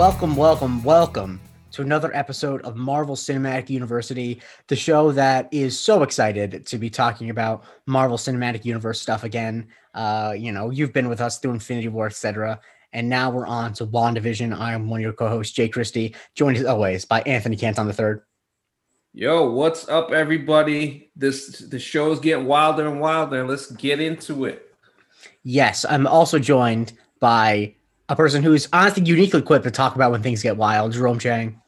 [0.00, 1.40] Welcome, welcome, welcome
[1.72, 6.88] to another episode of Marvel Cinematic University, the show that is so excited to be
[6.88, 9.68] talking about Marvel Cinematic Universe stuff again.
[9.92, 12.58] Uh, you know, you've been with us through Infinity War, etc.
[12.94, 14.58] And now we're on to WandaVision.
[14.58, 17.92] I am one of your co-hosts, Jay Christie, joined as always by Anthony Canton the
[17.92, 18.22] third.
[19.12, 21.12] Yo, what's up, everybody?
[21.14, 23.46] This the show's getting wilder and wilder.
[23.46, 24.66] Let's get into it.
[25.42, 27.74] Yes, I'm also joined by
[28.10, 31.60] a person who's honestly uniquely equipped to talk about when things get wild, Jerome Chang.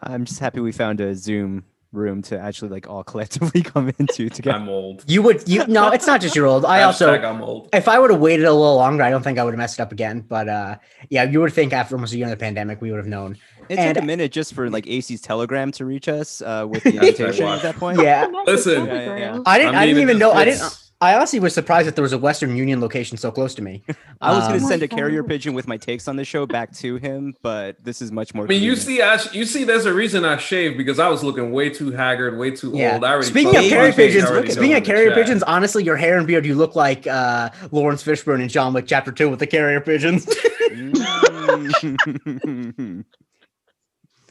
[0.00, 4.28] I'm just happy we found a Zoom room to actually like all collectively come into
[4.36, 4.58] together.
[4.58, 5.04] I'm old.
[5.08, 6.64] You would you no, it's not just your old.
[6.66, 7.70] I also I'm old.
[7.72, 9.78] if I would have waited a little longer, I don't think I would have messed
[9.78, 10.20] it up again.
[10.20, 10.76] But uh
[11.08, 13.38] yeah, you would think after almost a year of the pandemic, we would have known.
[13.70, 16.82] It And- took a minute just for like AC's telegram to reach us uh, with
[16.84, 18.00] the That's what I invitation at that point.
[18.00, 18.26] Yeah.
[18.46, 18.86] Listen.
[18.86, 19.38] Yeah, yeah, yeah.
[19.46, 22.02] I didn't I, didn't even know I didn't it's- I honestly was surprised that there
[22.02, 23.84] was a Western Union location so close to me.
[24.20, 25.28] I was Um, gonna Oh send a carrier God.
[25.28, 28.46] pigeon with my takes on the show back to him, but this is much more.
[28.46, 31.22] I mean, you see, I, you see, there's a reason I shaved because I was
[31.22, 32.94] looking way too haggard, way too Yeah.
[32.94, 33.04] old.
[33.04, 36.18] I already Speaking of carrier pigeons, already speaking going of carrier pigeons, honestly, your hair
[36.18, 39.46] and beard, you look like uh Laurence Fishburne in John Wick Chapter Two with the
[39.46, 40.26] carrier pigeons.
[40.26, 43.04] Mm.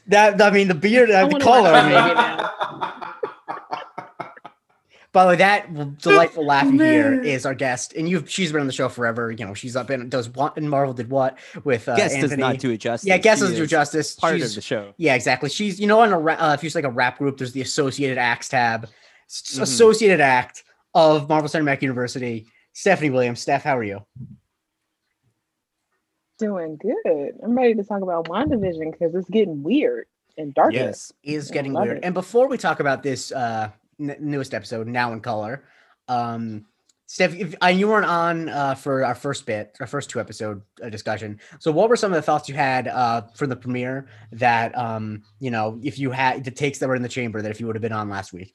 [0.08, 1.70] that I mean the beard, I uh, the color.
[1.70, 3.14] I mean, movie now.
[5.12, 8.60] By the way, that delightful laugh you hear is our guest, and you've she's been
[8.60, 9.30] on the show forever.
[9.32, 12.28] You know, she's up in does what and Marvel did what with uh, Guess Anthony.
[12.28, 13.06] does not do it justice.
[13.08, 14.14] yeah, guess She doesn't do justice.
[14.14, 14.92] Part She's- of the show.
[14.98, 15.48] Yeah, exactly.
[15.48, 17.62] She's you know on a ra- uh, if you like a rap group, there's the
[17.62, 18.84] Associated Acts tab,
[19.30, 19.62] S- Mhm.
[19.62, 20.62] Associated Act
[20.94, 22.46] of Marvel Cinematic University.
[22.74, 24.04] Stephanie Williams, Steph, how are you?
[26.38, 27.32] Doing good.
[27.42, 30.72] I'm ready to talk about WandaVision because it's getting weird and dark.
[30.72, 31.12] Yes.
[31.24, 31.96] Is getting weird.
[31.96, 32.04] it.
[32.04, 33.70] And before we talk about this uh
[34.00, 35.64] n- newest episode, now in color,
[36.08, 36.64] um,
[37.06, 40.90] Steph, if, you weren't on uh, for our first bit, our first two episode uh,
[40.90, 41.40] discussion.
[41.58, 45.22] So, what were some of the thoughts you had uh, for the premiere that um,
[45.40, 47.66] you know, if you had the takes that were in the chamber that if you
[47.66, 48.54] would have been on last week?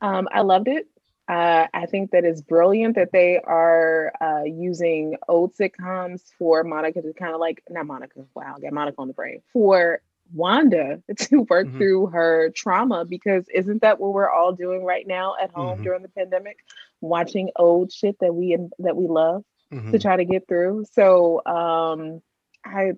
[0.00, 0.88] Um, I loved it.
[1.28, 7.02] Uh, I think that it's brilliant that they are uh, using old sitcoms for Monica
[7.02, 10.00] to kind of like, not Monica, wow, get Monica on the brain, for
[10.34, 11.76] Wanda to work Mhm.
[11.78, 15.82] through her trauma because isn't that what we're all doing right now at home Mhm.
[15.84, 16.58] during the pandemic?
[17.00, 19.44] Watching old shit that we that we love.
[19.72, 19.90] Mhm.
[19.90, 20.84] to try to get through.
[20.92, 22.22] So um
[22.64, 22.92] I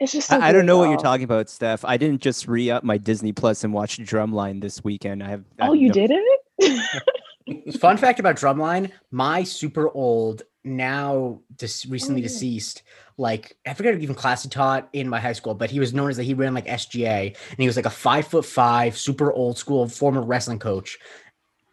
[0.00, 1.84] it's just so I, I don't know what you're talking about, Steph.
[1.84, 5.22] I didn't just re up my Disney Plus and watch Drumline this weekend.
[5.22, 5.44] I have.
[5.60, 6.10] I Oh, you no- did
[6.58, 7.78] it?
[7.80, 12.28] Fun fact about Drumline: my super old, now dis- oh, recently yeah.
[12.28, 12.82] deceased,
[13.16, 16.10] like I forget even class he taught in my high school, but he was known
[16.10, 19.32] as that he ran like SGA, and he was like a five foot five, super
[19.32, 20.98] old school former wrestling coach.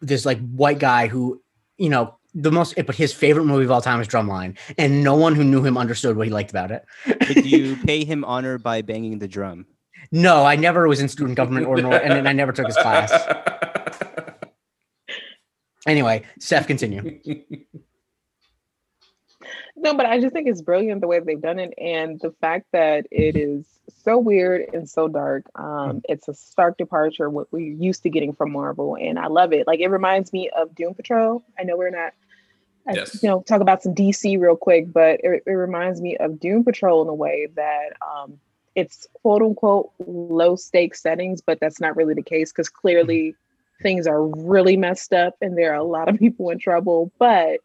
[0.02, 1.42] This like white guy who,
[1.78, 5.16] you know, the most, but his favorite movie of all time is Drumline, and no
[5.16, 6.86] one who knew him understood what he liked about it.
[7.28, 9.66] Did you pay him honor by banging the drum?
[10.12, 12.78] No, I never was in student government or nor, and then I never took his
[12.78, 13.12] class.
[15.88, 17.20] Anyway, Steph, continue.
[19.82, 22.66] no, but I just think it's brilliant the way they've done it and the fact
[22.74, 23.66] that it is
[24.04, 25.46] so weird and so dark.
[25.56, 29.54] Um it's a stark departure what we're used to getting from Marvel and I love
[29.54, 29.68] it.
[29.68, 31.44] Like it reminds me of Doom Patrol.
[31.58, 32.14] I know we're not
[32.88, 33.22] I, Yes.
[33.24, 36.64] you know talk about some DC real quick, but it, it reminds me of Doom
[36.64, 38.40] Patrol in a way that um
[38.76, 43.36] it's quote unquote low stakes settings, but that's not really the case because clearly
[43.82, 47.12] things are really messed up and there are a lot of people in trouble.
[47.18, 47.60] But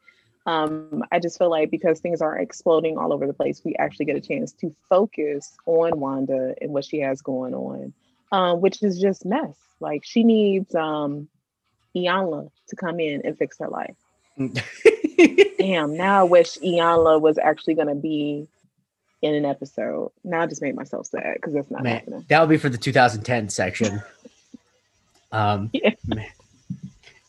[0.46, 4.06] um, I just feel like because things are exploding all over the place, we actually
[4.06, 7.92] get a chance to focus on Wanda and what she has going on,
[8.32, 9.56] um, which is just mess.
[9.80, 11.28] Like she needs um,
[11.96, 13.96] Iyanla to come in and fix her life.
[15.58, 18.46] Damn, now I wish Iyanla was actually going to be
[19.22, 20.10] in an episode.
[20.24, 22.24] Now I just made myself sad because that's not Man, happening.
[22.28, 24.02] that would be for the 2010 section.
[25.32, 25.90] Um, Yeah.
[26.06, 26.28] man.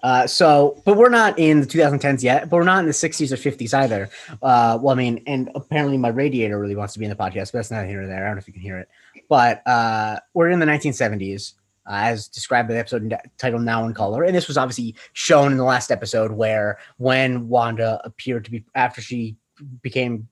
[0.06, 3.32] Uh, so, but we're not in the 2010s yet, but we're not in the 60s
[3.32, 4.08] or 50s either.
[4.44, 7.52] Uh, well, I mean, and apparently my radiator really wants to be in the podcast,
[7.52, 8.24] but that's not here or there.
[8.24, 8.88] I don't know if you can hear it,
[9.30, 11.54] but uh, we're in the 1970s,
[11.88, 15.52] uh, as described by the episode titled "Now in Color," and this was obviously shown
[15.52, 19.38] in the last episode, where when Wanda appeared to be after she
[19.82, 20.28] became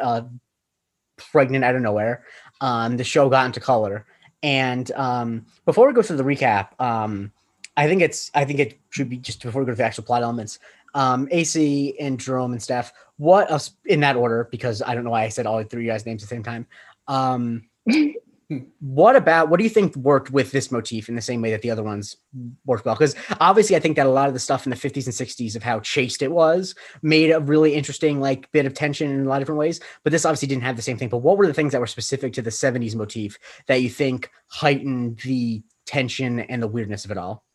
[0.00, 0.22] uh,
[1.16, 2.22] pregnant out of nowhere,
[2.60, 4.06] um, the show got into color.
[4.44, 7.32] And um, before we go through the recap, um,
[7.76, 10.04] I think it's I think it should be just before we go to the actual
[10.04, 10.58] plot elements.
[10.94, 14.48] Um, AC and Jerome and Steph, what else in that order?
[14.50, 16.34] Because I don't know why I said all three of you guys' names at the
[16.34, 16.66] same time.
[17.06, 17.68] Um,
[18.80, 21.62] what about what do you think worked with this motif in the same way that
[21.62, 22.16] the other ones
[22.64, 22.94] worked well?
[22.94, 25.56] Because obviously, I think that a lot of the stuff in the 50s and 60s
[25.56, 29.28] of how chaste it was made a really interesting like bit of tension in a
[29.28, 29.80] lot of different ways.
[30.04, 31.08] But this obviously didn't have the same thing.
[31.08, 34.30] But what were the things that were specific to the 70s motif that you think
[34.48, 37.45] heightened the tension and the weirdness of it all?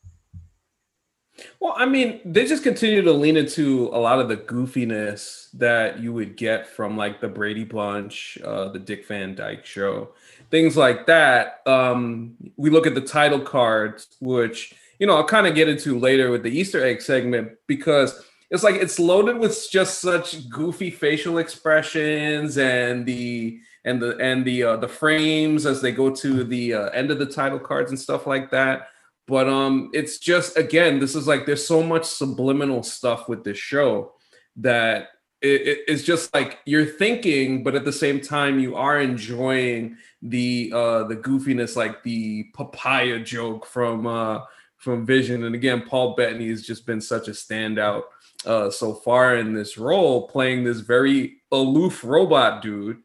[1.60, 6.00] Well, I mean, they just continue to lean into a lot of the goofiness that
[6.00, 10.10] you would get from like the Brady Bunch, uh, the Dick Van Dyke Show,
[10.50, 11.62] things like that.
[11.66, 16.00] Um, we look at the title cards, which you know I'll kind of get into
[16.00, 20.92] later with the Easter egg segment because it's like it's loaded with just such goofy
[20.92, 26.44] facial expressions and the and the and the uh, the frames as they go to
[26.44, 28.90] the uh, end of the title cards and stuff like that
[29.32, 33.58] but um it's just again this is like there's so much subliminal stuff with this
[33.58, 34.12] show
[34.58, 35.08] that
[35.42, 39.96] it, it, it's just like you're thinking but at the same time you are enjoying
[40.22, 44.42] the uh the goofiness like the papaya joke from uh
[44.76, 45.46] from vision.
[45.46, 48.04] And again paul bettany has just been such a standout
[48.46, 53.02] uh so far in this role playing this very aloof robot dude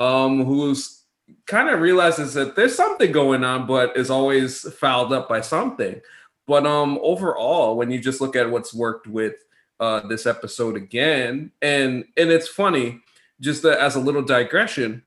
[0.00, 0.97] um who's
[1.46, 6.00] kind of realizes that there's something going on, but is always fouled up by something.
[6.46, 9.34] But um, overall, when you just look at what's worked with
[9.80, 13.00] uh, this episode again, and and it's funny,
[13.40, 15.02] just as a little digression,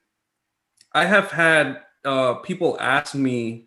[0.94, 3.66] I have had uh, people ask me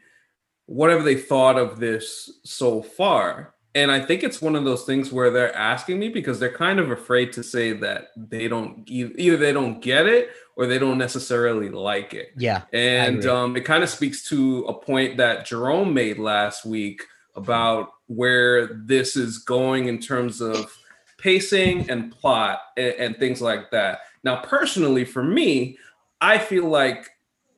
[0.66, 5.12] whatever they thought of this so far, and I think it's one of those things
[5.12, 9.36] where they're asking me because they're kind of afraid to say that they don't either
[9.36, 12.32] they don't get it or they don't necessarily like it.
[12.36, 12.62] Yeah.
[12.72, 17.02] And um, it kind of speaks to a point that Jerome made last week
[17.34, 20.76] about where this is going in terms of
[21.18, 24.00] pacing and plot and, and things like that.
[24.22, 25.78] Now, personally, for me,
[26.20, 27.10] I feel like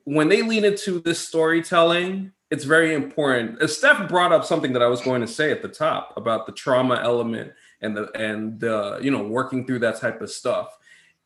[0.05, 3.61] when they lean into this storytelling, it's very important.
[3.61, 6.45] As Steph brought up something that I was going to say at the top about
[6.45, 7.51] the trauma element
[7.81, 10.77] and the and the you know working through that type of stuff.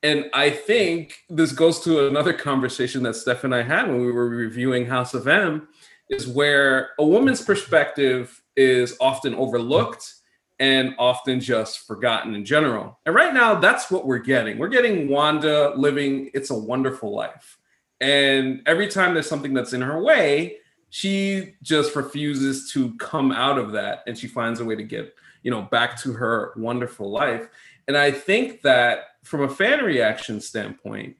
[0.04, 4.12] And I think this goes to another conversation that Steph and I had when we
[4.12, 5.68] were reviewing House of M,
[6.10, 10.16] is where a woman's perspective is often overlooked
[10.60, 13.00] and often just forgotten in general.
[13.06, 14.58] And right now, that's what we're getting.
[14.58, 17.58] We're getting Wanda living It's a Wonderful Life.
[18.00, 20.58] And every time there's something that's in her way,
[20.92, 25.16] she just refuses to come out of that and she finds a way to get
[25.42, 27.48] you know back to her wonderful life
[27.88, 31.16] and i think that from a fan reaction standpoint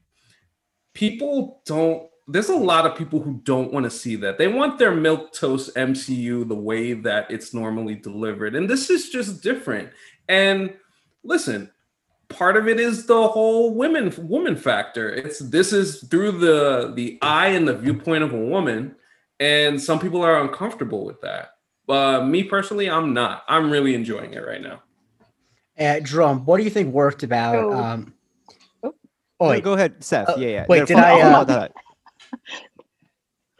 [0.94, 4.78] people don't there's a lot of people who don't want to see that they want
[4.78, 9.88] their milk toast mcu the way that it's normally delivered and this is just different
[10.28, 10.72] and
[11.24, 11.70] listen
[12.28, 17.18] part of it is the whole women woman factor it's this is through the the
[17.22, 18.94] eye and the viewpoint of a woman
[19.42, 21.54] and some people are uncomfortable with that.
[21.88, 23.42] Uh, me personally, I'm not.
[23.48, 24.82] I'm really enjoying it right now.
[25.78, 27.54] Uh, Drum, what do you think worked about?
[27.54, 28.14] So- um,
[28.84, 28.94] Oh.
[29.40, 30.28] oh, No, go ahead, Seth.
[30.28, 30.66] Uh, yeah, yeah.
[30.68, 31.72] wait, No, did follow- I, uh, that.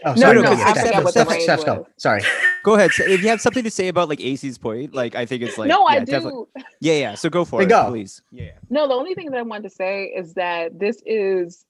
[0.05, 1.87] oh, No, sorry, no, no, 'cause I Steph, forgot what Steph, the Steph, go.
[1.97, 2.23] Sorry.
[2.63, 2.91] Go ahead.
[2.99, 5.69] If you have something to say about like AC's point, like I think it's like
[5.69, 6.05] no, yeah, I do.
[6.13, 6.45] definitely-
[6.81, 7.15] Yeah, yeah.
[7.15, 7.91] So go for Then it, go.
[7.91, 8.23] please.
[8.31, 8.45] Yeah.
[8.45, 8.51] yeah.
[8.71, 11.65] No, the only thing that I wanted to say is that this is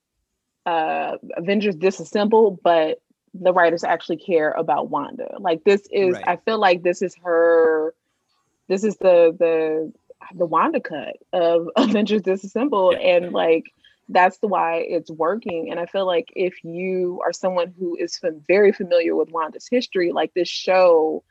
[0.67, 3.01] uh Avengers Disassembled, but
[3.35, 5.35] the writers actually care about Wanda.
[5.41, 6.25] Like this is Right.
[6.29, 7.95] I feel like this is her
[8.69, 9.93] this is the the
[10.35, 13.73] the Wanda cut of Avengers Disassembled and like
[14.09, 18.19] that's the why it's working and I feel like if you are someone who is
[18.19, 21.23] fam- very familiar with Wanda's history like this show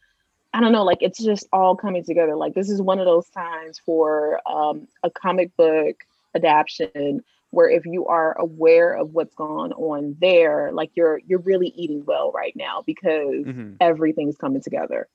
[0.54, 2.36] I don't know, like it's just all coming together.
[2.36, 5.96] Like this is one of those times for um, a comic book
[6.36, 11.68] adaptation where if you are aware of what's going on there, like you're you're really
[11.68, 13.78] eating well right now because Mhm.
[13.80, 15.08] everything's coming together.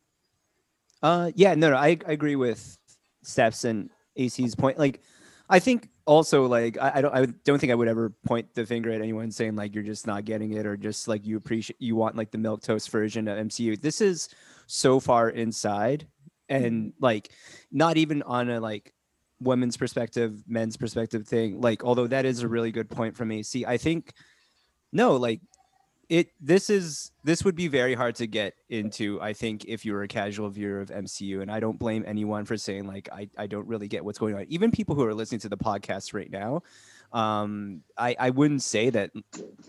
[1.03, 2.79] Uh, yeah, no, no, I, I agree with
[3.27, 4.79] Steph's and AC's point.
[4.79, 5.01] Like,
[5.49, 8.65] I think also like I, I don't I don't think I would ever point the
[8.65, 11.81] finger at anyone saying like you're just not getting it or just like you appreciate
[11.81, 13.81] you want like the milk toast version of MCU.
[13.81, 14.29] This is
[14.67, 16.07] so far inside
[16.49, 17.05] and mm-hmm.
[17.05, 17.31] like
[17.71, 18.93] not even on a like
[19.41, 21.61] women's perspective, men's perspective thing.
[21.61, 24.13] Like, although that is a really good point from AC, I think
[24.93, 25.41] no, like
[26.09, 29.93] it this is this would be very hard to get into i think if you
[29.93, 33.29] were a casual viewer of mcu and i don't blame anyone for saying like i,
[33.37, 34.47] I don't really get what's going on.
[34.49, 36.63] Even people who are listening to the podcast right now
[37.13, 39.11] um i i wouldn't say that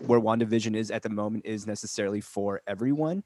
[0.06, 3.22] where wandavision is at the moment is necessarily for everyone.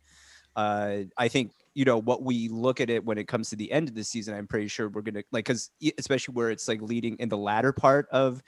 [0.57, 3.71] Uh i think you know what we look at it when it comes to the
[3.73, 6.81] end of the season i'm pretty sure we're gonna like because especially where it's like
[6.83, 8.43] leading in the latter part of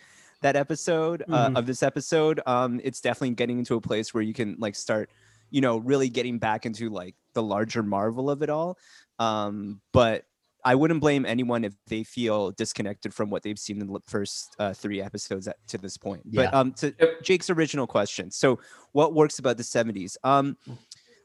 [0.44, 1.58] that episode uh, Mhm.
[1.58, 5.10] of this episode um it's definitely getting into a place where you can like start
[5.50, 8.76] you know, really getting back into like the larger marvel of it all.
[9.20, 10.24] Um, but
[10.64, 14.56] I wouldn't blame anyone if they feel disconnected from what they've seen in the first
[14.58, 16.22] uh, three episodes at, to this point.
[16.24, 18.58] But um, to Jake's original question, so
[18.92, 20.16] what works about the '70s?
[20.24, 20.56] Um,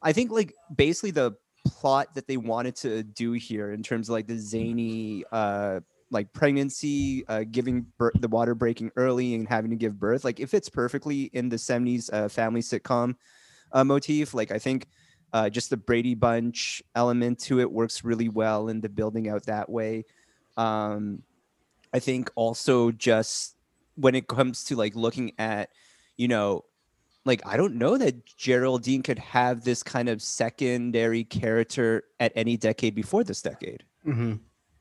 [0.04, 1.32] I think like basically the
[1.66, 5.80] plot that they wanted to do here in terms of like the zany uh
[6.12, 10.40] like pregnancy uh giving birth the water breaking early and having to give birth like
[10.40, 13.16] it fits perfectly in the 70s uh family sitcom
[13.72, 14.88] uh motif like i think
[15.34, 19.46] uh just the brady bunch element to it works really well in the building out
[19.46, 20.06] that way.
[20.58, 21.24] Um
[21.94, 23.56] i think also just
[23.96, 25.70] when it comes to like looking at
[26.18, 26.64] you know
[27.26, 32.56] like I don't know that Geraldine could have this kind of secondary character at any
[32.56, 33.84] decade before this decade.
[34.04, 34.36] Hmm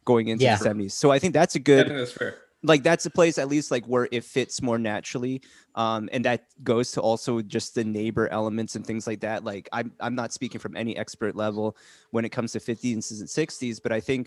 [0.08, 0.56] going into Yeah.
[0.56, 0.92] the 70s.
[1.02, 2.32] So I think that's a good think that's fair.
[2.72, 5.36] like that's a place at least like where it fits more naturally
[5.84, 6.40] um and that
[6.72, 10.32] goes to also just the neighbor elements and things like that like i'm i'm not
[10.38, 11.76] speaking from any expert level
[12.14, 14.24] when it comes to 50s and 60s but i think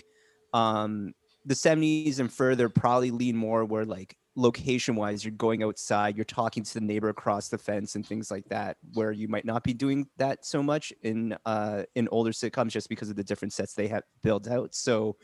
[0.53, 1.13] um
[1.51, 6.23] the 70s and further probably lean more where like location wise you're going outside you're
[6.41, 9.61] talking to the neighbor across the fence and things like that where you might not
[9.69, 13.51] be doing that so much in uh in older sitcoms just because of the different
[13.51, 15.17] sets they have built out so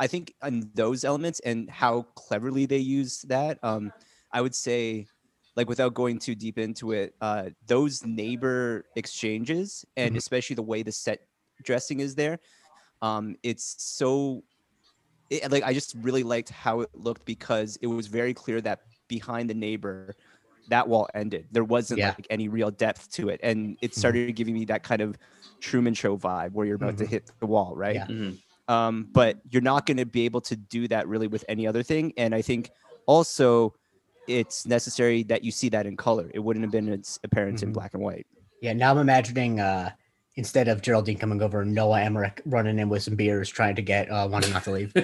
[0.00, 3.92] I think on those elements and how cleverly they use that, um,
[4.32, 5.08] I would say,
[5.56, 10.18] like without going too deep into it, uh, those neighbor exchanges and Mhm.
[10.18, 11.20] especially the way the set
[11.62, 12.40] dressing is there,
[13.02, 14.44] um, it's so.
[15.30, 18.80] It, like I just really liked how it looked because it was very clear that
[19.08, 20.16] behind the neighbor,
[20.68, 21.48] that wall ended.
[21.52, 22.16] There wasn't Yeah.
[22.16, 24.20] like any real depth to it, and it Mhm.
[24.20, 25.18] started giving me that kind of
[25.60, 27.08] Truman Show vibe where you're about to Mhm.
[27.08, 28.02] hit the wall, right?
[28.02, 28.08] Yeah.
[28.08, 28.40] Mhm.
[28.70, 31.82] Um, but you're not going to be able to do that really with any other
[31.82, 32.12] thing.
[32.16, 32.70] And I think
[33.06, 33.74] also
[34.28, 36.30] it's necessary that you see that in color.
[36.32, 37.74] It wouldn't have been its apparent in Mhm.
[37.74, 38.26] black and white.
[38.62, 39.90] Yeah, now I'm imagining uh
[40.40, 43.82] instead of Geraldine coming over, and Noah Emmerich running in with some beers, trying to
[43.82, 44.92] get uh, wanting not to leave.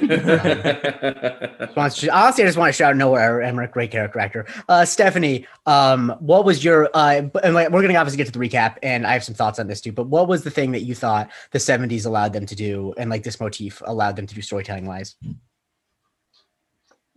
[1.77, 4.47] To- Honestly, I just want to shout out Noah Emmerich, great character actor.
[4.67, 6.89] Uh, Stephanie, um, what was your?
[6.95, 9.35] Uh, and like, we're going to obviously get to the recap, and I have some
[9.35, 9.93] thoughts on this too.
[9.93, 13.11] But what was the thing that you thought the '70s allowed them to do, and
[13.11, 15.17] like this motif allowed them to do storytelling wise?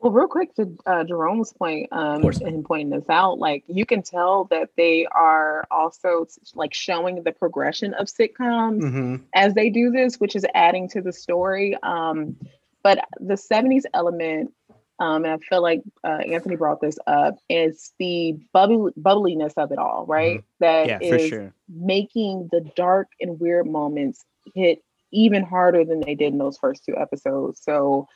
[0.01, 4.01] Well, real quick to uh, Jerome's point, um, and pointing this out, like you can
[4.01, 6.25] tell that they are also
[6.55, 9.15] like showing the progression of sitcoms Mm-hmm.
[9.33, 11.75] as they do this, which is adding to the story.
[11.83, 12.37] Um,
[12.83, 14.53] but the 70s element,
[14.99, 19.71] um, and I feel like uh, Anthony brought this up, is the bubbly, bubbliness of
[19.71, 20.43] it all, right?
[20.59, 21.53] That Yeah, is sure.
[21.67, 24.23] making the dark and weird moments
[24.55, 27.61] hit even harder than they did in those first two episodes.
[27.63, 28.07] So,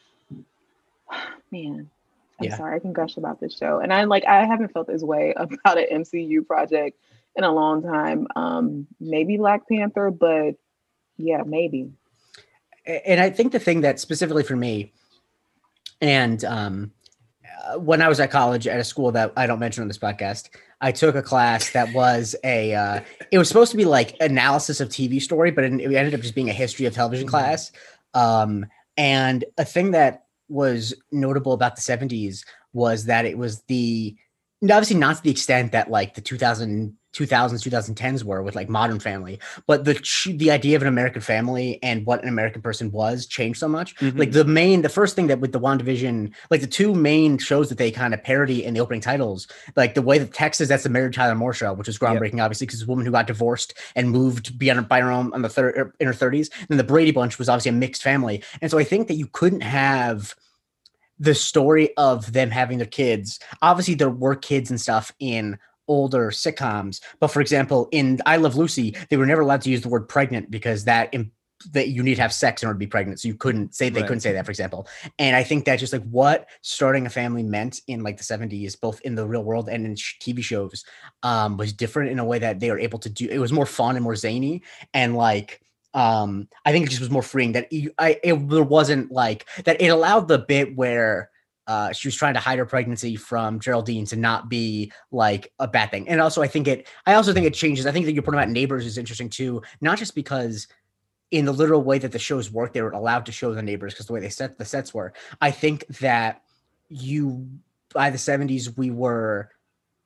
[1.51, 1.89] man,
[2.39, 2.57] I'm Yeah.
[2.57, 5.33] sorry, I can gush about this show, and I like I haven't felt this way
[5.37, 6.97] about an MCU project
[7.35, 8.27] in a long time.
[8.35, 10.55] Um, maybe Black Panther, but
[11.17, 11.91] yeah, maybe.
[12.85, 14.91] And I think the thing that specifically for me,
[16.01, 16.91] and um,
[17.65, 19.97] uh, when I was at college at a school that I don't mention on this
[19.97, 20.49] podcast,
[20.81, 22.75] I took a class that was a.
[22.75, 23.01] Uh,
[23.31, 26.19] it was supposed to be like analysis of TV story, but it, it ended up
[26.19, 27.71] just being a history of television class.
[28.13, 28.65] Um,
[28.97, 34.15] and a thing that was notable about the '70s was that it was the
[34.63, 38.99] obviously not to the extent that like the 2000 2000s 2010s were with like modern
[38.99, 39.39] family.
[39.67, 39.93] But the
[40.37, 43.99] the idea of an american family and what an american person was changed so much.
[44.01, 47.69] Like the main the first thing that with the WandaVision, like the two main shows
[47.69, 50.83] that they kind of parody in the opening titles like the way that texas that's
[50.83, 53.27] the Mary Tyler Moore show which was groundbreaking obviously because it's a woman who got
[53.27, 56.77] divorced and moved beyond by her own on the third er, in her 30s then
[56.77, 58.43] the Brady Bunch was obviously a mixed family.
[58.61, 60.35] And so I think that you couldn't have
[61.19, 63.39] the story of them having their kids.
[63.61, 68.55] Obviously there were kids and stuff in older sitcoms but for example in I Love
[68.55, 71.31] Lucy they were never allowed to use the word pregnant because that im-
[71.71, 73.21] that you need to have sex in order to be pregnant.
[73.21, 74.07] So you couldn't say they Right.
[74.07, 74.85] couldn't say that, for example.
[75.17, 78.75] And I think that just like what starting a family meant in like the 70s,
[78.75, 80.83] both in the real world and in sh- TV shows,
[81.21, 83.29] um, was different in a way that they were able to do.
[83.29, 84.61] It was more fun and more zany,
[84.93, 85.61] and like
[85.93, 87.53] um, I think it just was more freeing.
[87.53, 89.79] That you, I it there wasn't like that.
[89.79, 91.29] It allowed the bit where.
[91.65, 95.67] Uh, she was trying to hide her pregnancy from Geraldine to not be like a
[95.67, 96.09] bad thing.
[96.09, 97.85] And also, I think it, I also think it changes.
[97.85, 100.67] I think that your point about neighbors is interesting too, not just because
[101.31, 103.93] in the literal way that the shows work, they were allowed to show the neighbors
[103.93, 105.13] because the way they set the sets were.
[105.41, 106.41] I think that
[106.89, 107.47] you
[107.93, 109.49] by the 70s we were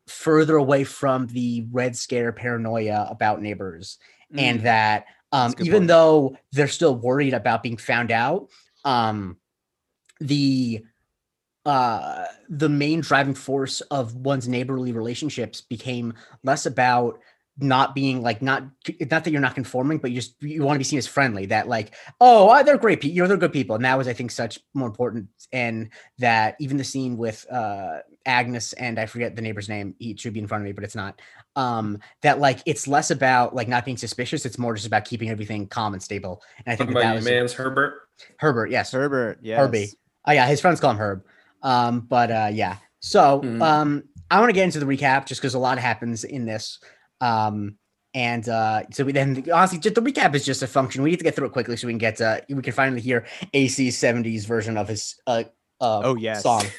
[0.08, 3.98] further away from the red scare paranoia about neighbors
[4.38, 5.88] and that um That's a good even point.
[5.88, 8.50] though they're still worried about being found out
[8.86, 9.38] um
[10.20, 10.84] the
[11.68, 17.20] uh the main driving force of one's neighborly relationships became less about
[17.60, 18.64] not being like not
[19.12, 21.48] not that you're not conforming, but you just you want to be seen as friendly.
[21.48, 23.16] That like, oh, they're great people.
[23.16, 25.28] You know, they're good people, and that was I think such more important.
[25.52, 29.96] And that even the scene with uh Agnes and I forget the neighbor's name.
[29.98, 31.20] He should be in front of me, but it's not.
[31.56, 34.46] Um, that like it's less about like not being suspicious.
[34.46, 36.44] It's more just about keeping everything calm and stable.
[36.66, 38.08] And I think Talking that, about that was man's Herbert.
[38.38, 38.70] Herbert.
[38.72, 39.60] Yes, Herbert, yes.
[39.60, 39.90] Herbie.
[40.26, 41.24] Oh yeah, his friends call him Herb.
[41.68, 42.78] Um, but uh, yeah.
[43.00, 43.62] So Mhm.
[43.62, 46.80] um, I want to get into the recap just because a lot happens in this.
[47.20, 47.78] Um,
[48.14, 51.04] and uh, so we then honestly, just the recap is just a function.
[51.04, 53.02] We need to get through it quickly so we can get to we can finally
[53.02, 55.44] hear AC's '70s version of his uh,
[55.82, 56.44] uh Oh, yes.
[56.44, 56.64] song.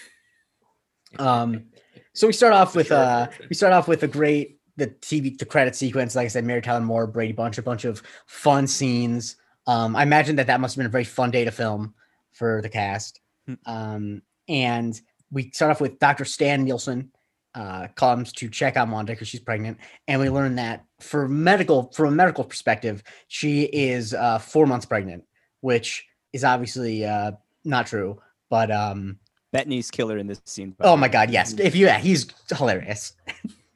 [1.18, 1.70] Um,
[2.12, 5.46] so we start off with uh, we start off with a great the TV the
[5.46, 6.14] credit sequence.
[6.14, 9.36] Like I said, Mary Tyler Moore, Brady Bunch, a bunch of fun scenes.
[9.66, 11.94] Um, I imagine that that must have been a very fun day to film
[12.32, 13.20] for the cast.
[13.46, 13.54] Hmm.
[13.66, 15.00] Um, and
[15.30, 16.24] we start off with Dr.
[16.24, 17.10] Stan Nielsen
[17.54, 21.90] uh, comes to check on Wanda because she's pregnant, and we learn that for medical
[21.92, 25.24] from a medical perspective, she is uh, four months pregnant,
[25.60, 27.32] which is obviously uh,
[27.64, 28.20] not true.
[28.50, 29.18] But um,
[29.52, 30.70] Bettany's killer in this scene.
[30.70, 32.26] by oh my god, yes, if you yeah, he's
[32.56, 33.14] hilarious.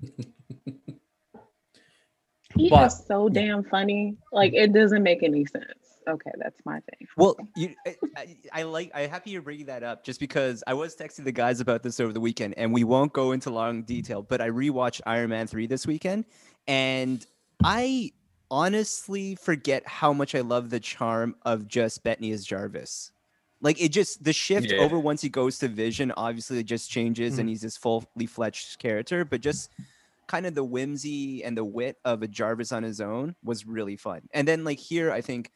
[2.54, 4.16] He But- is so damn funny.
[4.32, 5.64] Like it doesn't make any sense.
[6.08, 7.06] Okay, that's my thing.
[7.16, 8.90] Well, you, I, I, I like.
[8.94, 12.00] I'm happy you're bringing that up, just because I was texting the guys about this
[12.00, 14.22] over the weekend, and we won't go into long detail.
[14.22, 16.24] But I rewatched Iron Man three this weekend,
[16.66, 17.24] and
[17.62, 18.12] I
[18.50, 23.12] honestly forget how much I love the charm of just Bettany as Jarvis.
[23.60, 24.78] Like it just the shift Yeah.
[24.78, 27.38] over once he goes to Vision, obviously it just changes, Mhm.
[27.38, 29.24] and he's this fully fledged character.
[29.24, 29.70] But just
[30.26, 33.96] kind of the whimsy and the wit of a Jarvis on his own was really
[33.96, 34.22] fun.
[34.32, 35.50] And then like here, I think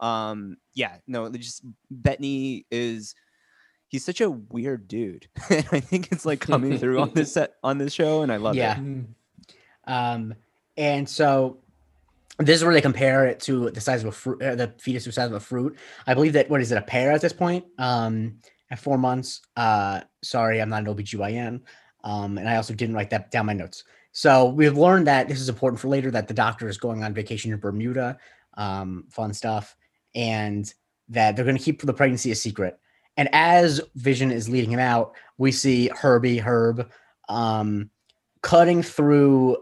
[0.00, 3.14] um yeah no just bettany is
[3.88, 7.54] he's such a weird dude and i think it's like coming through on this set
[7.62, 8.78] on this show and i love Yeah.
[8.80, 9.04] it
[9.84, 10.34] Um,
[10.76, 11.58] and so
[12.38, 15.02] this is where they compare it to the size of a fruit, uh, the fetus
[15.04, 15.76] to the size of a fruit.
[16.06, 17.64] I believe that what is it, a pear at this point?
[17.78, 18.38] Um,
[18.70, 19.42] at four months.
[19.56, 21.60] Uh, sorry, I'm not an OBGYN.
[22.04, 23.84] Um, and I also didn't write that down my notes.
[24.12, 27.12] So we've learned that this is important for later that the doctor is going on
[27.12, 28.16] vacation in Bermuda.
[28.54, 29.76] Um, fun stuff.
[30.14, 30.72] And
[31.08, 32.78] that they're going to keep the pregnancy a secret.
[33.16, 36.90] And as Vision is leading him out, we see Herbie, Herb,
[37.28, 37.90] um,
[38.42, 39.56] cutting through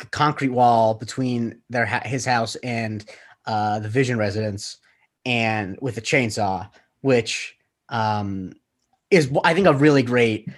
[0.00, 3.04] a concrete wall between their his house and
[3.46, 4.78] uh, the Vision residence,
[5.24, 6.68] and with a chainsaw,
[7.02, 7.56] which
[7.88, 8.52] um,
[9.10, 10.48] is I think a really great.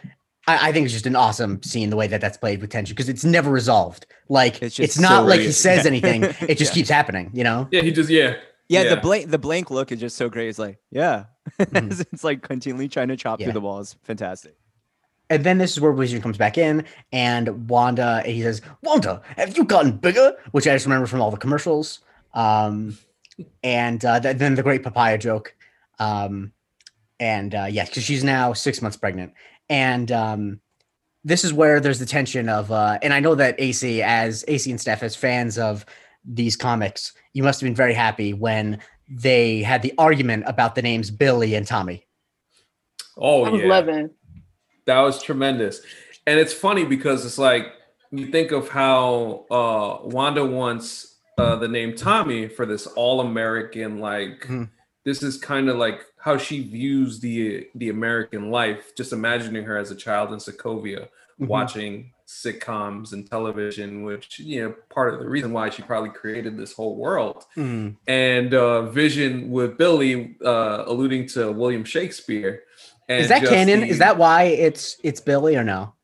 [0.49, 2.95] I, I think it's just an awesome scene the way that that's played with tension
[2.95, 4.07] because it's never resolved.
[4.29, 5.91] Like It's it's, not so like he says Yeah.
[5.91, 6.75] anything; it just Yeah.
[6.75, 7.31] keeps happening.
[7.33, 7.69] You know.
[7.71, 8.37] Yeah, he just yeah.
[8.73, 11.25] Yeah, the blank the blank look is just so great it's like yeah
[11.61, 12.07] Mhm.
[12.13, 13.47] it's like continually trying to chop Yeah.
[13.47, 14.55] through the walls fantastic
[15.31, 19.57] And then this is where Vision comes back in, and Wanda, he says, "Wanda, have
[19.57, 22.01] you gotten bigger?" Which I just remember from all the commercials.
[22.35, 22.99] Um,
[23.63, 25.55] and uh, th- then the great papaya joke.
[25.99, 26.53] Um,
[27.19, 29.33] and uh, yeah, because she's now six months pregnant,
[29.71, 30.61] and um,
[31.25, 32.71] this is where there's the tension of.
[32.71, 35.87] Uh, and I know that AC, as AC and Steph, as fans of
[36.25, 40.83] these comics, you must have been very happy when they had the argument about the
[40.83, 42.07] names Billy and Tommy.
[43.17, 43.69] Oh I was yeah.
[43.69, 44.11] loving.
[44.87, 45.81] That was tremendous.
[46.27, 47.67] And it's funny because it's like
[48.11, 54.47] you think of how uh Wanda wants uh the name Tommy for this all-American like
[54.47, 54.71] Mhm.
[55.05, 59.77] this is kind of like how she views the the American life, just imagining her
[59.77, 61.09] as a child in Sokovia
[61.41, 61.49] Mhm.
[61.49, 66.57] watching sitcoms and television, which you know part of the reason why she probably created
[66.57, 67.45] this whole world.
[67.57, 67.97] Mm.
[68.07, 72.63] And uh Vision with Billy uh alluding to William Shakespeare.
[73.09, 73.83] And Is that just canon?
[73.85, 75.95] Is that why it's it's Billy or no?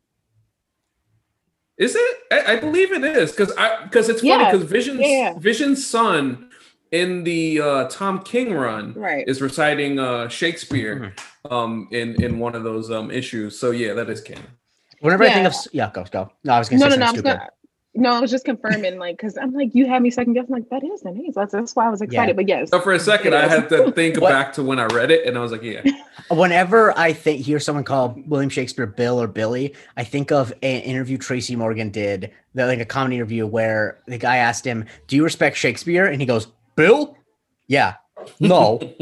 [1.78, 2.16] Is it?
[2.32, 5.34] I, I believe it is because I because it's funny Yeah, because Vision's yeah.
[5.38, 6.50] Vision's son
[6.90, 9.24] in the uh, Tom King run Right.
[9.28, 11.14] is reciting uh, Shakespeare
[11.46, 11.54] Mm-hmm.
[11.54, 13.58] um, in in one of those um, issues.
[13.58, 14.46] So yeah, that is canon.
[15.00, 16.30] Whenever I think of yeah, go go.
[16.44, 17.04] No, I was gonna No, say no, no.
[17.04, 17.38] I something was stupid.
[17.38, 17.50] gonna,
[17.94, 20.68] no, I was just confirming, like, because I'm like, you had me second guessing, like,
[20.70, 21.32] that is the name.
[21.34, 22.36] That's, that's why I was excited.
[22.36, 25.10] But yes, So for a second, I had to think back to when I read
[25.10, 25.82] it, and I was like, yeah,
[26.30, 30.82] Whenever I think hear someone call William Shakespeare Bill or Billy, I think of an
[30.82, 35.16] interview Tracy Morgan did, that like a comedy interview where the guy asked him, "Do
[35.16, 37.16] you respect Shakespeare?" and he goes, "Bill,
[37.66, 37.94] yeah,
[38.40, 38.76] no."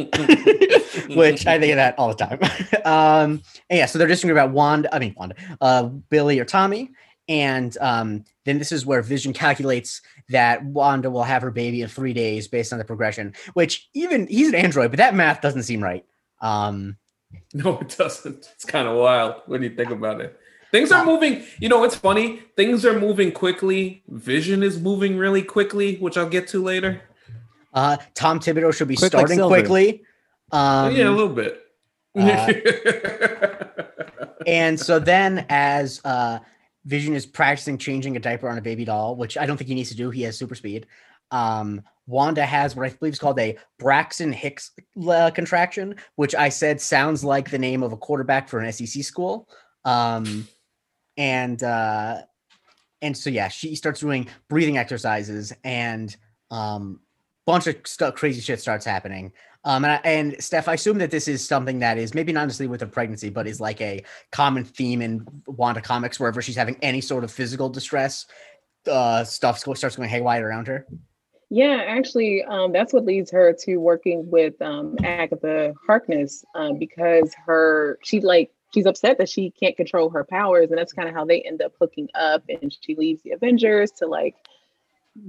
[1.09, 2.39] Which I think of that all the time.
[2.85, 4.95] um, and yeah, so they're disagreeing about Wanda.
[4.95, 6.91] I mean Wanda, uh, Billy or Tommy,
[7.29, 11.89] and um, then this is where Vision calculates that Wanda will have her baby in
[11.89, 13.35] three days based on the progression.
[13.55, 16.05] Which even he's an android, but that math doesn't seem right.
[16.41, 16.97] Um,
[17.55, 18.51] no, it doesn't.
[18.55, 20.39] It's kind of wild when you think about it.
[20.71, 21.45] Things are moving.
[21.59, 22.43] You know, it's funny.
[22.57, 24.03] Things are moving quickly.
[24.09, 27.03] Vision is moving really quickly, which I'll get to later.
[27.77, 29.55] Uh, Tom Thibodeau should be Quick starting silver.
[29.55, 30.03] quickly.
[30.51, 31.63] Um, yeah, a little bit.
[32.17, 32.53] uh,
[34.47, 36.39] and so then, as uh,
[36.87, 39.75] Vision is practicing changing a diaper on a baby doll, which I don't think he
[39.75, 40.87] needs to do, he has super speed.
[41.31, 44.71] Um, Wanda has what I believe is called a Braxton Hicks
[45.07, 49.03] uh, contraction, which I said sounds like the name of a quarterback for an SEC
[49.03, 49.49] school.
[49.85, 50.49] Um,
[51.19, 52.23] and uh,
[53.03, 56.17] and so yeah, she starts doing breathing exercises, and
[56.51, 57.01] um,
[57.47, 59.33] bunch of stuff, crazy shit starts happening.
[59.65, 62.45] Um, and, I, and Steph, I assume that this is something that is maybe not
[62.45, 66.57] necessarily with a pregnancy, but is like a common theme in Wanda comics, wherever she's
[66.57, 68.27] having any sort of physical distress,
[68.87, 70.87] uh, stuff starts going haywire around her.
[71.49, 77.35] Yeah, actually, um, that's what leads her to working with um, Agatha Harkness um, because
[77.47, 81.15] her she like she's upset that she can't control her powers, and that's kind of
[81.15, 82.43] how they end up hooking up.
[82.49, 84.35] And she leaves the Avengers to like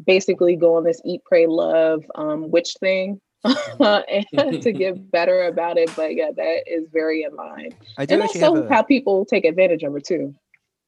[0.06, 3.20] basically go on this eat, pray, love um, witch thing.
[3.80, 4.26] and
[4.62, 8.24] to get better about it, but yeah, that is very in line, I do and
[8.24, 10.34] also have a, how people take advantage of it too.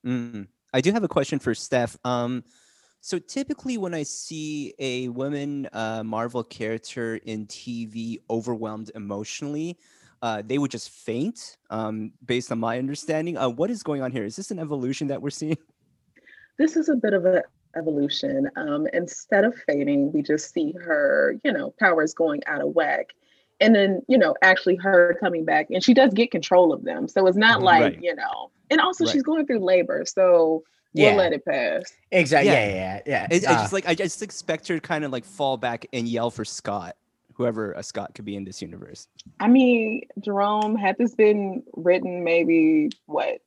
[0.06, 0.48] Mm.
[0.74, 1.98] I do have a question for Steph.
[2.04, 2.44] Um,
[3.02, 9.78] so typically, when I see a woman uh, Marvel character in TV overwhelmed emotionally,
[10.22, 11.58] uh, they would just faint.
[11.70, 14.26] Um, based on my understanding, uh, what is going on here?
[14.26, 15.58] Is this an evolution that we're seeing?
[16.58, 17.42] this is a bit of an
[17.76, 18.50] evolution.
[18.56, 23.10] Um, instead of fading, we just see her, you know, powers going out of whack.
[23.62, 27.08] And then, you know, actually her coming back and she does get control of them.
[27.08, 27.64] So it's not Mhm.
[27.64, 28.00] like, Right.
[28.02, 29.12] you know, and also Right.
[29.12, 30.06] she's going through labor.
[30.06, 31.10] So Yeah.
[31.10, 31.92] we'll let it pass.
[32.12, 32.52] Exactly.
[32.52, 32.68] Yeah.
[32.68, 33.28] Yeah, yeah, yeah.
[33.30, 33.52] It, yeah.
[33.52, 36.08] I Uh, just like I just expect her to kind of like fall back and
[36.08, 36.96] yell for Scott,
[37.34, 39.08] whoever a Scott could be in this universe.
[39.42, 43.42] I mean, Jerome, had this been written maybe what,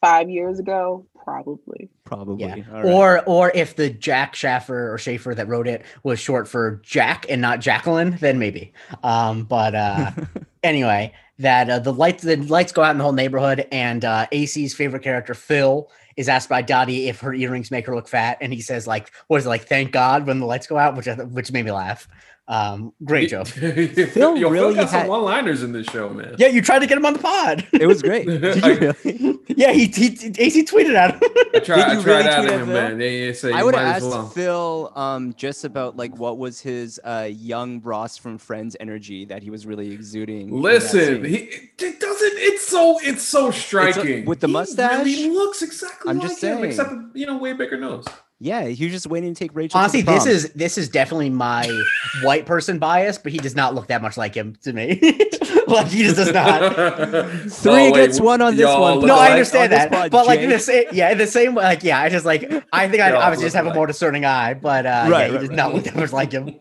[0.00, 1.06] five years ago?
[1.22, 1.90] Probably.
[2.04, 2.44] Probably.
[2.44, 2.56] Yeah.
[2.72, 2.92] All right.
[2.92, 7.26] Or or if the Jack Schaffer or Schaefer that wrote it was short for Jack
[7.28, 8.72] and not Jacqueline, then maybe.
[9.02, 10.10] Um, but uh,
[10.62, 14.26] anyway, that uh, the lights the lights go out in the whole neighborhood, and uh,
[14.32, 18.38] AC's favorite character Phil is asked by Dottie if her earrings make her look fat,
[18.40, 19.66] and he says like, "What is it like?
[19.66, 22.08] Thank God when the lights go out," which I which made me laugh.
[22.50, 23.46] Um, great joke.
[23.46, 26.34] Phil, Yo, really Phil got had- some one-liners in this show, man.
[26.36, 27.64] Yeah, you tried to get him on the pod.
[27.72, 28.26] it was great.
[28.26, 29.38] Did you really?
[29.46, 31.20] yeah, he, he AC tweeted at him.
[31.54, 32.74] I tried, Did I tried really at tweet at him, Phil?
[32.74, 32.98] man.
[32.98, 34.28] They, they say I would might have asked well.
[34.30, 39.44] Phil um, just about like what was his uh, young Ross from Friends energy that
[39.44, 40.60] he was really exuding.
[40.60, 41.36] Listen, he
[41.78, 42.32] it doesn't.
[42.34, 45.04] It's so it's so striking with the He mustache?
[45.04, 46.64] Really looks exactly I'm like just him, saying.
[46.64, 48.06] except you know, way bigger nose.
[48.42, 49.68] Yeah, he was just waiting to take Rachel.
[49.68, 51.68] to the Honestly, this is this is definitely my
[52.22, 54.98] white person bias, but he does not look that much like him to me.
[55.66, 56.72] like he just does not.
[57.50, 59.04] Three Oh, wait, against one on this one.
[59.06, 60.44] No, I understand on that, pod, but like Jake.
[60.44, 63.02] in the same, yeah, in the same way, like yeah, I just like I think
[63.02, 65.32] I Y'all obviously just look have a more discerning eye, but uh, yeah, Right, he
[65.36, 65.56] right, does right.
[65.56, 66.58] not look that much like him.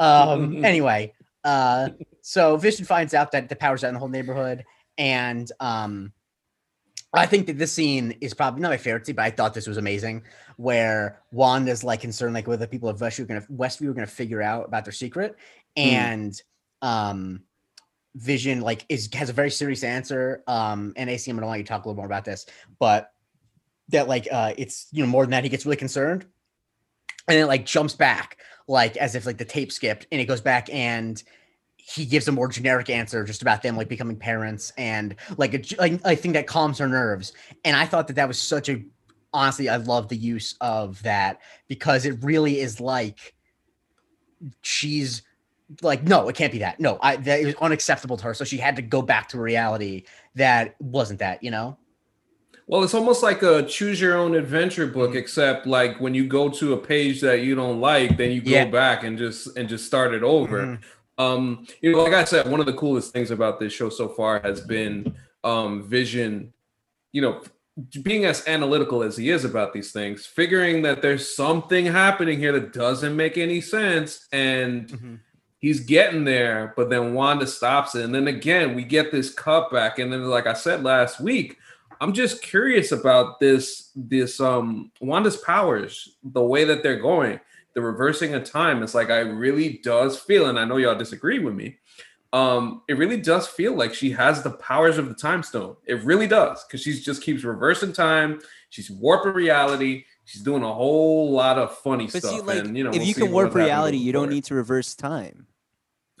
[0.00, 1.12] Um, anyway,
[1.44, 1.90] uh,
[2.22, 4.64] so Vision finds out that the power's out in the whole neighborhood,
[4.98, 6.12] and um,
[7.12, 9.66] I think that this scene is probably not my favorite scene, but I thought this
[9.66, 10.22] was amazing.
[10.56, 14.06] Where Wanda's like concerned, like whether the people of Westview are gonna Westview are gonna
[14.06, 15.36] figure out about their secret,
[15.76, 16.40] and
[16.82, 17.42] um,
[18.14, 20.44] Vision like is has a very serious answer.
[20.46, 22.46] Um, and AC, I'm gonna want you to talk a little more about this,
[22.78, 23.12] but
[23.88, 26.26] that like uh, it's you know more than that, he gets really concerned,
[27.26, 30.40] and then like jumps back like as if like the tape skipped, and it goes
[30.40, 31.22] back and
[31.90, 35.76] he gives a more generic answer just about them like becoming parents and like a,
[35.80, 37.32] like I think that calms her nerves.
[37.64, 38.82] And I thought that that was such a
[39.32, 43.34] honestly, I love the use of that because it really is like
[44.62, 45.22] she's
[45.82, 46.80] like, no, it can't be that.
[46.80, 48.34] No, I that it was unacceptable to her.
[48.34, 51.76] So she had to go back to reality that wasn't that, you know?
[52.66, 56.48] Well, it's almost like a choose your own adventure book, except like when you go
[56.50, 58.66] to a page that you don't like, then you go Yeah.
[58.66, 60.66] back and just and just start it over.
[60.66, 60.78] Mhm.
[61.20, 64.08] Um, you know, like I said, one of the coolest things about this show so
[64.08, 66.52] far has been um Vision,
[67.12, 67.42] you know,
[68.02, 72.52] being as analytical as he is about these things, figuring that there's something happening here
[72.52, 75.18] that doesn't make any sense, and Mhm.
[75.58, 78.04] he's getting there, but then Wanda stops it.
[78.04, 79.98] And then again, we get this cut back.
[79.98, 81.58] And then, like I said last week,
[82.00, 87.40] I'm just curious about this, this um Wanda's powers, the way that they're going,
[87.74, 88.82] the reversing of time.
[88.82, 91.78] It's like I really does feel, and I know y'all disagree with me.
[92.32, 95.76] Um, it really does feel like she has the powers of the time stone.
[95.86, 100.72] It really does, because she just keeps reversing time, she's warping reality, she's doing a
[100.72, 102.30] whole lot of funny But stuff.
[102.30, 104.44] see, like, and you know, if we'll you can what warp reality, you don't need
[104.44, 105.48] to reverse time.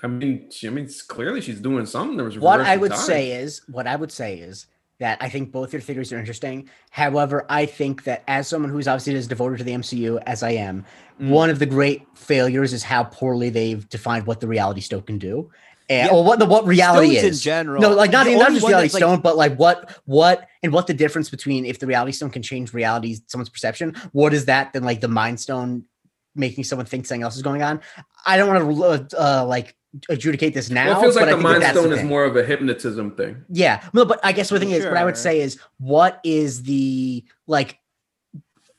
[0.02, 2.16] I mean, she, I mean, clearly she's doing something.
[2.16, 3.00] There was What I would time.
[3.00, 4.66] say is, what I would say is,
[5.00, 6.68] that I think both your theories are interesting.
[6.90, 10.52] However, I think that as someone who's obviously as devoted to the MCU as I
[10.52, 10.84] am,
[11.20, 11.28] Mm.
[11.30, 15.18] one of the great failures is how poorly they've defined what the reality stone can
[15.18, 15.50] do.
[15.90, 16.14] And, Yeah.
[16.14, 17.82] or what the what reality Stones in general.
[17.82, 20.72] No, like not, The not just reality that's, like- stone, but like what what and
[20.72, 24.44] what the difference between if the reality stone can change reality, someone's perception, what is
[24.44, 25.84] that than like the mind stone
[26.36, 27.80] making someone think something else is going on?
[28.24, 29.74] I don't want to uh, like
[30.08, 30.86] adjudicate this now.
[30.86, 32.24] Well, it feels but like I the think that mind that's the stone is more
[32.24, 33.44] of a hypnotism thing.
[33.48, 36.62] Yeah, no, but I guess the thing is, what I would say is, what is
[36.62, 37.78] the like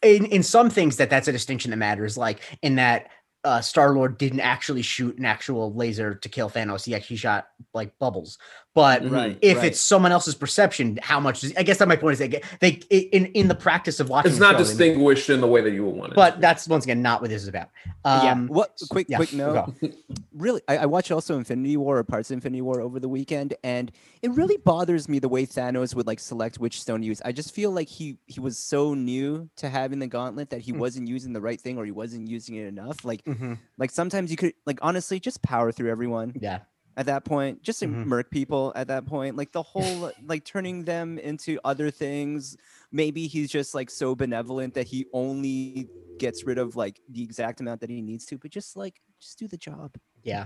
[0.02, 2.18] in in some things that that's a distinction that matters.
[2.18, 3.10] Like in that
[3.44, 6.86] uh, Star Lord didn't actually shoot an actual laser to kill Thanos.
[6.86, 8.38] He actually shot like bubbles.
[8.74, 9.10] But.
[9.10, 9.38] Right.
[9.42, 9.66] if right.
[9.68, 11.42] it's someone else's perception, how much?
[11.42, 14.10] Does, I guess that my point is they get they in in the practice of
[14.10, 14.32] watching.
[14.32, 16.16] It's not show, they- distinguished in the way that you would want it.
[16.16, 17.70] But that's once again not what this is about.
[18.06, 18.32] yeah.
[18.32, 19.74] Um, What quick yeah, quick note.
[20.34, 23.54] really I, I watched also Infinity War or parts of Infinity War over the weekend,
[23.64, 27.22] and it really bothers me the way Thanos would like select which stone to use.
[27.26, 30.72] I just feel like he he was so new to having the gauntlet that he
[30.72, 30.78] Mm.
[30.78, 33.04] wasn't using the right thing or he wasn't using it enough.
[33.04, 36.60] Like mhm, like sometimes you could like honestly just power through everyone Yeah.
[36.98, 38.06] At that point, just to Mhm.
[38.06, 39.36] murk people at that point.
[39.38, 42.58] Like the whole like turning them into other things.
[42.92, 45.88] Maybe he's just like so benevolent that he only
[46.20, 49.40] gets rid of like the exact amount that he needs to, but just like just
[49.40, 49.96] do the job.
[50.24, 50.46] Yeah.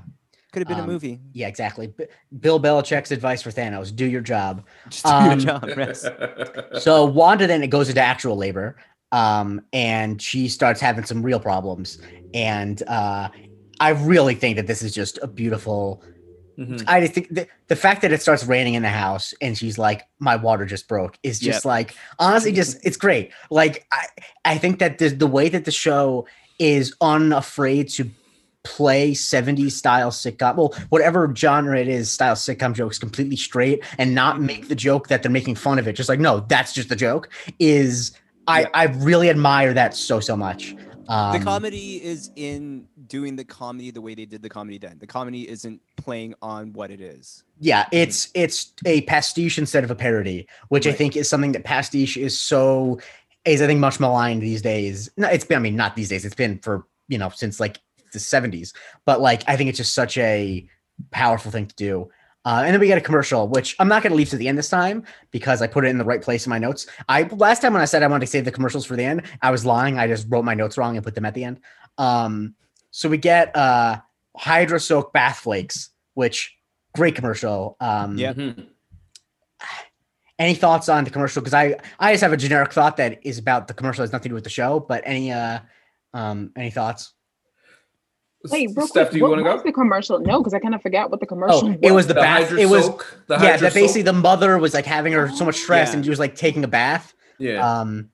[0.54, 1.20] Could have been Um, a movie.
[1.34, 1.48] Yeah.
[1.48, 1.88] Exactly.
[1.88, 2.06] B-
[2.40, 4.66] Bill Belichick's advice for Thanos: Do your job.
[4.90, 5.66] Just do um, your job.
[5.76, 6.06] Yes.
[6.82, 8.78] so Wanda then it goes into actual labor,
[9.12, 12.00] um, and she starts having some real problems.
[12.34, 13.30] And uh,
[13.82, 16.02] I really think that this is just a beautiful.
[16.58, 16.84] Mhm.
[16.88, 19.78] I just think the, the fact that it starts raining in the house and she's
[19.78, 23.32] like, "My water just broke," is just like honestly, just it's great.
[23.50, 24.06] Like I,
[24.46, 26.28] I think that the the way that the show
[26.60, 28.10] is unafraid to
[28.64, 34.16] play 70s style sitcom well whatever genre it is style sitcom jokes completely straight and
[34.16, 35.94] not make the joke that they're making fun of it.
[35.94, 38.12] Just like no that's just the joke is
[38.48, 40.76] i i really admire that so so much
[41.08, 44.98] um, the comedy is in doing the comedy the way they did the comedy then.
[45.00, 47.44] The comedy isn't playing on what it is.
[47.60, 51.64] yeah it's it's a pastiche instead of a parody which i think is something that
[51.64, 53.00] pastiche is so
[53.46, 56.26] is i think much maligned these days no it's been i mean not these days
[56.26, 57.80] it's been for you know since like
[58.12, 58.74] the 70s
[59.06, 60.68] but like i think it's just such a
[61.12, 62.10] powerful thing to do
[62.46, 64.48] uh, and then we get a commercial, which I'm not going to leave to the
[64.48, 66.86] end this time because I put it in the right place in my notes.
[67.10, 69.24] I last time when I said I wanted to save the commercials for the end,
[69.42, 69.98] I was lying.
[69.98, 71.60] I just wrote my notes wrong and put them at the end.
[71.98, 72.56] Um,
[72.92, 73.98] so we get uh,
[74.38, 76.56] Hydra Soak Bath Flakes, which
[76.94, 77.76] great commercial.
[77.80, 78.34] Um, Yeah.
[78.34, 78.68] Mhm.
[80.38, 81.42] Any thoughts on the commercial?
[81.42, 84.24] Because I I just have a generic thought that is about the commercial has nothing
[84.24, 84.82] to do with the show.
[84.82, 85.60] But any uh
[86.14, 87.14] um any thoughts?
[88.52, 89.68] Wait, real Steph, quick, do you what want to was go?
[89.70, 90.20] the commercial?
[90.20, 92.52] No, because I kind of forgot what the commercial Oh, it was the, The bath.
[92.52, 93.18] It was Soak?
[93.28, 93.58] The yeah.
[93.58, 94.06] That basically Soak?
[94.06, 95.96] the mother was like having her so much stress, Yeah.
[95.96, 97.14] and she was like taking a bath.
[97.40, 97.68] Yeah.
[97.80, 98.10] Um,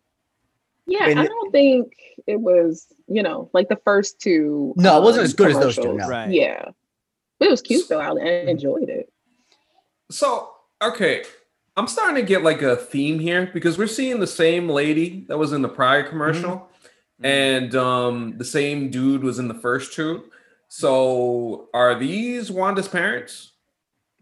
[0.87, 1.93] Yeah, And- I don't think
[2.27, 4.73] it was, you know, like the first two.
[4.77, 6.07] No, it wasn't um, as good as those two, no.
[6.07, 6.29] Right.
[6.31, 6.65] Yeah,
[7.39, 7.99] but it was cute though.
[7.99, 9.11] I I enjoyed it.
[10.09, 10.49] So,
[10.81, 11.23] okay,
[11.77, 15.37] I'm starting to get like a theme here because we're seeing the same lady that
[15.37, 16.63] was in the prior commercial, Mhm.
[17.23, 20.25] And um, the same dude was in the first two.
[20.67, 23.51] So, are these Wanda's parents?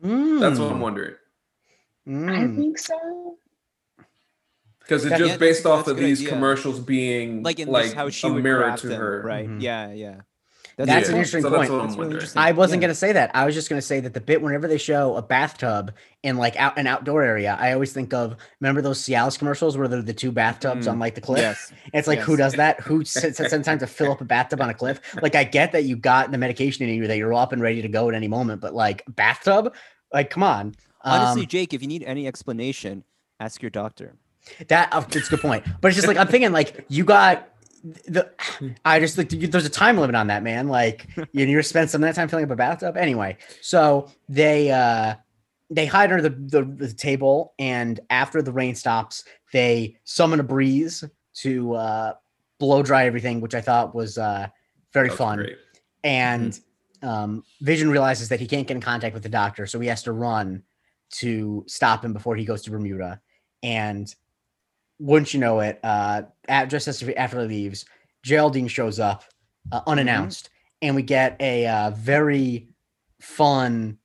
[0.02, 1.16] That's what I'm mm, wondering.
[2.08, 2.56] I mm.
[2.58, 3.38] think so.
[4.80, 6.30] Because it's Yeah, just that's- based off of these idea.
[6.34, 9.22] commercials being Like in like this, how she a would mirror to them, her.
[9.24, 9.48] right?
[9.48, 9.62] Mhm.
[9.62, 10.22] Yeah, yeah.
[10.88, 11.72] That's a an interesting so that's point.
[11.72, 12.42] what I'm That's really interesting.
[12.42, 12.88] I wasn't Yeah.
[12.88, 13.32] gonna say that.
[13.34, 16.56] I was just gonna say that the bit whenever they show a bathtub in like
[16.58, 20.14] out an outdoor area, I always think of remember those Cialis commercials where they're the
[20.14, 21.40] two bathtubs Mm, on like the cliff.
[21.42, 21.74] Yes.
[21.94, 22.80] It's like who does that?
[22.82, 25.02] Who sits sits time to fill up a bathtub on a cliff?
[25.22, 27.82] Like I get that you got the medication in you that you're up and ready
[27.82, 29.74] to go at any moment, but like bathtub,
[30.14, 30.76] like come on.
[31.02, 33.04] Honestly, Um, Jake, if you need any explanation,
[33.40, 34.14] ask your doctor.
[34.68, 35.64] that oh, it's a good point.
[35.82, 37.48] But it's just like I'm thinking like you got
[38.08, 38.30] the
[38.86, 40.68] I just like there's a time limit on that man.
[40.68, 43.38] Like you you spend some of that time filling up a bathtub anyway.
[43.62, 45.16] So they uh
[45.72, 50.44] they hide under the, the, the table and after the rain stops, they summon a
[50.44, 51.04] breeze
[51.36, 52.14] to uh
[52.60, 54.48] blow dry everything, which I thought was uh
[54.94, 55.38] very fun.
[55.38, 55.58] great.
[56.04, 56.60] and
[57.02, 60.04] um, Vision realizes that he can't get in contact with the doctor, so he has
[60.04, 60.64] to run
[61.12, 63.22] to stop him before he goes to Bermuda.
[63.64, 64.14] And
[65.00, 67.86] wouldn't you know it, uh, at, just as after he leaves,
[68.24, 69.24] Geraldine shows up
[69.72, 70.50] uh, unannounced,
[70.82, 72.70] and we get a uh, very
[73.20, 73.98] fun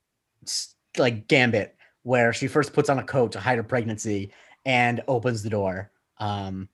[0.96, 4.32] like gambit where she first puts on a coat to hide her pregnancy
[4.64, 5.90] and opens the door.
[6.18, 6.68] Um,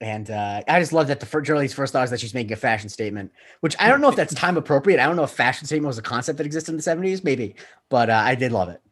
[0.00, 2.52] and uh, I just love that the first Geraldine's first thought is that she's making
[2.52, 5.00] a fashion statement, which I don't know if that's time appropriate.
[5.00, 7.54] I don't know if fashion statement was a concept that existed in the 70s, maybe,
[7.88, 8.82] but uh, I did love it.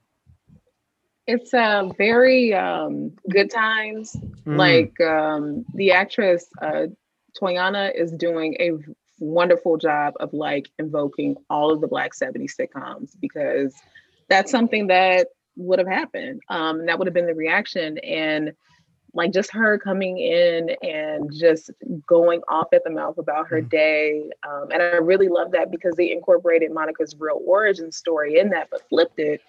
[1.26, 4.16] It's uh, very um, good times.
[4.46, 4.56] Mm.
[4.56, 6.86] Like um, the actress uh,
[7.40, 8.72] Teyonah is doing a
[9.18, 13.74] wonderful job of like invoking all of the Black 70s sitcoms because
[14.28, 16.40] that's something that would have happened.
[16.48, 17.98] Um, that would have been the reaction.
[17.98, 18.52] And
[19.14, 21.70] like just her coming in and just
[22.06, 23.68] going off at the mouth about her Mhm.
[23.70, 24.30] day.
[24.48, 28.68] Um, and I really love that because they incorporated Monica's real origin story in that,
[28.70, 29.40] but flipped it.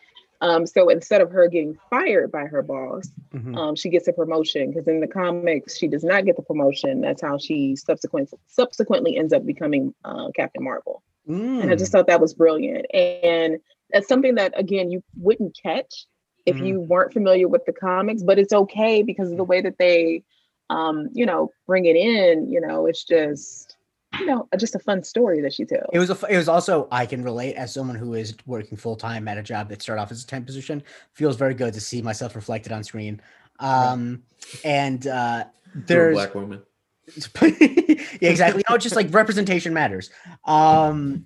[0.43, 3.55] Um, so instead of her getting fired by her boss, Mhm.
[3.57, 7.01] um, she gets a promotion because in the comics she does not get the promotion.
[7.01, 11.01] That's how she subsequent subsequently ends up becoming uh, Captain Marvel.
[11.27, 11.79] And I Mm.
[11.79, 12.85] just thought that was brilliant.
[12.93, 13.59] And
[13.91, 16.07] that's something that again you wouldn't catch
[16.45, 16.67] if Mhm.
[16.67, 20.23] you weren't familiar with the comics, but it's okay because of the way that they
[20.69, 23.72] um, you know, bring it in, you know, it's just
[24.19, 25.89] you know, just a fun story that she tells.
[25.93, 26.13] It was a.
[26.13, 29.37] f- It was also I can relate as someone who is working full time at
[29.37, 30.83] a job that started off as a temp position.
[31.13, 33.21] Feels very good to see myself reflected on screen.
[33.59, 34.23] Um,
[34.63, 35.49] and uh, To
[35.79, 36.61] a there's black woman.
[37.41, 38.63] yeah, exactly.
[38.67, 40.09] You know, just like representation matters.
[40.45, 41.25] Um,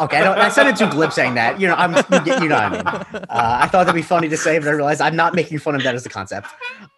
[0.00, 1.60] okay, I, don't, I sounded too glib saying that.
[1.60, 2.86] You know, I'm you, know what I mean.
[2.86, 5.74] Uh, I thought that'd be funny to say, but I realized I'm not making fun
[5.74, 6.48] of that as a concept.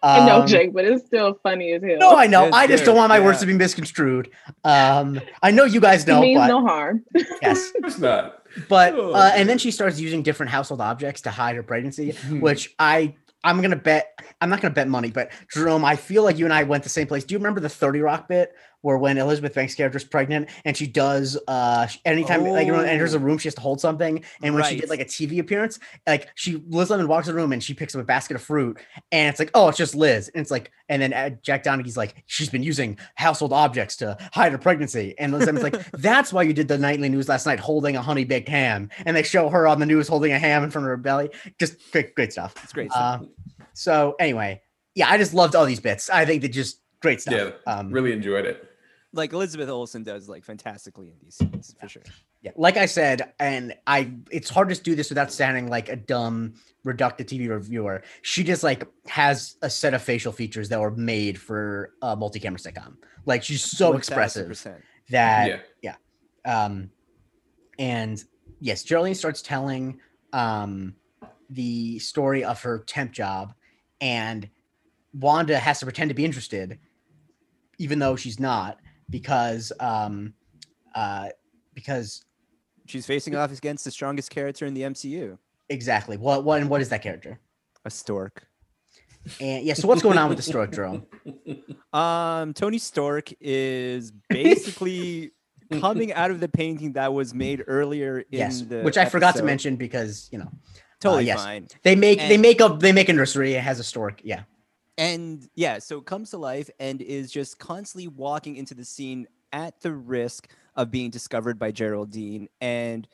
[0.01, 1.97] I know, Um, Jake, but it's still funny as hell.
[1.99, 2.45] No, I know.
[2.47, 4.29] It's I just good, don't want my words to be misconstrued.
[4.63, 7.03] Um, I know you guys it know, means but no harm.
[7.41, 7.71] yes.
[7.75, 8.39] It's not.
[8.69, 12.39] But uh, and then she starts using different household objects to hide her pregnancy, Hmm.
[12.39, 16.37] which I I'm gonna bet I'm not gonna bet money, but Jerome, I feel like
[16.37, 17.23] you and I went the same place.
[17.23, 20.77] Do you remember the 30 Rock bit where when Elizabeth Banks' character is pregnant and
[20.77, 24.23] she does uh sh- anytime like everyone enters a room, she has to hold something,
[24.43, 27.41] and when she did like a TV appearance, like she Liz Lemon walks in the
[27.41, 28.77] room and she picks up a basket of fruit,
[29.11, 31.97] and it's like, oh, it's just Liz, and it's like, and then uh, Jack Donaghy's
[31.97, 36.31] like, she's been using household objects to hide her pregnancy, and Liz Lemon's like, that's
[36.31, 39.23] why you did the nightly news last night holding a honey baked ham, and they
[39.23, 42.13] show her on the news holding a ham in front of her belly, just great,
[42.15, 42.53] great stuff.
[42.63, 42.91] It's great.
[42.93, 43.19] Uh,
[43.73, 44.61] so anyway,
[44.95, 46.09] yeah, I just loved all these bits.
[46.09, 47.33] I think they're just great stuff.
[47.33, 48.69] Yeah, um, Really enjoyed it.
[49.13, 52.01] Like Elizabeth Olsen does like fantastically in these scenes for sure.
[52.41, 55.95] yeah, like I said, and I, it's hard to do this without sounding like a
[55.95, 58.01] dumb, reductive TV reviewer.
[58.23, 62.59] She just like has a set of facial features that were made for a multi-camera
[62.59, 62.95] sitcom.
[63.25, 64.81] Like she's so expressive 1000%.
[65.09, 65.95] that yeah.
[66.45, 66.89] um
[67.79, 68.23] and
[68.59, 69.99] yes geraldine starts telling
[70.33, 70.93] um
[71.49, 73.53] the story of her temp job
[74.01, 74.49] and
[75.13, 76.79] wanda has to pretend to be interested
[77.77, 80.33] even though she's not because um
[80.95, 81.29] uh
[81.73, 82.23] because
[82.85, 85.37] She's facing off against the strongest character in the MCU,
[85.69, 86.17] exactly.
[86.17, 87.39] What what and what is that character?
[87.85, 88.45] A stork.
[89.39, 91.05] and yeah so what's going on with the stork jerome?
[91.93, 95.31] Um, Tony Stork is basically
[95.79, 99.35] coming out of the painting that was made earlier in yes the which i forgot
[99.35, 100.49] to mention because you know
[100.99, 101.43] Totally yes.
[101.43, 101.67] fine.
[101.83, 103.53] they make they make up they make a nursery.
[103.53, 104.43] It has a stork yeah
[104.97, 109.27] And yeah, so it comes to life and is just constantly walking into the scene
[109.51, 113.07] at the risk of being discovered by Geraldine and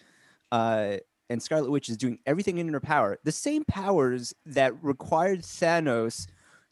[0.51, 0.97] uh
[1.29, 3.19] and Scarlet Witch is doing everything in her power.
[3.23, 6.25] The same powers that required Thanos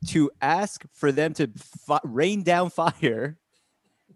[0.07, 3.37] to ask for them to fi- rain down fire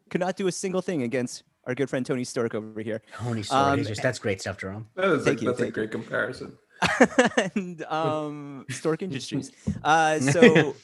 [0.10, 3.02] could not do a single thing against our good friend Tony Stark over here.
[3.14, 5.64] tony Stark, Um, just that's great stuff jerome That is Thank a, you, that's a
[5.64, 5.82] thank you.
[5.84, 6.58] great comparison.
[7.56, 9.52] and um stork industries.
[9.84, 10.76] uh so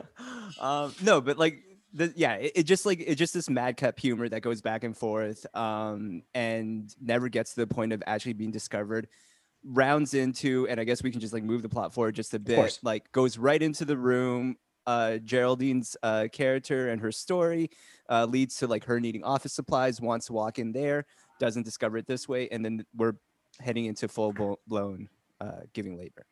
[0.60, 4.28] um no but like the yeah it, it just like it just this madcap humor
[4.28, 8.50] that goes back and forth um and never gets to the point of actually being
[8.52, 9.08] discovered.
[9.64, 12.38] Rounds into and i guess we can just like move the plot forward just a
[12.40, 14.56] bit like goes right into the room
[14.88, 17.70] uh geraldine's uh character and her story
[18.10, 21.06] uh leads to like her needing office supplies wants to walk in there
[21.38, 23.12] doesn't discover it this way and then we're
[23.60, 24.32] heading into full
[24.66, 25.08] blown
[25.42, 26.24] uh, giving labor.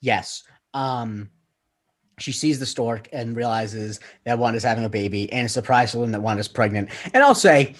[0.00, 0.44] Yes.
[0.72, 1.30] Um,
[2.18, 6.00] she sees the stork and realizes that Wanda's having a baby, and is surprised to
[6.00, 6.90] learn that Wanda's pregnant.
[7.12, 7.74] And I'll say,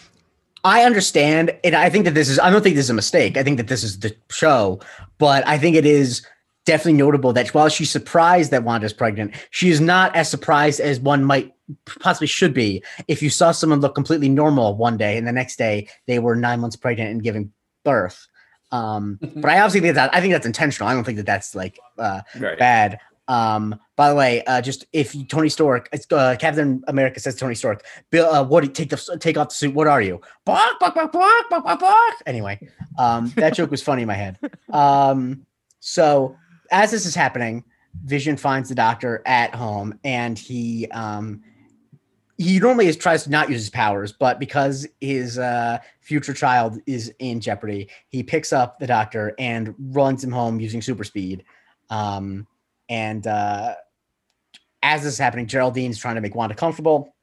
[0.64, 2.38] I understand, and I think that this is.
[2.40, 3.36] I don't think this is a mistake.
[3.36, 4.80] I think that this is the show,
[5.18, 6.26] but I think it is
[6.64, 10.98] definitely notable that while she's surprised that Wanda's pregnant, she is not as surprised as
[10.98, 11.52] one might
[12.00, 15.56] possibly should be if you saw someone look completely normal one day and the next
[15.56, 17.52] day they were nine months pregnant and giving
[17.84, 18.26] birth.
[18.74, 20.88] Um, but I obviously think that I think that's intentional.
[20.88, 22.58] I don't think that that's like uh, Right.
[22.58, 22.98] bad.
[23.26, 27.36] Um, by the way, uh, just if you, Tony Stork, it's, uh, Captain America says
[27.36, 29.74] Tony Stork, Bill, uh, what do you take the take off the suit?
[29.74, 30.20] What are you?
[30.44, 32.14] Bark, bark, bark, bark, bark, bark, bark.
[32.26, 32.58] Anyway,
[32.98, 34.38] um, that joke was funny in my head.
[34.74, 35.46] Um,
[35.80, 36.36] so
[36.72, 37.62] as this is happening,
[38.04, 41.42] Vision finds the doctor at home, and he um,
[42.36, 46.78] he normally is, tries to not use his powers, but because his uh, future child
[46.86, 51.44] is in jeopardy, he picks up the doctor and runs him home using super speed.
[51.90, 52.46] Um,
[52.88, 53.74] And uh,
[54.82, 57.14] as this is happening, Geraldine's trying to make Wanda comfortable.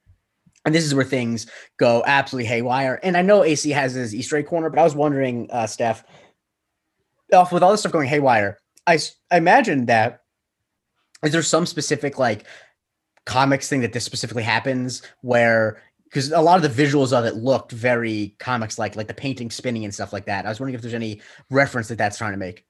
[0.66, 1.47] And this is where things
[1.78, 2.99] go absolutely haywire.
[3.03, 6.03] And I know AC has his Easter egg corner, but I was wondering, uh, Steph,
[7.51, 8.99] with all this stuff going haywire, I,
[9.32, 10.22] I imagine that
[11.24, 12.45] is there some specific like
[13.26, 17.36] comics thing that this specifically happens where because a lot of the visuals of it
[17.36, 20.45] looked very comics like like the painting spinning and stuff like that.
[20.45, 22.65] I was wondering if there's any reference that that's trying to make.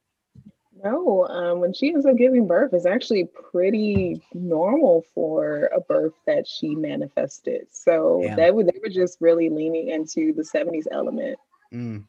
[0.84, 6.14] No, um, when she ends up giving birth, it's actually pretty normal for a birth
[6.26, 7.68] that she manifested.
[7.72, 8.36] So Yeah.
[8.36, 11.38] they were they were just really leaning into the '70s element.
[11.74, 12.06] Mm.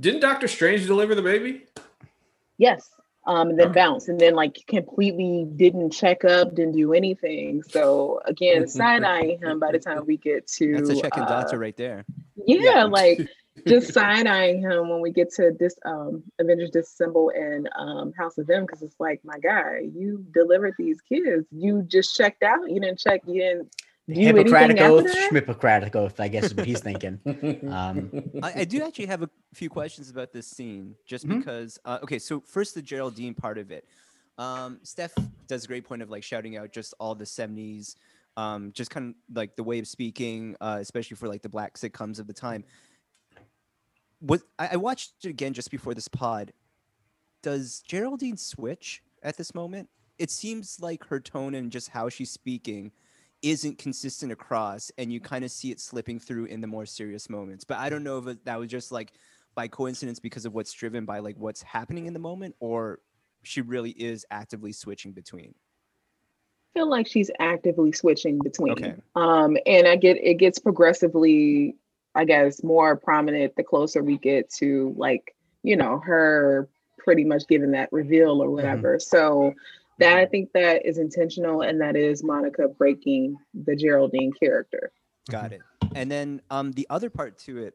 [0.00, 1.64] Didn't Doctor Strange deliver the baby?
[2.56, 2.90] Yes.
[3.28, 3.80] Um, and then Okay.
[3.80, 7.62] bounced, and then like completely didn't check up, didn't do anything.
[7.62, 11.26] So again, side eyeing him by the time we get to That's a check-in uh,
[11.26, 12.06] doctor right there.
[12.46, 12.84] Yeah, Yeah.
[12.90, 13.20] like
[13.68, 18.38] just side eyeing him when we get to this um Avengers Disassemble and um House
[18.38, 21.46] of M because it's like, my guy, you delivered these kids.
[21.50, 22.70] You just checked out.
[22.70, 23.20] You didn't check.
[23.26, 23.76] You didn't
[24.14, 25.16] Hippocratic anything oath.
[25.30, 27.20] Schmippocratic oath, I guess is what he's thinking.
[27.70, 28.10] Um,
[28.42, 31.38] I, I do actually have a few questions about this scene, just Mhm.
[31.38, 31.78] because.
[31.84, 33.86] Uh, okay, so first the Geraldine part of it.
[34.38, 35.12] Um, Steph
[35.46, 37.96] does a great point of like shouting out just all the '70s,
[38.36, 41.74] um, just kind of like the way of speaking, uh, especially for like the black
[41.76, 42.64] sitcoms of the time.
[44.20, 46.52] What I, I watched it again just before this pod.
[47.42, 49.88] Does Geraldine switch at this moment?
[50.18, 52.90] It seems like her tone and just how she's speaking
[53.42, 57.30] isn't consistent across and you kind of see it slipping through in the more serious
[57.30, 59.12] moments but i don't know if that was just like
[59.54, 63.00] by coincidence because of what's driven by like what's happening in the moment or
[63.42, 65.54] she really is actively switching between
[66.74, 68.72] I feel like she's actively switching between.
[68.72, 68.94] Okay.
[69.16, 71.74] Um, and I get it gets progressively,
[72.14, 76.68] I guess, more prominent the closer we get to like, you know, her
[76.98, 78.98] pretty much giving that reveal or whatever.
[79.00, 79.54] So
[79.98, 84.92] that I think that is intentional and that is Monica breaking the Geraldine character.
[85.30, 85.62] got it.
[85.94, 87.74] And then um the other part to it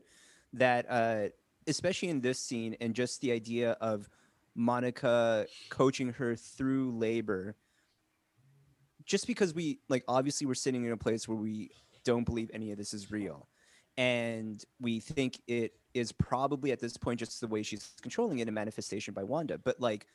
[0.54, 1.30] that uh
[1.68, 4.10] especially in this scene and just the idea of
[4.56, 7.56] monica coaching her through labor
[9.06, 11.72] just because we like obviously we're sitting in a place where we
[12.04, 13.48] don't believe any of this is real.
[13.98, 18.48] And we think it is probably at this point just the way she's controlling it
[18.48, 19.58] a manifestation by wanda.
[19.58, 20.08] But like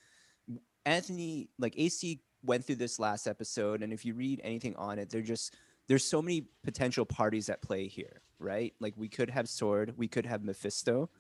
[0.89, 5.11] anthony like ac went through this last episode and if you read anything on it
[5.11, 5.57] they're just
[5.89, 8.73] there's so many potential parties at play here right?
[8.81, 11.11] Like we could have sword we could have mephisto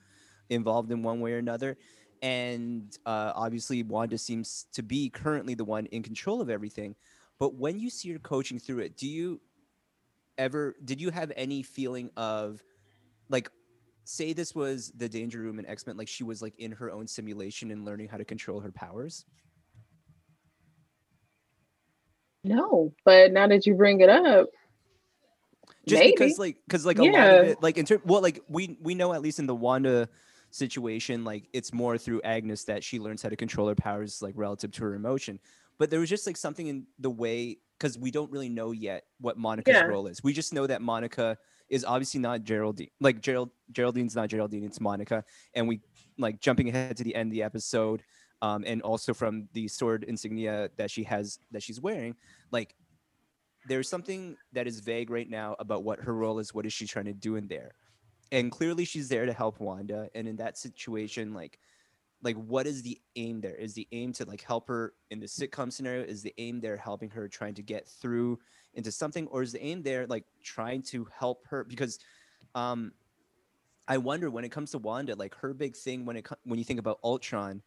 [0.50, 1.76] involved in one way or another
[2.22, 6.94] and uh, obviously wanda seems to be currently the one in control of everything
[7.38, 9.40] but when you see her coaching through it do you
[10.36, 12.62] ever did you have any feeling of
[13.28, 13.50] like
[14.04, 17.06] say this was the danger room in x-men like she was like in her own
[17.06, 19.26] simulation and learning how to control her powers
[22.48, 24.48] No, but now that you bring it up,
[25.86, 26.12] just maybe.
[26.12, 28.94] because like because like a lot of it like in terms well like we we
[28.94, 30.08] know at least in the wanda
[30.50, 34.34] situation like it's more through agnes that she learns how to control her powers like
[34.36, 35.38] relative to her emotion
[35.78, 39.04] but there was just like something in the way because we don't really know yet
[39.20, 39.84] what monica's Yeah.
[39.84, 41.36] role is we just know that monica
[41.68, 45.22] is obviously not geraldine like gerald geraldine's not geraldine it's monica
[45.54, 45.80] and we
[46.18, 48.02] like jumping ahead to the end of the episode
[48.42, 52.14] um, and also from the sword insignia that she has that she's wearing
[52.50, 52.74] like
[53.66, 56.86] there's something that is vague right now about what her role is what is she
[56.86, 57.72] trying to do in there?
[58.32, 61.58] And clearly she's there to help wanda and in that situation like
[62.22, 63.54] like what is the aim there?
[63.54, 66.02] Is the aim to like help her in the sitcom scenario?
[66.04, 68.38] Is the aim there helping her trying to get through
[68.74, 71.64] into something or is the aim there like trying to help her?
[71.64, 71.98] Because
[72.54, 72.92] um
[73.88, 76.64] i wonder when it comes to wanda like her big thing when it when you
[76.64, 77.62] think about ultron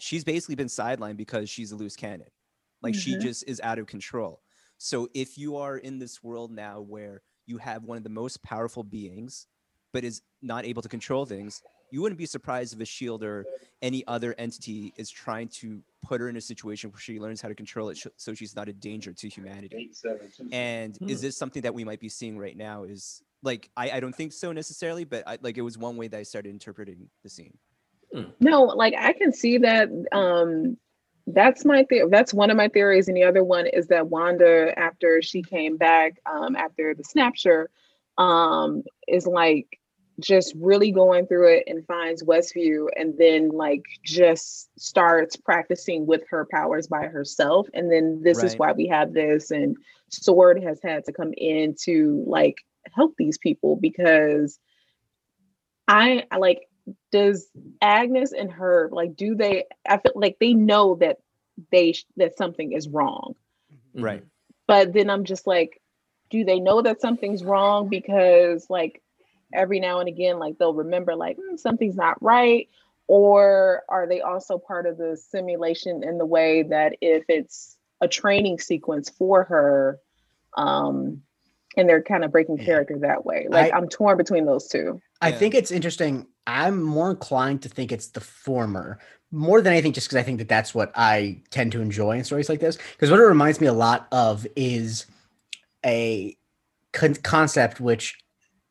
[0.00, 2.28] she's basically been sidelined because she's a loose cannon
[2.82, 3.20] like she Mhm.
[3.20, 4.42] just is out of control
[4.76, 8.42] so if you are in this world now where you have one of the most
[8.42, 9.46] powerful beings,
[9.92, 13.46] but is not able to control things, you wouldn't be surprised if a shield or
[13.80, 17.48] any other entity is trying to put her in a situation where she learns how
[17.48, 19.90] to control it sh- so she's not a danger to humanity.
[20.52, 22.84] And is this something that we might be seeing right now?
[22.84, 26.06] Is like I, I don't think so necessarily, but I, like it was one way
[26.08, 27.56] that I started interpreting the scene.
[28.40, 29.88] No, like I can see that.
[30.12, 30.76] Um,
[31.26, 32.08] that's my theory.
[32.10, 35.76] That's one of my theories, and the other one is that Wanda, after she came
[35.76, 37.66] back, um, after the snapshot,
[38.16, 39.78] um, is like
[40.20, 46.22] just really going through it and finds Westview, and then like just starts practicing with
[46.30, 47.68] her powers by herself.
[47.74, 49.76] And then this is why we have this, and
[50.10, 52.56] Sword has had to come in to like
[52.94, 54.58] help these people because
[55.86, 56.67] I I like
[57.10, 57.48] does
[57.80, 61.18] Agnes and her like do they I feel like they know that
[61.70, 63.34] they that something is wrong.
[63.94, 64.24] Right.
[64.66, 65.80] But then I'm just like,
[66.30, 67.88] do they know that something's wrong?
[67.88, 69.02] Because like
[69.52, 72.68] every now and again like they'll remember like "Hmm, something's not right.
[73.06, 78.08] Or are they also part of the simulation in the way that if it's a
[78.08, 79.98] training sequence for her
[80.56, 81.22] um
[81.76, 83.46] and they're kind of breaking character that way?
[83.48, 85.38] Like I, am torn between those two I Yeah.
[85.38, 86.26] think it's interesting.
[86.46, 88.98] I'm more inclined to think it's the former
[89.30, 92.24] more than anything, just because I think that that's what I tend to enjoy in
[92.24, 92.78] stories like this.
[92.92, 95.04] Because what it reminds me a lot of is
[95.84, 96.36] a
[96.92, 98.16] con- concept which,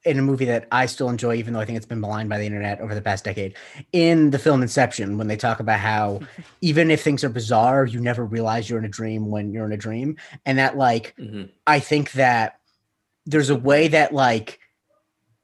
[0.04, 2.38] in a movie that I still enjoy, even though I think it's been maligned by
[2.40, 3.56] the internet over the past decade,
[3.92, 6.22] in the film Inception, when they talk about how
[6.62, 9.74] even if things are bizarre, you never realize you're in a dream when you're in
[9.74, 11.52] a dream, and that like Mhm.
[11.68, 12.60] I think that
[13.26, 14.60] there's a way that like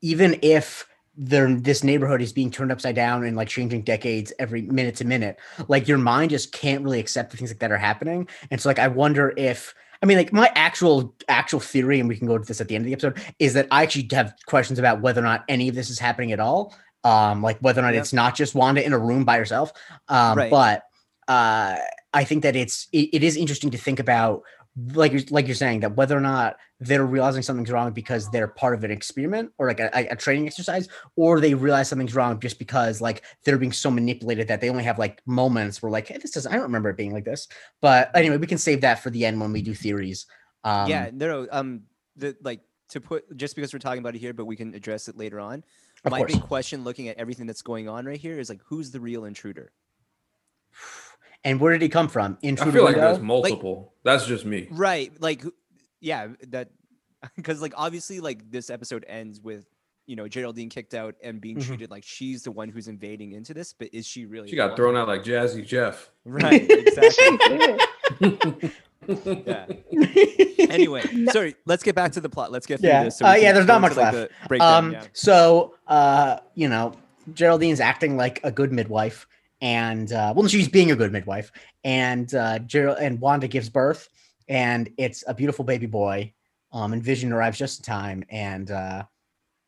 [0.02, 4.64] even if there this neighborhood is being turned upside down and like changing decades every
[4.64, 5.38] minute to minute,
[5.68, 8.28] like your mind just can't really accept the things like that are happening.
[8.50, 12.18] And so like I wonder if I mean like my actual actual theory, and we
[12.18, 14.34] can go to this at the end of the episode, is that I actually have
[14.48, 16.76] questions about whether or not any of this is happening at all.
[17.04, 18.02] Um, like whether or not Yep.
[18.02, 19.72] it's not just Wanda in a room by herself.
[20.10, 20.50] Um, Right.
[20.50, 20.84] but
[21.28, 21.78] uh
[22.14, 24.44] I think that it's it, it is interesting to think about
[24.94, 28.48] like you're like you're saying that whether or not they're realizing something's wrong because they're
[28.48, 32.40] part of an experiment or like a, a- training exercise or they realize something's wrong
[32.40, 36.08] just because like they're being so manipulated that they only have like moments where like
[36.08, 37.48] hey this doesn't i don't remember it being like this
[37.82, 40.26] but anyway we can save that for the end when we do theories
[40.64, 41.48] um yeah, no, no.
[41.52, 41.84] Um,
[42.16, 45.08] the like to put just because we're talking about it here, but we can address
[45.08, 45.64] it later on.
[46.06, 46.34] My course.
[46.34, 49.26] big question, looking at everything that's going on right here, is like, who's the real
[49.26, 49.72] intruder?
[51.44, 53.12] And where did he come from I intruder feel like window?
[53.12, 53.94] there's multiple.
[54.04, 54.68] That's just me.
[54.72, 55.44] Right, like,
[56.02, 56.70] yeah, that
[57.36, 59.66] because like obviously like this episode ends with
[60.06, 61.66] you know Geraldine kicked out and being Mhm.
[61.68, 64.50] treated like she's the one who's invading into this, but is she really?
[64.50, 64.76] She got one?
[64.78, 66.10] thrown out like Jazzy Jeff.
[66.26, 68.72] Right, exactly.
[69.06, 69.66] Yeah.
[69.86, 70.66] yeah.
[70.70, 71.32] Anyway, No.
[71.34, 71.56] sorry.
[71.66, 72.54] Let's get back to the plot.
[72.54, 73.20] Let's get through Yeah, this.
[73.20, 74.32] we uh, yeah, there's not much like, left.
[74.42, 75.04] the breakdown, um yeah.
[75.12, 76.94] so uh you know
[77.34, 79.28] geraldine's acting like a good midwife
[79.64, 81.52] and uh well she's being a good midwife.
[81.84, 84.10] And uh Gerald and wanda gives birth
[84.48, 86.34] and it's a beautiful baby boy
[86.74, 88.24] um and vision arrives just in time.
[88.30, 89.04] And uh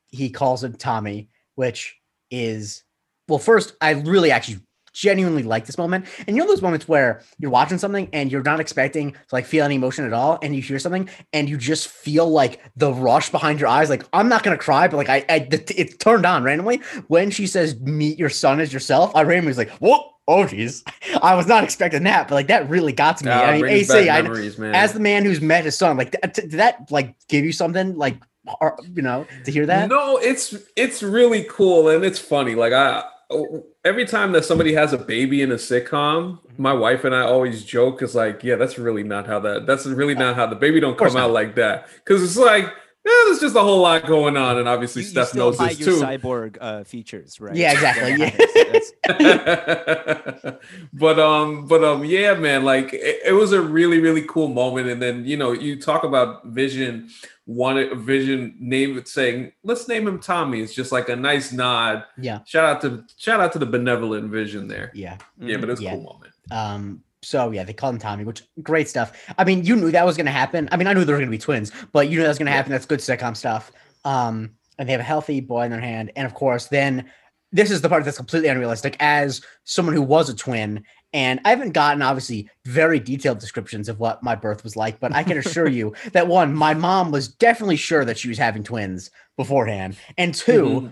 [0.10, 1.98] he calls him tommy which
[2.30, 2.84] is
[3.28, 4.60] well first i really actually
[4.96, 8.44] genuinely like this moment and you know those moments where you're watching something and you're
[8.44, 11.58] not expecting to like feel any emotion at all and you hear something and you
[11.58, 13.90] just feel like the rush behind your eyes.
[13.90, 16.78] Like I'm not gonna cry, but like I, I the, it's turned on randomly
[17.08, 20.84] when she says "meet your son as yourself." I randomly was like, "Whoa, oh geez,"
[21.22, 23.32] I was not expecting that, but like that really got to me.
[23.32, 24.74] Ah, I mean, AC, I, memories, man.
[24.74, 27.52] as the man who's met his son, like th- th- did that like give you
[27.52, 28.22] something like
[28.62, 29.90] or, you know to hear that?
[29.90, 32.56] No, it's it's really cool and it's funny.
[32.56, 37.06] Like I Oh, every time that somebody has a baby in a sitcom, my wife
[37.06, 40.36] and I always joke is like, yeah, that's really not how that that's really not
[40.36, 41.88] how the baby don't come out like that.
[42.06, 42.72] Cause it's like,
[43.06, 44.58] there's just a whole lot going on.
[44.58, 46.02] And obviously You, you Steph still knows hide this your too.
[46.02, 47.56] cyborg uh, features, right?
[47.56, 48.80] Yeah, exactly, Yeah, yeah.
[50.94, 54.88] but um but um yeah man like it, it was a really really cool moment
[54.90, 57.10] and then you know you talk about vision
[57.46, 62.04] wanted vision name it saying let's name him tommy it's just like a nice nod
[62.18, 65.18] Yeah, shout out to shout out to the benevolent vision there yeah.
[65.40, 65.92] yeah but it was Yeah.
[65.94, 69.12] a cool moment Um, so yeah, they call him Tommy, which great stuff.
[69.38, 70.70] I mean, you knew that was gonna happen.
[70.72, 72.52] I mean, I knew there were gonna be twins, but you knew that was gonna
[72.52, 72.58] Yeah.
[72.58, 72.72] happen.
[72.72, 73.72] That's good sitcom stuff.
[74.06, 77.06] Um, and they have a healthy boy in their hand, and of course, then
[77.52, 78.96] this is the part that's completely unrealistic.
[79.00, 84.00] As someone who was a twin, and I haven't gotten obviously very detailed descriptions of
[84.00, 87.28] what my birth was like, but I can assure you that one, my mom was
[87.30, 90.52] definitely sure that she was having twins beforehand, and 2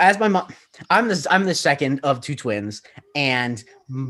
[0.00, 0.48] As my mom
[0.90, 2.82] i'm the i'm the second of two twins
[3.14, 3.62] and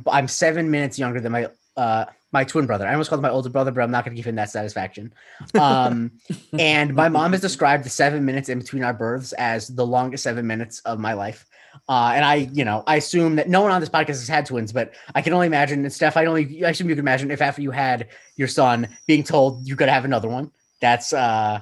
[0.06, 3.30] I'm seven minutes younger than my uh my twin brother i almost called him my
[3.30, 5.12] older brother but i'm not going to give him that satisfaction
[5.58, 6.12] um
[6.58, 10.22] and my mom has described the seven minutes in between our births as the longest
[10.22, 11.46] seven minutes of my life
[11.88, 14.46] uh, and I, you know, I assume that no one on this podcast has had
[14.46, 17.30] twins, but I can only imagine, and Steph, I only, I assume you can imagine
[17.30, 21.60] if after you had your son being told you could have another one, that's uh,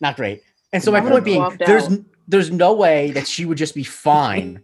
[0.00, 0.42] not great.
[0.72, 2.00] And so my point being, there's out.
[2.28, 4.62] There's no way that she would just be fine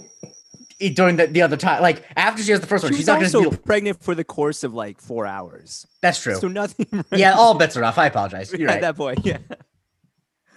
[0.94, 1.82] during the, the other time.
[1.82, 3.56] Like after she has the first one, she's not going to be.
[3.56, 5.86] pregnant for the course of like four hours.
[6.02, 6.36] That's true.
[6.36, 7.04] So nothing.
[7.12, 7.98] yeah, all bets are off.
[7.98, 8.52] I apologize.
[8.52, 8.80] You're at right.
[8.82, 9.38] that point, yeah.
[9.48, 9.56] there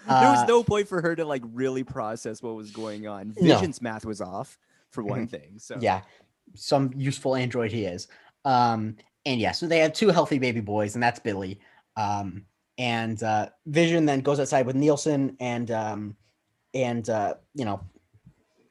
[0.07, 3.33] Uh, was no point for her to like really process what was going on.
[3.39, 3.55] No.
[3.55, 4.57] Vision's math was off
[4.91, 5.53] for one thing.
[5.57, 6.01] So yeah
[6.55, 8.07] some useful android he is
[8.43, 11.59] um and yeah so they have two healthy baby boys and that's billy
[11.95, 12.43] um
[12.79, 16.15] and uh vision then goes outside with nielson and um
[16.73, 17.79] and uh you know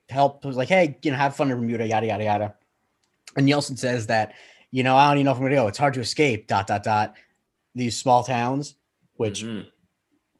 [0.08, 2.54] help was like hey you know have fun in bermuda yada yada yada
[3.36, 4.34] and nielson says that
[4.70, 5.66] you know, I don't even know if I'm gonna go.
[5.68, 6.46] It's hard to escape.
[6.46, 7.14] Dot dot dot.
[7.74, 8.74] These small towns,
[9.14, 9.66] which Mhm.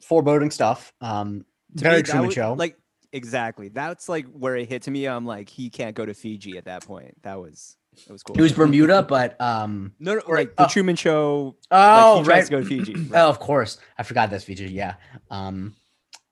[0.02, 0.92] foreboding stuff.
[1.00, 1.46] Um,
[1.78, 2.52] To very me, that Truman would- Show.
[2.52, 2.76] Like
[3.10, 3.68] exactly.
[3.68, 5.06] That's like where it hit to me.
[5.06, 7.22] I'm like, he can't go to Fiji at that point.
[7.22, 8.36] That was that was cool.
[8.36, 10.68] it was Bermuda, but um, no, no, or- like the oh.
[10.68, 11.56] Truman Show.
[11.70, 12.44] oh like, he right.
[12.44, 12.94] to go to Fiji.
[13.10, 13.20] right.
[13.20, 13.78] Oh, of course.
[13.96, 14.66] I forgot that's Fiji.
[14.66, 14.94] Yeah.
[15.30, 15.74] Um,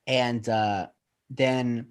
[0.07, 0.89] and uh,
[1.31, 1.89] then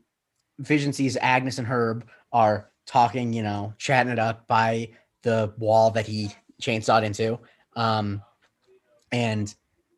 [0.59, 4.89] Vision sees Agnes and Herb are talking, you know, chatting it up by
[5.23, 7.39] the wall that he chainsawed into.
[7.75, 8.21] Um,
[9.11, 9.53] and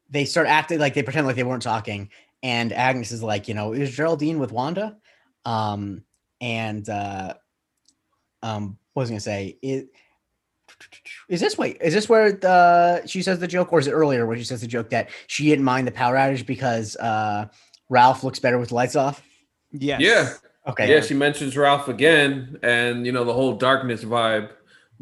[0.10, 2.10] they start acting like they pretend like they weren't talking.
[2.44, 4.98] And Agnes is like, you know, is Geraldine with Wanda?
[5.46, 6.04] Um,
[6.40, 7.34] and uh,
[8.42, 9.58] um, what was I gonna say?
[9.62, 9.90] It
[11.30, 14.26] is this wait, is this where the she says the joke, or is it earlier
[14.26, 17.46] where she says the joke that she didn't mind the power outage because uh
[17.90, 19.24] Ralph looks better with lights off?
[19.72, 20.00] Yeah.
[20.00, 20.34] Yeah.
[20.66, 20.92] Okay.
[20.92, 24.50] Yeah, she mentions Ralph again, and you know the whole darkness vibe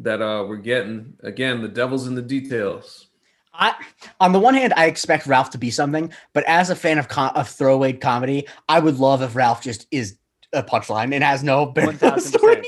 [0.00, 1.14] that uh we're getting.
[1.22, 3.06] Again, the devil's in the details.
[3.54, 3.76] I,
[4.20, 7.08] on the one hand, I expect Ralph to be something, but as a fan of
[7.08, 10.18] com- of throwaway comedy, I would love if Ralph just is
[10.52, 12.20] a punchline and has no bearing on the 1000%.
[12.20, 12.62] story.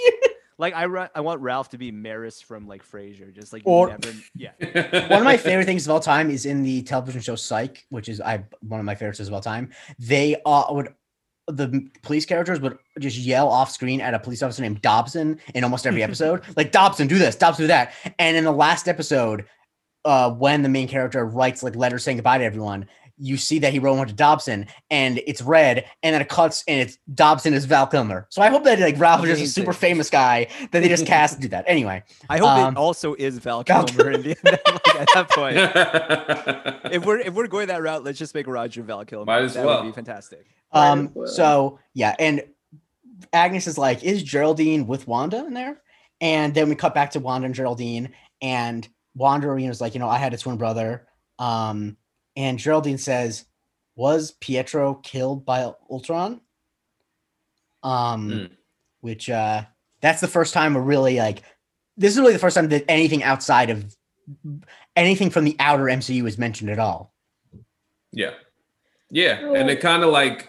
[0.58, 3.88] Like I, ra- I want Ralph to be Maris from like Frasier, just like Or-
[3.88, 4.50] never, yeah.
[5.08, 8.08] one of my favorite things of all time is in the television show Psych, which
[8.08, 9.70] is I one of my favorites of all time.
[9.98, 10.92] They uh, would
[11.46, 15.64] the police characters would just yell off screen at a police officer named Dobson in
[15.64, 17.94] almost every episode, like Dobson, do this, Dobson, do that.
[18.18, 19.46] And in the last episode,
[20.04, 22.86] uh, when the main character writes like letters saying goodbye to everyone,
[23.18, 26.64] you see that he wrote one to Dobson, and it's red, and then it cuts,
[26.68, 28.26] and it's Dobson is Val Kilmer.
[28.30, 31.06] So I hope that like Ralph is just a super famous guy that they just
[31.06, 31.64] cast to do that.
[31.66, 34.38] Anyway, I hope Um, it also is Val Val Kilmer in the end.
[34.44, 35.56] like, at that point.
[36.92, 39.24] if we're if we're going that route, let's just make Roger Val Kilmer.
[39.24, 39.82] Might as that well.
[39.82, 40.46] would be fantastic.
[40.72, 41.26] Um, well.
[41.26, 42.42] so yeah, and
[43.32, 45.80] Agnes is like, is Geraldine with Wanda in there?
[46.20, 48.12] And then we cut back to Wanda and Geraldine,
[48.42, 51.06] and Wanda you is like, you know, I had a twin brother.
[51.38, 51.96] Um,
[52.38, 53.44] and Geraldine says,
[53.96, 56.40] Was Pietro killed by Ultron?
[57.82, 58.50] Um, Mm.
[59.00, 59.64] which uh
[60.00, 61.42] that's the first time we're really like
[61.96, 63.94] this is really the first time that anything outside of
[64.96, 67.12] anything from the outer MCU is mentioned at all.
[68.12, 68.34] Yeah,
[69.10, 70.48] yeah, and it kind of like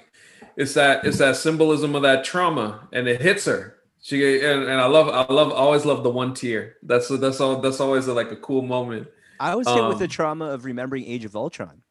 [0.55, 3.77] it's that it's that symbolism of that trauma, and it hits her.
[4.01, 6.75] She and, and I love I love always love the one tear.
[6.83, 9.07] That's that's all that's always a, like a cool moment.
[9.39, 11.81] I was hit with the Um, trauma of remembering Age of Ultron.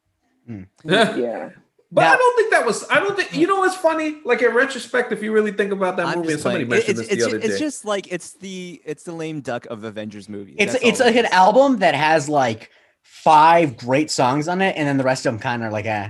[0.83, 1.51] Yeah.
[1.91, 2.11] But yeah.
[2.13, 2.87] I don't think that was.
[2.91, 4.17] I don't think you know what's funny.
[4.23, 6.69] Like in retrospect, if you really think about that I'm movie, and just somebody like-
[6.85, 7.59] mentioned it's, this the other ju- it's day.
[7.59, 10.55] just like it's the it's the lame duck of Avengers movies.
[10.59, 12.69] It's That's it's all it like an album that has like
[13.01, 15.87] five great songs on it, and then the rest of them kind of are like
[15.87, 16.09] eh.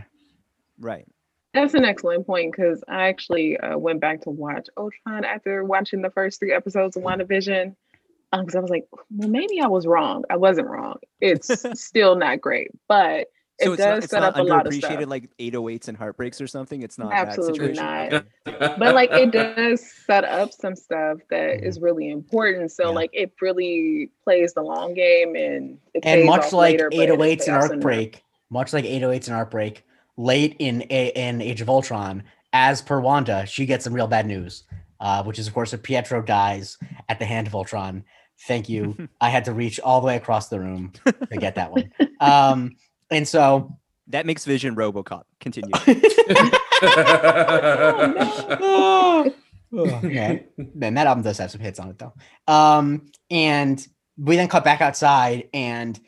[0.79, 1.05] right.
[1.53, 6.01] That's an excellent point because I actually uh, went back to watch Ultron after watching
[6.01, 7.73] the first three episodes of WandaVision.
[8.31, 10.23] Because I was like, well, maybe I was wrong.
[10.29, 10.97] I wasn't wrong.
[11.19, 11.49] It's
[11.81, 13.27] still not great, but
[13.61, 15.03] So it not, does it's set not up a lot of stuff.
[15.07, 16.81] like 808s and heartbreaks or something.
[16.83, 18.27] It's not Absolutely that situation.
[18.59, 18.79] not.
[18.79, 21.63] but like it does set up some stuff that Mhm.
[21.63, 22.71] is really important.
[22.71, 22.95] So Yeah.
[22.95, 27.57] like it really plays the long game and and much like later, but 808s and
[27.57, 29.83] payoffs Arc Break, much like 808s and Arc Break,
[30.17, 32.23] late in A- in Age of Ultron,
[32.53, 34.63] as per Wanda, she gets some real bad news,
[34.99, 36.77] uh, which is of course that Pietro dies
[37.09, 38.03] at the hand of Ultron.
[38.47, 39.09] Thank you.
[39.21, 41.91] I had to reach all the way across the room to get that one.
[42.19, 42.75] Um,
[43.11, 43.77] and so
[44.07, 45.23] That makes Vision RoboCop.
[45.39, 45.71] Continue.
[49.71, 50.39] yeah,
[50.73, 52.13] man, that album does have some hits on it though.
[52.47, 53.85] Um, and
[54.17, 55.99] we then cut back outside, and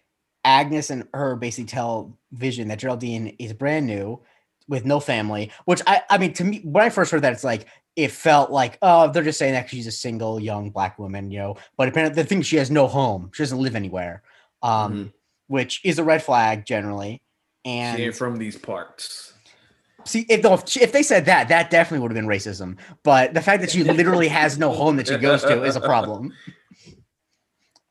[0.44, 4.22] Agnes and her basically tell Vision that Geraldine is brand new
[4.68, 5.52] with no family.
[5.66, 8.52] Which I, I mean, to me, when I first heard that, it's like it felt
[8.52, 11.58] like oh, they're just saying that she's a single young black woman, you know.
[11.78, 14.24] But apparently, the thing she has no home, she doesn't live anywhere,
[14.64, 15.14] um,
[15.48, 17.22] which is a red flag generally.
[17.66, 19.34] And she ain't from these parts.
[20.04, 22.78] See, if, she- if they said that, that definitely would have been racism.
[23.04, 25.82] But the fact that she literally has no home that she goes to is a
[25.82, 26.34] problem.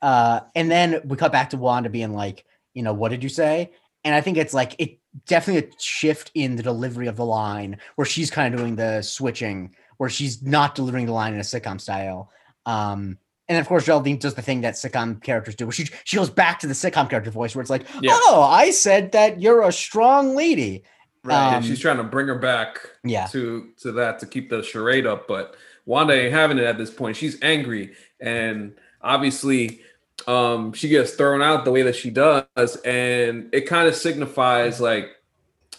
[0.01, 2.43] Uh, and then we cut back to Wanda being like,
[2.73, 3.71] you know, what did you say?
[4.03, 4.97] And I think it's like it
[5.27, 9.01] definitely a shift in the delivery of the line where she's kind of doing the
[9.03, 12.31] switching, where she's not delivering the line in a sitcom style.
[12.65, 16.17] Um, and of course Geraldine does the thing that sitcom characters do, where she she
[16.17, 18.13] goes back to the sitcom character voice, where it's like, Yeah.
[18.15, 20.85] oh, I said that you're a strong lady.
[21.23, 21.53] Right.
[21.53, 23.27] Um, she's trying to bring her back Yeah.
[23.27, 26.89] to to that to keep the charade up, but Wanda ain't having it at this
[26.89, 27.15] point.
[27.15, 28.73] She's angry, and
[29.03, 29.81] obviously,
[30.25, 34.81] um, she gets thrown out the way that she does, and it kind of signifies
[34.81, 35.11] like,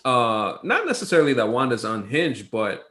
[0.05, 2.87] uh, not necessarily that Wanda's unhinged, but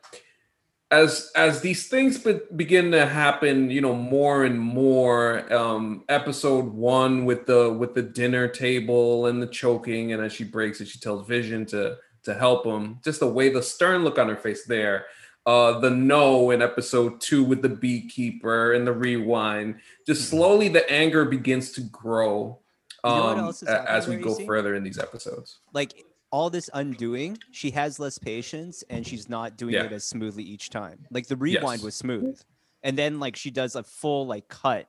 [0.92, 5.52] as as these things be- begin to happen, you know, more and more.
[5.54, 10.44] Um, episode one with the with the dinner table and the choking, and as she
[10.44, 13.00] breaks it, she tells Vision to to help him.
[13.04, 15.06] Just the way the stern look on her face there.
[15.48, 19.80] Uh, the no in episode two with the beekeeper and the rewind.
[20.06, 20.38] Just Mm-hmm.
[20.38, 22.60] slowly, the anger begins to grow
[23.04, 25.60] You know um, else is a- as we go further in these episodes.
[25.74, 25.94] like
[26.32, 29.84] all this undoing, she has less patience and she's not doing Yeah.
[29.84, 31.06] it as smoothly each time.
[31.12, 31.84] Like the rewind Yes.
[31.86, 32.40] was smooth,
[32.84, 34.88] and then like she does a full like cut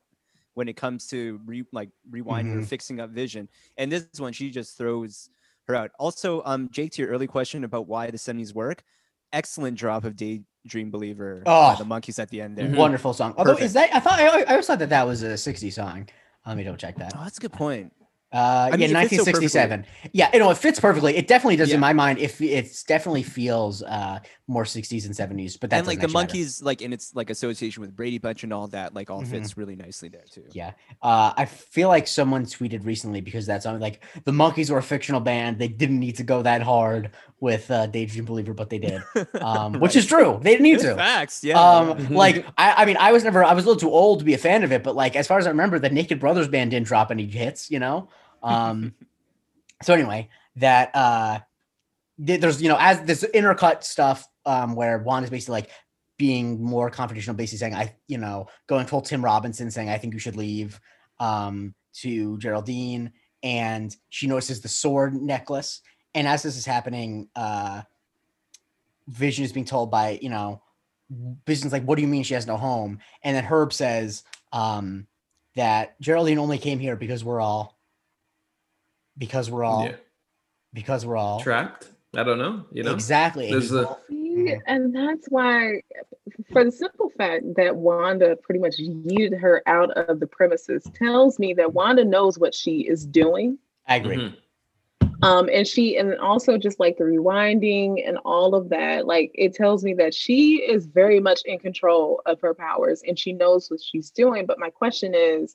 [0.55, 2.67] when it comes to re- like rewinding or Mhm.
[2.67, 3.49] fixing up vision.
[3.77, 5.31] And this one, she just throws
[5.67, 5.91] her out.
[5.99, 8.83] Also, um, Jake, to your early question about why the seventies work,
[9.33, 11.77] excellent drop of Daydream Believer by Oh.
[11.79, 12.69] the Monkees at the end there.
[12.69, 12.77] Mhm.
[12.77, 13.35] Wonderful song.
[13.39, 13.67] Although Perfect.
[13.67, 16.09] is that I thought I, I always thought that that was a 60s song.
[16.47, 17.15] Let me double check that.
[17.17, 17.93] Oh, that's a good point.
[18.33, 19.85] Uh, I mean, yeah, it fits so 1967.
[20.13, 21.17] yeah, you know, it fits perfectly.
[21.17, 21.75] It definitely does Yeah.
[21.75, 22.19] in my mind.
[22.19, 26.23] If it definitely feels uh more 60s and 70s, but that and like the actually
[26.25, 26.35] matter.
[26.39, 29.29] Monkees, like in its like association with Brady Bunch and all that, like all Mhm.
[29.29, 30.45] fits really nicely there too.
[30.53, 30.73] Yeah.
[31.03, 34.83] Uh, I feel like someone tweeted recently because that's something like the Monkees were a
[34.83, 35.59] fictional band.
[35.59, 37.11] They didn't need to go that hard
[37.41, 39.03] with uh, Daydream Believer, but they did,
[39.41, 40.39] um, which is true.
[40.43, 40.97] They didn't need Good to.
[40.97, 41.59] Facts, yeah.
[41.61, 42.09] um.
[42.23, 44.35] Like I, I mean, I was never, I was a little too old to be
[44.35, 46.71] a fan of it, but like as far as I remember, the Naked Brothers band
[46.73, 48.09] didn't drop any hits, you know.
[48.43, 48.95] Um,
[49.83, 51.41] so anyway, that uh,
[52.19, 55.71] there's you know as this intercut stuff um where Juan is basically like
[56.19, 60.13] being more confrontational, basically saying I, you know, going full Tim Robinson, saying I think
[60.15, 60.81] you should leave,
[61.19, 63.13] um, to Geraldine,
[63.43, 65.81] and she notices the sword necklace,
[66.15, 67.83] and as this is happening, uh,
[69.09, 70.63] Vision is being told by you know
[71.47, 72.99] Vision's like, what do you mean she has no home?
[73.23, 75.07] And then Herb says um,
[75.57, 77.79] that Geraldine only came here because we're all,
[79.19, 79.97] because we're all, yeah,
[80.73, 81.89] because we're all trapped.
[82.15, 82.65] I don't know.
[82.73, 83.51] You know, exactly.
[83.51, 83.71] and There's
[84.09, 85.81] he's a- and that's why,
[86.53, 91.39] for the simple fact that Wanda pretty much yeeted her out of the premises, tells
[91.39, 93.59] me that Wanda knows what she is doing.
[93.87, 94.17] I agree.
[94.17, 94.37] Mhm.
[95.23, 99.55] Um, and she, and also just like the rewinding and all of that, like it
[99.55, 103.71] tells me that she is very much in control of her powers and she knows
[103.71, 104.47] what she's doing.
[104.47, 105.55] But my question is,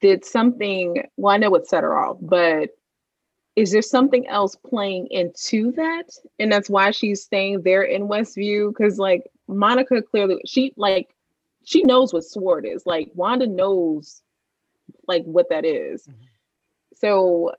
[0.00, 2.70] did something, well, I know what set her off, but
[3.56, 6.04] is there something else playing into that?
[6.38, 8.70] And that's why she's staying there in Westview?
[8.70, 11.14] Because like Monica clearly, she like,
[11.64, 12.86] she knows what sword is.
[12.86, 14.22] Like Wanda knows
[15.06, 16.06] like what that is.
[16.06, 16.14] Mhm.
[16.94, 17.52] So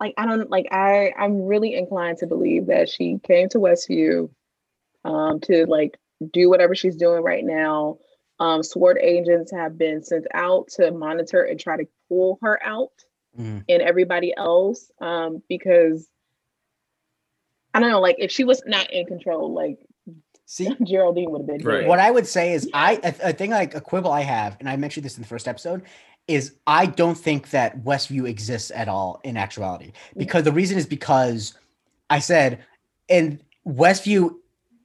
[0.00, 4.30] like I don't like I I'm really inclined to believe that she came to Westview
[5.04, 5.98] um to like
[6.32, 7.98] do whatever she's doing right now.
[8.40, 12.92] Um SWORD agents have been sent out to monitor and try to pull her out
[13.38, 13.64] Mhm.
[13.68, 16.08] and everybody else um because
[17.72, 19.78] I don't know like if she was not in control like
[20.46, 21.86] See, Geraldine would have been Right.
[21.86, 24.68] what I would say is I a, a thing like a quibble I have, and
[24.68, 25.82] I mentioned this in the first episode,
[26.26, 29.92] is I don't think that Westview exists at all in actuality.
[30.16, 31.54] Because the reason is because
[32.08, 32.64] I said,
[33.08, 34.34] and Westview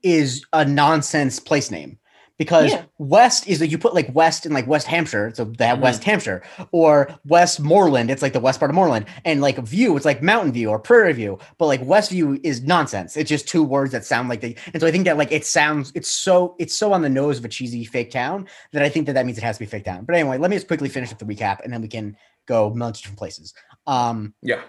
[0.04, 1.98] is a nonsense place name.
[2.38, 2.82] Because Yeah.
[2.98, 5.82] West is that you put like West in like West Hampshire, so that Mhm.
[5.82, 10.04] West Hampshire, or Westmoreland, it's like the west part of Moreland, and like View, it's
[10.04, 13.16] like Mountain View or Prairie View, but like West View is nonsense.
[13.16, 15.46] It's just two words that sound like they, and so I think that like it
[15.46, 18.88] sounds, it's so it's so on the nose of a cheesy fake town that I
[18.88, 20.04] think that that means it has to be fake town.
[20.04, 22.16] But anyway, let me just quickly finish up the recap, and then we can
[22.46, 23.54] go multi different places.
[23.86, 24.60] Um, Yeah.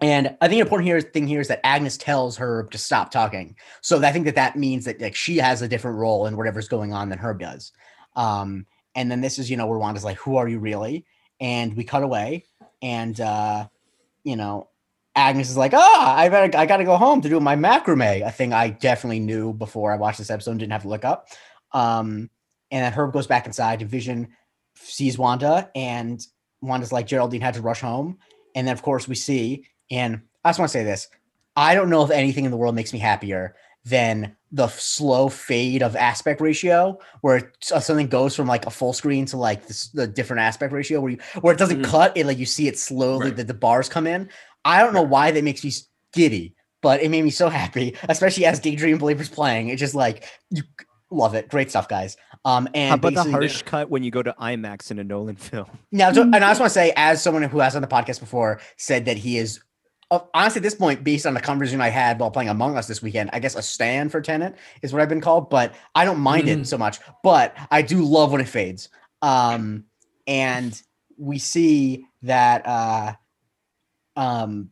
[0.00, 3.10] And I think an important here thing here is that Agnes tells Herb to stop
[3.10, 3.56] talking.
[3.80, 6.68] So I think that that means that like she has a different role in whatever's
[6.68, 7.72] going on than Herb does.
[8.16, 11.06] Um, and then this is you know where Wanda's like, "Who are you really?"
[11.40, 12.44] And we cut away,
[12.82, 13.68] and uh,
[14.24, 14.68] you know,
[15.14, 18.26] Agnes is like, "Ah, I better, I got to go home to do my macrame."
[18.26, 21.04] A thing I definitely knew before I watched this episode and didn't have to look
[21.04, 21.28] up.
[21.72, 22.30] Um,
[22.70, 23.82] and then Herb goes back inside.
[23.82, 24.28] Vision
[24.74, 26.24] sees Wanda, and
[26.60, 28.18] Wanda's like, Geraldine had to rush home.
[28.54, 31.08] And then of course we see and I just want to say this.
[31.56, 35.82] I don't know if anything in the world makes me happier than the slow fade
[35.82, 39.88] of aspect ratio where uh, something goes from like a full screen to like this,
[39.88, 41.84] the different aspect ratio where you where it doesn't Mhm.
[41.84, 43.36] cut it like you see it slowly Right.
[43.36, 44.28] that the bars come in.
[44.64, 45.72] I don't know why that makes me
[46.12, 49.68] giddy, but it made me so happy, especially as Daydream Believers playing.
[49.68, 50.62] It's just like you
[51.10, 51.48] love it.
[51.50, 52.16] Great stuff, guys.
[52.44, 55.36] Um and How about the harsh cut when you go to IMAX in a Nolan
[55.36, 55.66] film?
[55.92, 58.60] now, and I just want to say, as someone who has on the podcast before
[58.76, 59.60] said that he is,
[60.10, 63.02] honestly, at this point, based on the conversation I had while playing Among Us this
[63.02, 65.50] weekend, I guess a stand for Tenet is what I've been called.
[65.50, 66.66] But I don't mind it Mhm.
[66.66, 66.98] so much.
[67.22, 68.88] But I do love when it fades.
[69.22, 69.84] Um,
[70.26, 70.80] and
[71.16, 73.12] we see that, uh,
[74.16, 74.70] um,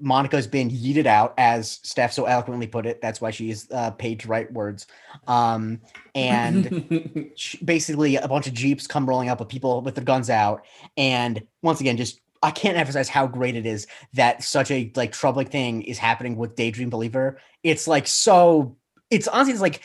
[0.00, 3.00] Monica's been yeeted out, as Steph so eloquently put it.
[3.02, 4.86] That's why she's uh, paid to write words.
[5.26, 5.80] Um,
[6.14, 10.30] and sh- basically, a bunch of jeeps come rolling up with people with their guns
[10.30, 10.64] out.
[10.96, 15.12] And once again, just I can't emphasize how great it is that such a like
[15.12, 17.38] troubling thing is happening with Daydream Believer.
[17.62, 18.76] It's like so.
[19.10, 19.80] It's honestly, it's like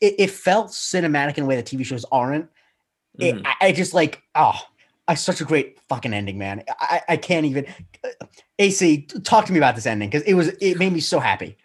[0.00, 2.48] it, it felt cinematic in a way that TV shows aren't.
[3.18, 3.46] It, Mhm.
[3.46, 4.58] I, I just like oh,
[5.08, 6.62] I such a great fucking ending, man.
[6.80, 7.66] I, I can't even.
[8.58, 11.56] AC, talk to me about this ending because it was it made me so happy.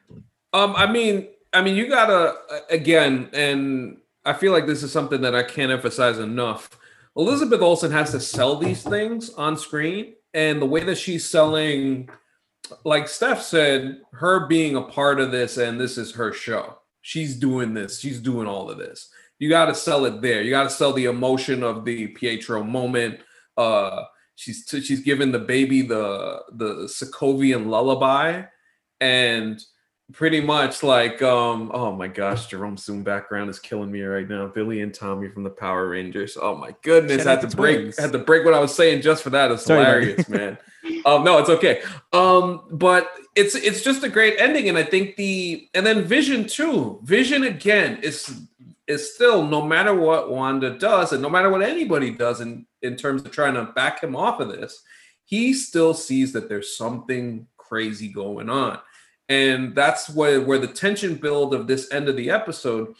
[0.54, 2.36] Um, I mean, I mean, you gotta
[2.70, 6.70] again, and I feel like this is something that I can't emphasize enough.
[7.16, 12.10] Elizabeth Olsen has to sell these things on screen, and the way that she's selling,
[12.84, 16.80] like Steph said, her being a part of this, and this is her show.
[17.02, 18.00] She's doing this.
[18.00, 19.10] She's doing all of this.
[19.40, 20.42] You got to sell it there.
[20.42, 23.20] You got to sell the emotion of the Pietro moment.
[23.58, 24.04] Uh,
[24.36, 28.44] she's she's giving the baby the the Sokovian lullaby,
[29.02, 29.62] and
[30.12, 34.48] pretty much like um oh my gosh jerome zoom background is killing me right now.
[34.48, 36.38] Billy and tommy from the power rangers.
[36.40, 38.00] Oh my goodness I had to break twins.
[38.00, 39.52] had to break what i was saying just for that.
[39.52, 40.58] It's Sorry, hilarious man.
[41.06, 41.82] Um no it's okay.
[42.12, 46.46] Um but it's it's just a great ending and i think the and then vision
[46.48, 48.42] too vision again is
[48.88, 52.96] is still no matter what wanda does and no matter what anybody does in in
[52.96, 54.84] terms of trying to back him off of this
[55.26, 58.78] he still sees that there's something crazy going on
[59.34, 62.94] and that's where where the tension build of this end of the episode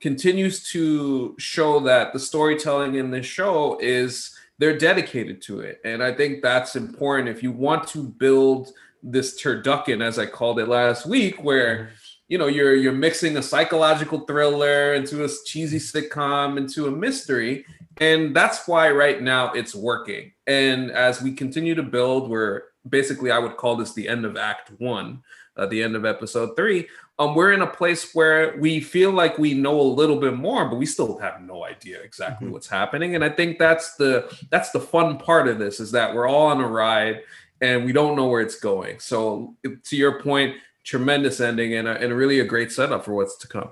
[0.00, 5.80] continues to show that the storytelling in this show is they're dedicated to it.
[5.84, 7.28] And i think that's important.
[7.28, 11.90] If you want to build this turducken as i called it last week where
[12.26, 17.64] you know you're you're mixing a psychological thriller into a cheesy sitcom into a mystery
[18.00, 20.32] and that's why right now it's working.
[20.46, 24.36] And as we continue to build we're basically i would call this the end of
[24.36, 25.22] act one
[25.58, 26.88] uh, the end of episode three
[27.18, 30.68] um, we're in a place where we feel like we know a little bit more
[30.68, 32.52] but we still have no idea exactly Mhm.
[32.52, 36.14] what's happening and i think that's the that's the fun part of this is that
[36.14, 37.22] we're all on a ride
[37.60, 40.54] and we don't know where it's going so to your point
[40.84, 43.70] tremendous ending and, a, and really a great setup for what's to come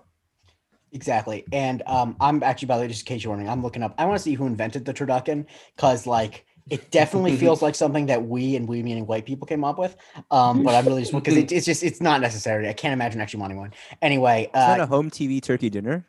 [0.93, 1.45] Exactly.
[1.53, 3.95] And um, I'm actually, by the way, just in case you're wondering, I'm looking up.
[3.99, 8.07] I want to see who invented the turducken because, like, it definitely feels like something
[8.07, 9.97] that we and we meaning white people came up with.
[10.31, 12.69] Um, but I'm really just because it, it's just it's not necessary.
[12.69, 13.73] I can't imagine actually wanting one.
[14.03, 16.07] Anyway, Is that uh, a home TV turkey dinner?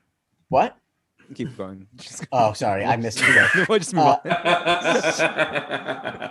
[0.50, 0.78] what?
[1.36, 1.86] Keep going.
[1.98, 3.68] Just, Oh, sorry, I missed it.
[3.70, 4.32] we'll just move Uh, on.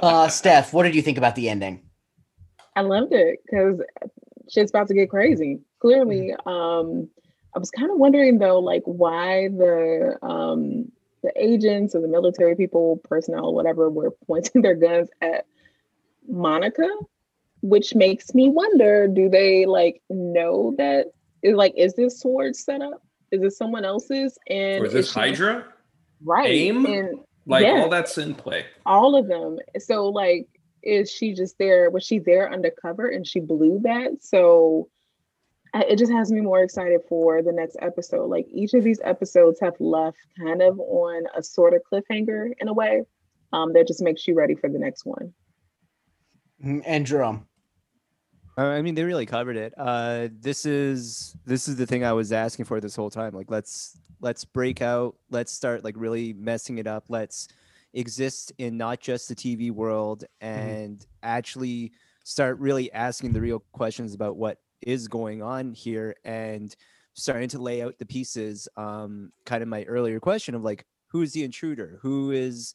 [0.02, 1.82] Uh, Steph, what did you think about the ending?
[2.74, 3.80] I loved it because
[4.50, 5.60] shit's about to get crazy.
[5.80, 7.10] Clearly, um,
[7.54, 10.90] I was kind of wondering though, like why the um
[11.26, 15.46] the agents or the military people, personnel, whatever, were pointing their guns at
[16.28, 16.88] Monica,
[17.62, 21.08] which makes me wonder: Do they like know that
[21.42, 23.02] is like is this sword set up?
[23.32, 24.38] Is it someone else's?
[24.48, 25.66] And or is this she- hydra
[26.24, 26.48] right?
[26.48, 26.86] AIM?
[26.86, 29.58] And like all that's in play all of them.
[29.78, 30.48] So like,
[30.82, 31.90] is she just there?
[31.90, 34.22] Was she there undercover and she blew that?
[34.22, 34.88] So
[35.88, 38.26] it just has me more excited for the next episode.
[38.26, 42.68] Like each of these episodes have left kind of on a sort of cliffhanger in
[42.68, 43.02] a way.
[43.52, 45.32] Um, that just makes you ready for the next one.
[46.64, 47.46] Mm, And Jerome.
[48.58, 49.74] Uh, I mean, they really covered it.
[49.76, 53.34] Uh, this is this is the thing I was asking for this whole time.
[53.34, 55.16] Like, let's let's break out.
[55.30, 57.04] Let's start like really messing it up.
[57.08, 57.48] Let's
[57.92, 61.92] exist in not just the TV world and actually
[62.24, 66.74] start really asking the real questions about what is going on here and
[67.14, 68.68] starting to lay out the pieces.
[68.76, 71.98] Um, kind of my earlier question of like, who is the intruder?
[72.02, 72.74] Who is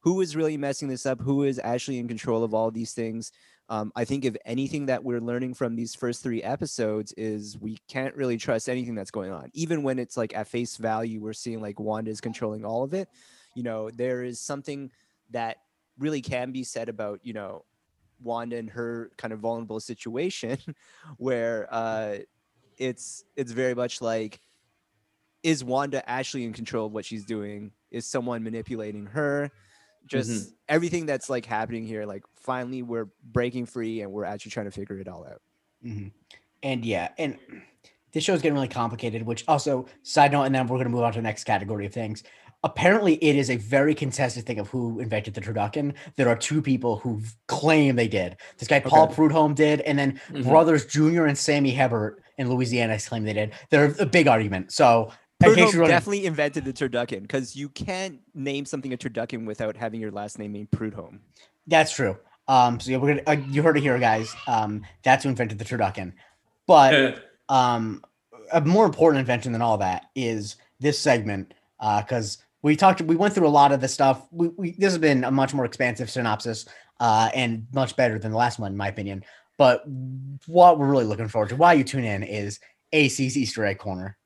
[0.00, 1.20] who is really messing this up?
[1.20, 3.32] Who is actually in control of all these things?
[3.70, 7.78] Um, I think if anything that we're learning from these first three episodes is we
[7.88, 11.32] can't really trust anything that's going on, even when it's like at face value, we're
[11.32, 13.08] seeing like Wanda is controlling all of it.
[13.54, 14.90] You know, there is something
[15.30, 15.56] that
[15.98, 17.64] really can be said about, you know,
[18.20, 20.58] Wanda and her kind of vulnerable situation
[21.16, 22.18] where uh,
[22.78, 24.40] it's it's very much like
[25.42, 27.72] is Wanda actually in control of what she's doing?
[27.90, 29.50] Is someone manipulating her?
[30.06, 34.66] Just everything that's like happening here, like finally we're breaking free and we're actually trying
[34.66, 35.40] to figure it all out.
[35.84, 36.12] Mhm.
[36.62, 37.38] And yeah, and
[38.12, 40.90] this show is getting really complicated, which also, side note, and then we're going to
[40.90, 42.22] move on to the next category of things.
[42.64, 45.92] Apparently, it is a very contested thing of who invented the turducken.
[46.16, 48.38] There are two people who claim they did.
[48.56, 49.14] This guy, Paul Okay.
[49.14, 50.48] Prudhomme, did, and then Mhm.
[50.48, 53.52] brothers Junior and Sammy Hebert in Louisiana claim they did.
[53.68, 54.72] They're a big argument.
[54.72, 59.76] So, Prudhomme you're definitely invented the turducken because you can't name something a turducken without
[59.76, 61.20] having your last name named Prudhomme.
[61.66, 62.16] That's true.
[62.48, 64.34] Um, so yeah, we're gonna, uh, you heard it here, guys.
[64.46, 66.14] Um, that's who invented the turducken.
[66.66, 68.02] But um,
[68.54, 73.34] a more important invention than all that is this segment because we talked, we went
[73.34, 74.26] through a lot of the stuff.
[74.30, 76.64] We, we this has been a much more expansive synopsis
[76.98, 79.22] uh, and much better than the last one, in my opinion.
[79.58, 79.84] But
[80.46, 82.58] what we're really looking forward to, why you tune in, is
[82.92, 84.16] AC's Easter egg corner.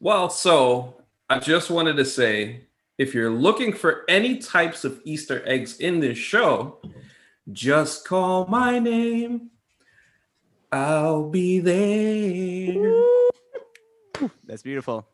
[0.00, 2.62] Well, so I just wanted to say
[2.96, 6.80] if you're looking for any types of Easter eggs in this show,
[7.52, 9.50] just call my name.
[10.72, 13.02] I'll be there.
[14.46, 15.06] That's beautiful.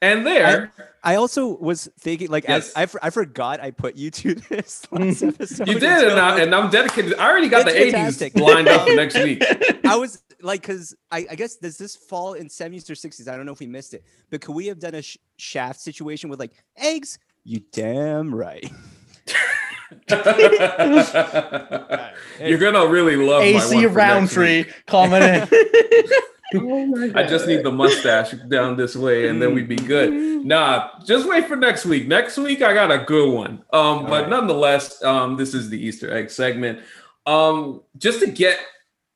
[0.00, 0.72] And there,
[1.02, 2.68] I also was thinking, like, Yes.
[2.68, 5.66] as I, for- I forgot I put you to this last episode.
[5.66, 7.14] you did, and, I, and I'm dedicated.
[7.18, 8.34] I already got It's the fantastic.
[8.34, 9.42] 80s lined up for next week.
[9.84, 13.26] I was like, because I, I guess does this fall in 70s or 60s?
[13.28, 15.80] I don't know if we missed it, but could we have done a sh- shaft
[15.80, 17.18] situation with like eggs?
[17.42, 18.70] You damn right.
[22.40, 24.30] You're gonna really love my one AC for round
[26.52, 26.60] next week.
[26.60, 27.16] tree coming in.
[27.16, 30.12] Oh I just need the mustache down this way, and then we'd be good.
[30.44, 32.06] Nah, just wait for next week.
[32.06, 33.62] Next week I got a good one.
[33.72, 34.28] Um, but right.
[34.28, 36.80] nonetheless, um, this is the Easter egg segment.
[37.26, 38.58] Um, just to get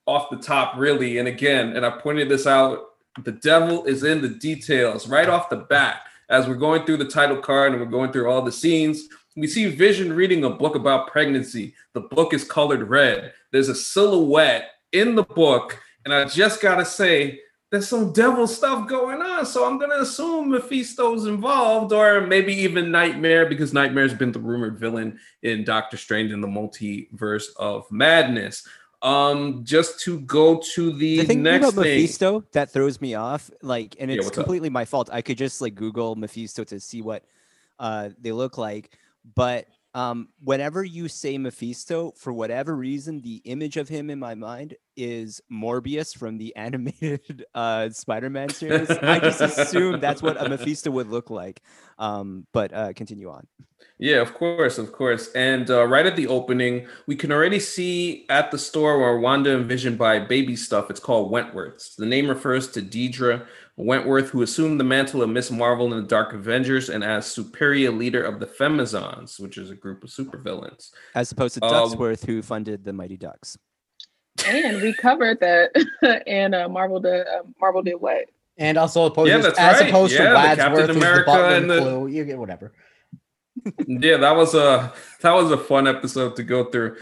[0.06, 2.80] off the top, really, and again, and I pointed this out,
[3.24, 6.02] the devil is in the details right off the bat.
[6.28, 9.46] As we're going through the title card and we're going through all the scenes, we
[9.46, 11.74] see Vision reading a book about pregnancy.
[11.92, 13.32] The book is colored red.
[13.50, 17.40] There's a silhouette in the book, and I just gotta say,
[17.70, 19.46] there's some devil stuff going on.
[19.46, 24.78] So I'm gonna assume Mephisto's involved, or maybe even Nightmare, because Nightmare's been the rumored
[24.78, 28.66] villain in Doctor Strange in the multiverse of madness.
[29.00, 31.96] Um, just to go to the, The thing next about thing.
[31.96, 34.34] Mephisto that throws me off, like, and Yeah, it's up?
[34.34, 35.08] completely my fault.
[35.10, 37.24] I could just like Google Mephisto to see what
[37.80, 38.90] uh, they look like,
[39.34, 44.34] but um, whenever you say Mephisto, for whatever reason, the image of him in my
[44.34, 48.90] mind is Morbius from the animated uh, Spider-Man series.
[48.90, 51.60] I just assume that's what a Mephisto would look like.
[51.98, 53.46] Um, but uh, continue on.
[53.98, 55.30] Yeah, of course, of course.
[55.32, 59.56] And uh, right at the opening, we can already see at the store where Wanda
[59.56, 60.90] and Vision buy baby stuff.
[60.90, 61.94] It's called Wentworth's.
[61.96, 63.46] The name refers to Deidre
[63.76, 67.96] Wentworth, who assumed the mantle of Miss Marvel in the Dark Avengers and as Superia
[67.96, 70.90] leader of the Femizons, which is a group of supervillains.
[71.14, 73.56] As opposed to Um, Ducksworth, who funded the Mighty Ducks.
[74.46, 75.70] And we covered that,
[76.26, 77.26] and uh, Marvel did.
[77.26, 78.26] Uh, Marvel did what?
[78.58, 79.88] and also opposed, Yeah, that's as right.
[79.88, 82.06] opposed Yeah, the to Captain Wadsworth, who's the America butler and and the- Clue.
[82.08, 82.72] You get whatever.
[83.86, 84.92] yeah, that was a
[85.22, 86.96] that was a fun episode to go through.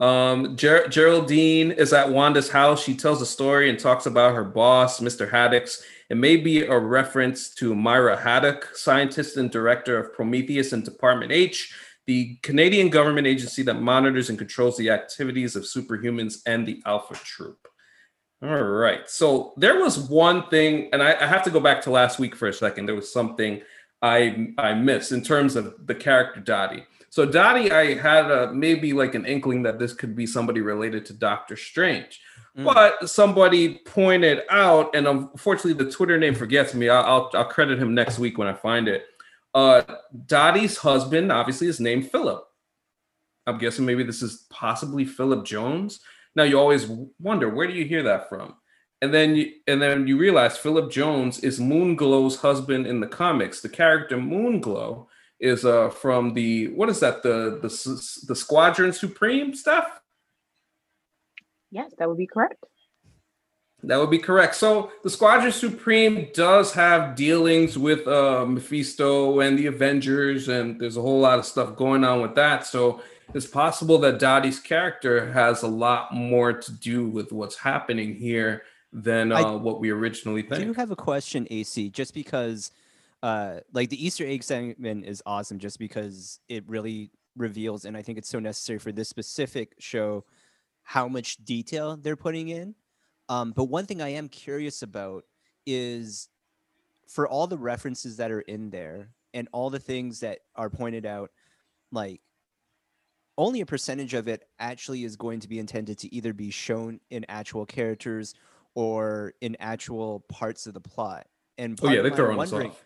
[0.00, 2.82] Um, Ger- Geraldine is at Wanda's house.
[2.82, 5.30] She tells a story and talks about her boss, Mr.
[5.30, 5.84] Haddocks.
[6.12, 11.32] It may be a reference to Myra Haddock, scientist and director of Prometheus and Department
[11.32, 16.82] H, the Canadian government agency that monitors and controls the activities of superhumans and the
[16.84, 17.66] Alpha Troop.
[18.42, 19.08] All right.
[19.08, 22.36] So there was one thing, and I, I have to go back to last week
[22.36, 22.84] for a second.
[22.84, 23.62] There was something
[24.02, 26.84] I I missed in terms of the character Dottie.
[27.12, 31.04] So Dottie, I had a, maybe like an inkling that this could be somebody related
[31.06, 32.18] to Doctor Strange,
[32.56, 32.64] Mm.
[32.64, 36.88] but somebody pointed out, and unfortunately the Twitter name forgets me.
[36.88, 39.04] I'll, I'll I'll credit him next week when I find it.
[39.54, 39.82] Uh,
[40.26, 42.46] Dottie's husband obviously is named Philip.
[43.46, 46.00] I'm guessing maybe this is possibly Philip Jones.
[46.34, 46.86] Now you always
[47.18, 48.54] wonder where do you hear that from?
[49.02, 53.60] And then you and then you realize Philip Jones is Moonglow's husband in the comics.
[53.60, 55.06] The character Moonglow
[55.42, 57.68] is uh from the what is that the the
[58.28, 60.00] the Squadron Supreme stuff?
[61.70, 62.64] Yes, that would be correct.
[63.84, 64.54] That would be correct.
[64.54, 70.96] So the Squadron Supreme does have dealings with uh, Mephisto and the Avengers, and there's
[70.96, 72.64] a whole lot of stuff going on with that.
[72.64, 73.02] So
[73.34, 78.62] it's possible that Dottie's character has a lot more to do with what's happening here
[78.92, 80.76] than I uh, what we originally I do think.
[80.76, 82.70] have a question, AC, just because
[83.22, 88.02] uh like the Easter egg segment is awesome just because it really reveals and I
[88.02, 90.24] think it's so necessary for this specific show
[90.82, 92.74] how much detail they're putting in.
[93.28, 95.24] Um, but one thing I am curious about
[95.66, 96.28] is
[97.08, 101.06] for all the references that are in there and all the things that are pointed
[101.06, 101.30] out,
[101.90, 102.20] like
[103.38, 107.00] only a percentage of it actually is going to be intended to either be shown
[107.10, 108.34] in actual characters
[108.74, 111.26] or in actual parts of the plot.
[111.58, 112.82] And Oh yeah, they throw us off.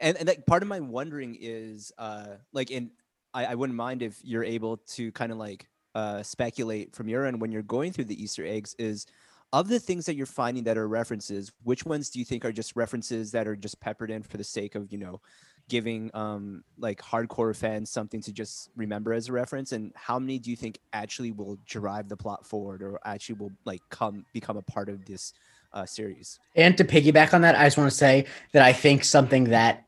[0.00, 2.90] And, and like part of my wondering is uh like in
[3.32, 7.26] I, I wouldn't mind if you're able to kind of like uh speculate from your
[7.26, 9.06] end when you're going through the Easter eggs is
[9.52, 12.52] of the things that you're finding that are references, which ones do you think are
[12.52, 15.20] just references that are just peppered in for the sake of, you know,
[15.68, 19.72] giving um like hardcore fans something to just remember as a reference?
[19.72, 23.52] And how many do you think actually will drive the plot forward or actually will
[23.64, 25.32] like come become a part of this
[25.72, 26.38] uh, series?
[26.54, 29.84] And to piggyback on that, I just want to say that I think something that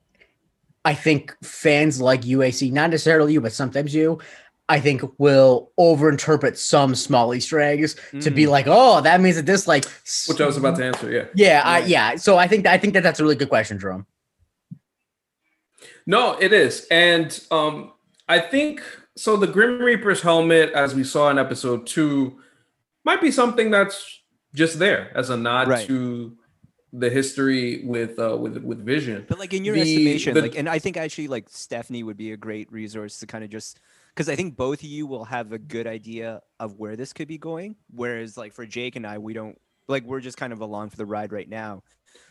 [0.84, 4.18] I think fans like UAC, not necessarily you, but sometimes you,
[4.68, 8.48] I think will overinterpret some small Easter eggs to be Mm.
[8.50, 9.84] like, oh, that means that this like,
[10.28, 11.10] Which I was about to answer.
[11.10, 11.24] Yeah.
[11.34, 11.86] yeah, I, Yeah.
[12.12, 12.16] yeah.
[12.16, 14.06] So I think I think that that's a really good question, Jerome.
[16.06, 16.86] No, it is.
[16.90, 17.92] And um
[18.28, 18.82] I think
[19.16, 22.40] so the Grim Reaper's helmet, as we saw in episode two,
[23.04, 24.20] might be something that's
[24.54, 25.86] just there as a nod Right.
[25.86, 26.36] to
[26.94, 29.24] the history with uh with with Vision.
[29.28, 32.18] but like in your The- estimation the- like and i think actually like stephanie would
[32.18, 33.80] be a great resource to kind of just
[34.14, 37.28] because i think both of you will have a good idea of where this could
[37.28, 40.60] be going whereas like for jake and i we don't like we're just kind of
[40.60, 41.82] along for the ride right now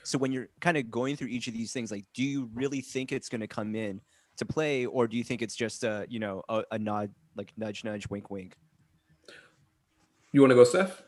[0.04, 2.82] so when you're kind of going through each of these things like do you really
[2.82, 4.00] think it's going to come in
[4.38, 7.52] to play or do you think it's just a you know a, a nod like
[7.58, 8.56] nudge nudge wink wink
[10.34, 11.02] You want to go, Steph?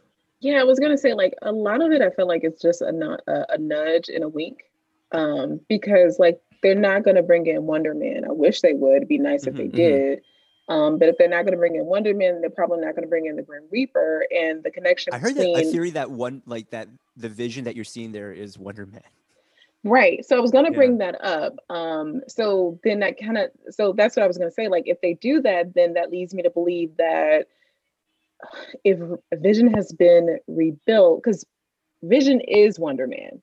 [0.44, 2.02] Yeah, I was gonna say like a lot of it.
[2.02, 4.60] I feel like it's just a nu- a, a nudge and a wink,
[5.14, 8.26] um, because like they're not gonna bring in Wonder Man.
[8.26, 8.98] I wish they would.
[8.98, 9.76] It'd be nice if they Mhm, mhm.
[9.76, 10.22] did.
[10.68, 13.26] Um, but if they're not gonna bring in Wonder Man, they're probably not gonna bring
[13.26, 16.70] in the Grim Reaper and the connection i heard that a theory that one like
[16.72, 19.02] that the vision that you're seeing there is wonder man
[19.86, 20.24] Right.
[20.26, 20.78] So I was going to Yeah.
[20.78, 21.58] bring that up.
[21.70, 24.70] Um, so then that kind of, so that's what I was going to say.
[24.70, 27.48] Like, if they do that, then that leads me to believe that
[28.84, 29.00] if
[29.34, 31.46] Vision has been rebuilt, because
[32.04, 33.42] Vision is Wonder Man,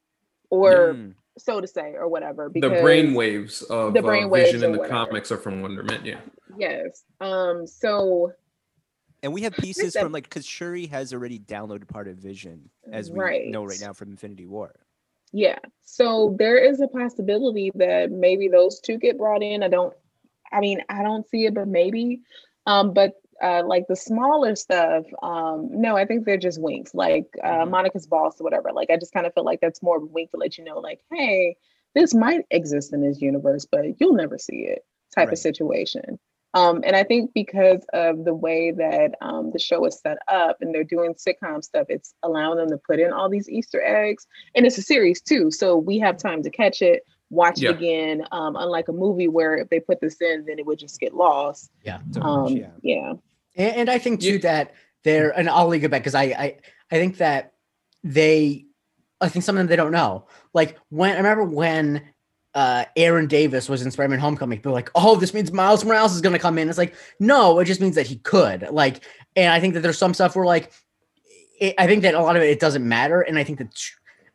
[0.51, 1.15] or Mm.
[1.39, 2.45] so to say, or whatever.
[2.53, 5.07] The Because, brain waves of the uh, brainwaves Vision in the whatever.
[5.07, 6.05] comics are from Wonder Man.
[6.05, 6.21] Yeah.
[6.59, 7.05] Yes.
[7.21, 7.67] Um.
[7.67, 8.33] So
[9.23, 13.11] And we have pieces from like because Shuri has already downloaded part of Vision, as
[13.11, 13.81] we know right Right.
[13.81, 14.75] now from Infinity War.
[15.33, 15.59] Yeah.
[15.83, 19.63] So there is a possibility that maybe those two get brought in.
[19.63, 19.95] I don't
[20.53, 22.23] I mean, I don't see it, but maybe.
[22.67, 23.13] Um, but
[23.43, 27.71] uh like the smaller stuff, um, no, I think they're just winks, like uh Mhm.
[27.71, 28.73] Monica's boss or whatever.
[28.73, 30.65] Like I just kind of feel like that's more of a wink to let you
[30.65, 31.57] know, like, hey,
[31.95, 34.85] this might exist in this universe, but you'll never see it
[35.15, 35.33] type Right.
[35.33, 36.19] of situation.
[36.55, 40.57] Um, and I think because of the way that um, the show is set up
[40.61, 44.27] and they're doing sitcom stuff, it's allowing them to put in all these Easter eggs.
[44.57, 45.53] And it's a series too.
[45.53, 47.71] So we have time to catch it, watch Yeah.
[47.71, 48.25] it again.
[48.33, 51.15] Um, unlike a movie where if they put this in, then it would just get
[51.15, 51.71] lost.
[51.87, 52.71] So much, Um, yeah.
[52.83, 53.13] yeah.
[53.57, 54.39] And, and I think too Yeah.
[54.39, 54.75] that
[55.05, 56.57] they're and I'll leave it back because I, I
[56.91, 57.55] I think that
[58.05, 58.67] they
[59.21, 60.27] I think something they don't know.
[60.55, 62.03] Like when I remember when
[62.55, 66.15] uh Aaron Davis was in Spider-Man Homecoming, people were like, oh, this means Miles Morales
[66.15, 66.69] is gonna come in.
[66.69, 68.69] It's like, no, it just means that he could.
[68.71, 69.05] Like,
[69.37, 70.73] and I think that there's some stuff where like
[71.61, 73.23] it, I think that a lot of it it doesn't matter.
[73.23, 73.83] And I think that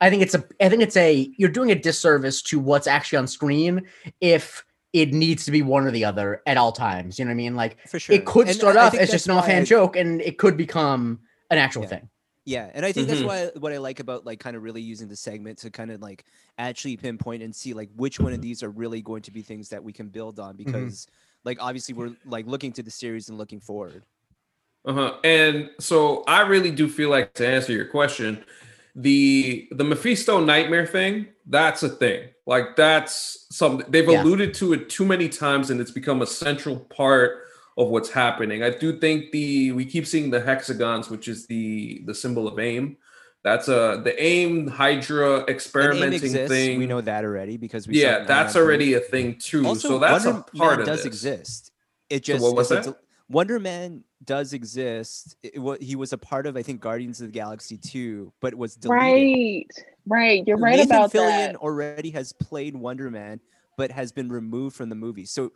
[0.01, 3.19] I think it's a I think it's a you're doing a disservice to what's actually
[3.19, 3.83] on screen
[4.19, 4.64] if
[4.95, 7.19] it needs to be one or the other at all times.
[7.19, 7.55] You know what I mean?
[7.55, 8.15] Like for sure.
[8.15, 10.37] it could And start I- I off as just an offhand I- joke and it
[10.37, 11.19] could become
[11.51, 11.87] an actual Yeah.
[11.89, 12.09] thing.
[12.47, 13.09] Yeah, and I think Mhm.
[13.11, 15.91] that's why what I like about like kind of really using the segment to kind
[15.91, 16.23] of like
[16.57, 19.67] actually pinpoint and see like which one of these are really going to be things
[19.69, 21.07] that we can build on because
[21.43, 24.03] like obviously we're like looking to the series and looking forward.
[24.85, 25.15] Uh-huh.
[25.23, 28.45] And so I really do feel like to answer your question,
[28.95, 32.29] the the Mephisto nightmare thing, that's a thing.
[32.47, 34.21] Like that's something they've Yeah.
[34.21, 37.41] alluded to it too many times and it's become a central part
[37.77, 38.63] of what's happening.
[38.63, 42.59] I do think the we keep seeing the hexagons, which is the the symbol of
[42.59, 42.97] AIM.
[43.43, 46.77] That's a the AIM Hydra And AIM experimenting exists, thing.
[46.79, 48.93] we know that already because we yeah, that's already 3.
[48.95, 49.65] a thing too.
[49.67, 51.05] Also, so that's Wonder a part Man of does this.
[51.07, 51.71] exist.
[52.09, 52.95] It So just what was that?
[53.29, 55.35] Del- Wonder Man does exist.
[55.43, 58.53] It, wa- he was a part of I think Guardians of the Galaxy 2, but
[58.55, 59.01] was deleted.
[59.01, 59.67] Right.
[60.07, 60.43] Right.
[60.47, 61.55] You're right Nathan about Fillion that.
[61.57, 63.39] already has played Wonder Man,
[63.77, 65.25] but has been removed from the movie.
[65.25, 65.51] So,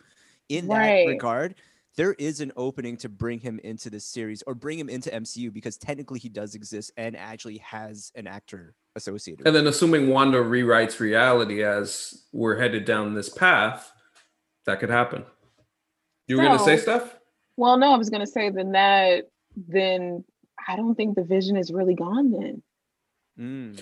[0.50, 1.08] in that Right.
[1.08, 1.56] regard,
[1.96, 5.52] there is an opening to bring him into this series or bring him into MCU
[5.52, 9.46] because technically he does exist and actually has an actor associated.
[9.46, 13.92] And then assuming Wanda rewrites reality as we're headed down this path,
[14.66, 15.24] that could happen.
[16.28, 17.19] You were gonna say stuff?
[17.60, 19.26] Well, no, I was gonna say then that
[19.56, 20.24] then
[20.66, 22.64] I don't think the vision is really gone then.
[23.38, 23.82] Mm.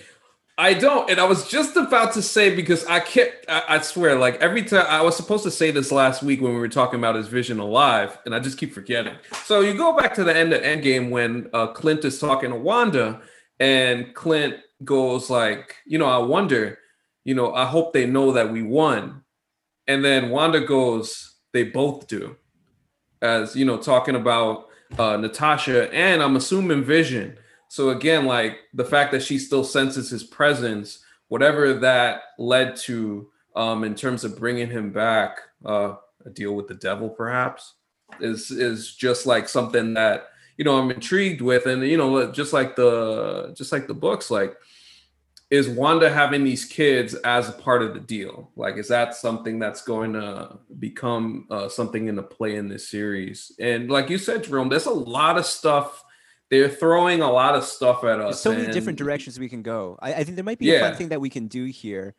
[0.60, 4.18] I don't, and I was just about to say because I kept I, I swear,
[4.18, 6.98] like every time I was supposed to say this last week when we were talking
[6.98, 9.14] about his vision alive, and I just keep forgetting.
[9.44, 12.56] So you go back to the end of Endgame when uh, Clint is talking to
[12.56, 13.20] Wanda,
[13.60, 16.78] and Clint goes like, you know, I wonder,
[17.24, 19.22] you know, I hope they know that we won,
[19.86, 22.36] and then Wanda goes, they both do,
[23.22, 24.68] as you know, talking about
[24.98, 27.36] uh, Natasha and I'm assuming Vision.
[27.68, 33.28] So again, like the fact that she still senses his presence, whatever that led to,
[33.54, 37.74] um, in terms of bringing him back, uh, a deal with the devil, perhaps,
[38.20, 42.52] is is just like something that you know I'm intrigued with, and you know, just
[42.52, 44.56] like the just like the books, like
[45.50, 48.50] is Wanda having these kids as a part of the deal?
[48.54, 52.88] Like, is that something that's going to become uh, something in the play in this
[52.88, 53.52] series?
[53.58, 56.04] And like you said, Jerome, there's a lot of stuff.
[56.50, 58.24] They're throwing a lot of stuff at us.
[58.24, 59.98] There's so many and- different directions we can go.
[60.00, 62.14] I, I think there might be a fun thing that we can do here.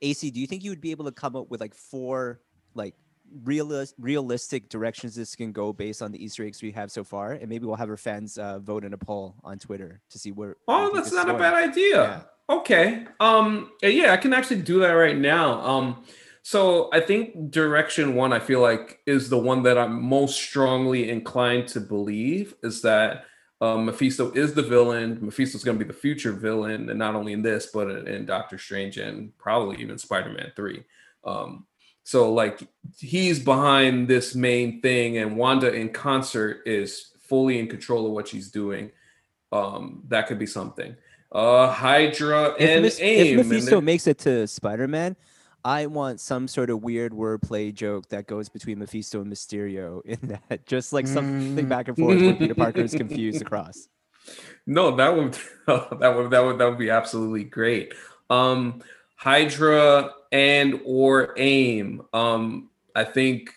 [0.00, 2.40] AC, do you think you would be able to come up with like four
[2.74, 2.96] like
[3.44, 7.32] realis- realistic directions this can go based on the Easter eggs we have so far?
[7.32, 10.32] And maybe we'll have our fans uh, vote in a poll on Twitter to see
[10.32, 10.56] where.
[10.66, 12.26] Oh, that's not a bad idea.
[12.52, 13.06] Okay.
[13.18, 15.60] Um uh, yeah, I can actually do that right now.
[15.60, 16.04] Um
[16.42, 21.08] so I think direction 1 I feel like is the one that I'm most strongly
[21.08, 23.24] inclined to believe is that
[23.62, 25.20] um, Mephisto is the villain.
[25.22, 28.26] Mephisto's going to be the future villain, and not only in this, but in, in
[28.26, 30.82] Doctor Strange and probably even Spider-Man Three.
[31.22, 31.64] Um,
[32.02, 32.60] so like
[32.98, 38.26] he's behind this main thing, and Wanda in concert is fully in control of what
[38.26, 38.90] she's doing.
[39.52, 40.96] Um, that could be something.
[41.32, 43.38] Uh, Hydra If, and Mis- AIM.
[43.40, 45.16] if Mephisto makes it to Spider Man,
[45.64, 50.18] I want some sort of weird wordplay joke that goes between Mephisto and Mysterio in
[50.48, 51.68] that, just like something Mm.
[51.68, 53.88] back and forth where Peter Parker is confused across.
[54.66, 55.32] No, that would
[55.66, 57.92] that would that would that would be absolutely great.
[58.30, 58.80] Um
[59.16, 62.02] Hydra and or AIM.
[62.12, 63.50] Um I think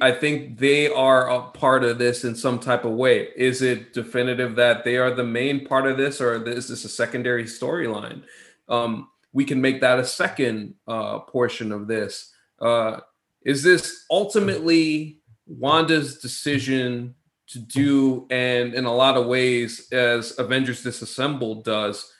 [0.00, 3.28] I think they are a part of this in some type of way.
[3.36, 6.88] Is it definitive that they are the main part of this, or is this a
[6.88, 8.22] secondary storyline?
[8.68, 12.32] Um, we can make that a second uh, portion of this.
[12.60, 13.00] Uh,
[13.44, 17.14] is this ultimately Wanda's decision
[17.48, 22.10] to do, and in a lot of ways, as Avengers Disassembled does,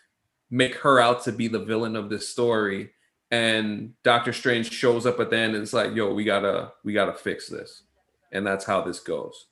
[0.50, 2.90] make her out to be the villain of this story?
[3.35, 6.93] And Doctor Strange shows up at the end and it's like, yo, we gotta we
[6.93, 7.82] gotta fix this.
[8.31, 9.47] And that's how this goes.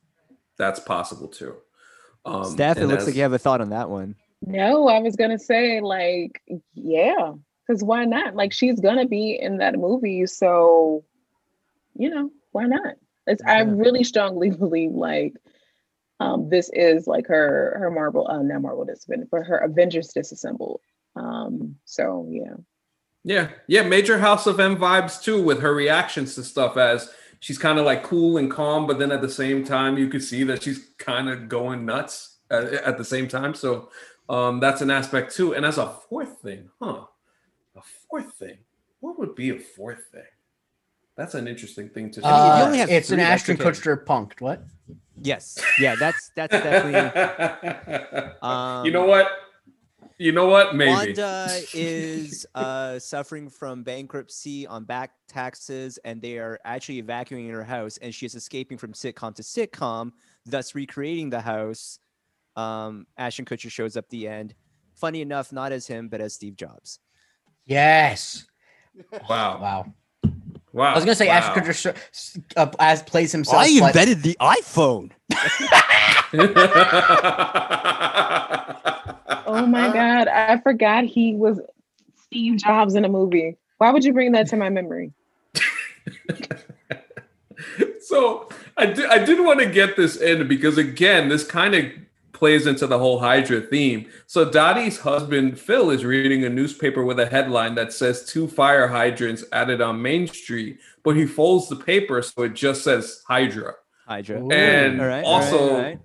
[0.56, 1.56] That's possible too.
[2.24, 4.14] Um Steph, it and looks like you have a thought on that one.
[4.40, 6.40] No, I was gonna say like,
[6.74, 7.32] yeah,
[7.66, 8.36] because why not?
[8.36, 11.04] Like she's gonna be in that movie, so
[11.94, 12.94] you know, why not?
[13.26, 15.34] It's I really strongly believe like
[16.20, 20.80] um this is like her her Marvel uh not Marvel discipline, but her Avengers disassembled.
[21.16, 22.54] Um, so yeah.
[23.24, 27.58] Yeah, yeah, major House of M vibes too with her reactions to stuff as she's
[27.58, 30.42] kind of like cool and calm, but then at the same time you could see
[30.44, 33.54] that she's kind of going nuts at, at the same time.
[33.54, 33.90] So
[34.28, 35.54] um that's an aspect too.
[35.54, 37.04] And as a fourth thing, huh?
[37.76, 37.80] A
[38.10, 38.58] fourth thing.
[39.00, 40.22] What would be a fourth thing?
[41.16, 42.20] That's an interesting thing to.
[42.26, 43.56] I mean, Uh, only it's an three, that's Ashton.
[43.56, 44.40] Kutcher punked.
[44.40, 44.64] What?
[45.22, 48.32] Yes, yeah, that's that's definitely.
[48.42, 49.28] Um, you know what?
[50.22, 50.76] You know what?
[50.76, 50.92] Maybe.
[50.92, 57.64] Wanda is uh, suffering from bankruptcy on back taxes, and they are actually evacuating her
[57.64, 60.12] house, and she is escaping from sitcom to sitcom,
[60.46, 61.98] thus recreating the house.
[62.54, 64.54] Um, Ashton Kutcher shows up the end.
[64.94, 67.00] Funny enough, not as him, but as Steve Jobs.
[67.66, 68.46] Yes.
[69.28, 69.58] Wow.
[69.60, 69.92] Wow.
[70.72, 70.92] Wow.
[70.92, 71.34] I was gonna say wow.
[71.34, 73.58] Ashton Kutcher sh- uh, as plays himself.
[73.58, 75.10] I invented but- the iPhone.
[79.62, 81.60] Oh my uh, god, I forgot he was
[82.24, 83.56] Steve Jobs in a movie.
[83.78, 85.12] Why would you bring that to my memory?
[88.00, 91.84] so I did, I did want to get this in because again, this kind of
[92.32, 94.10] plays into the whole Hydra theme.
[94.26, 98.88] So Dottie's husband Phil is reading a newspaper with a headline that says two fire
[98.88, 103.74] hydrants added on Main Street, but he folds the paper so it just says Hydra.
[104.08, 104.42] Hydra.
[104.42, 104.50] Ooh.
[104.50, 106.00] And All right, all right, also all right.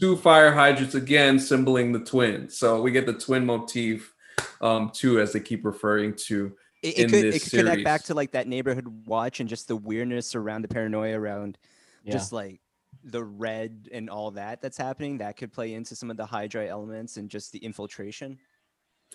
[0.00, 2.48] Two fire hydrants again symboling the twin.
[2.48, 4.14] So we get the twin motif
[4.60, 6.52] um too as they keep referring to
[6.82, 9.48] It, in it could this it could connect back to like that neighborhood watch and
[9.48, 11.58] just the weirdness around the paranoia around
[12.04, 12.12] Yeah.
[12.12, 12.60] just like
[13.04, 16.66] the red and all that that's happening that could play into some of the hydra
[16.66, 18.38] elements and just the infiltration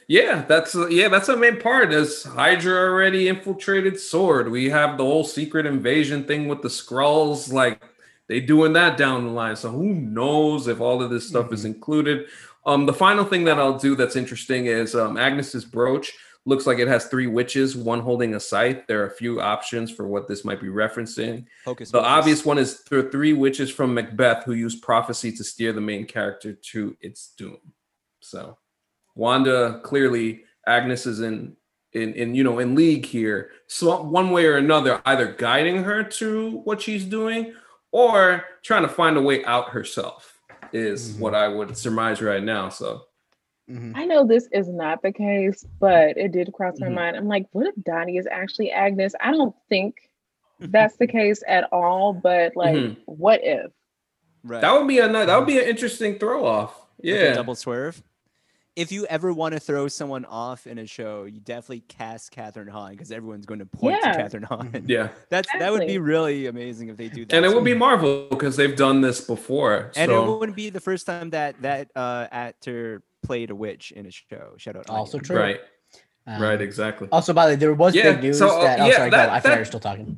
[0.08, 1.94] Yeah, that's yeah, that's the main part.
[1.94, 7.52] Is Hydra already infiltrated Sword, we have the whole secret invasion thing with the Skrulls.
[7.54, 7.82] Like
[8.28, 9.56] they doing that down the line.
[9.56, 12.28] So who knows if all of this stuff is included?
[12.66, 16.14] Um, the final thing that I'll do that's interesting is um, Agnes's brooch
[16.46, 18.86] looks like it has three witches, one holding a scythe.
[18.88, 21.46] There are a few options for what this might be referencing.
[21.66, 22.12] Hocus The pocus.
[22.12, 26.06] obvious one is the three witches from Macbeth who use prophecy to steer the main
[26.06, 27.58] character to its doom.
[28.20, 28.58] So
[29.16, 31.56] Wanda clearly Agnes is in
[31.94, 33.52] in in you know in league here.
[33.68, 37.54] So one way or another, either guiding her to what she's doing
[37.94, 40.30] or trying to find a way out herself.
[40.72, 41.20] is Mhm.
[41.20, 42.68] what I would surmise right now.
[42.68, 43.04] So
[43.70, 43.92] Mhm.
[43.96, 46.94] I know this is not the case, but it did cross my Mhm.
[46.96, 47.16] mind.
[47.18, 49.14] I'm like, what if Dottie is actually Agnes?
[49.20, 50.10] I don't think
[50.60, 52.98] that's the case at all, but like, Mhm.
[53.06, 53.72] what if?
[54.44, 54.62] Right.
[54.62, 56.76] that would be a that would be an interesting throw off.
[57.04, 57.34] Like a Yeah.
[57.34, 58.02] double swerve.
[58.76, 62.68] If you ever want to throw someone off in a show, you definitely cast Kathryn
[62.68, 64.14] Hahn because everyone's going to point Yeah.
[64.14, 64.86] to Kathryn Hahn.
[64.88, 65.10] Yeah.
[65.30, 67.36] That's that would be really amazing if they do that.
[67.36, 69.92] And it So- would be Marvel because they've done this before.
[69.96, 74.08] and it wouldn't be the first time that that uh, actor played a witch in
[74.08, 74.54] a show.
[74.58, 74.90] Shout out.
[74.90, 75.26] Also Anya.
[75.28, 75.38] true.
[75.38, 75.62] right,
[76.26, 77.08] Um, right, exactly.
[77.12, 78.80] Also, by the way, there was Yeah, big news so, uh, that.
[78.80, 79.34] Oh, yeah, sorry, that- go.
[79.34, 80.18] I thought you that- were still talking.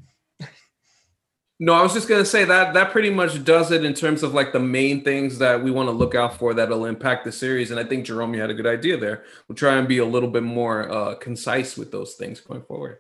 [1.58, 4.34] No, I was just gonna say that that pretty much does it in terms of
[4.34, 7.72] like the main things that we want to look out for that'll impact the series.
[7.72, 9.24] And I think Jerome, you had a good idea there.
[9.48, 13.00] We'll try and be a little bit more uh, concise with those things going forward.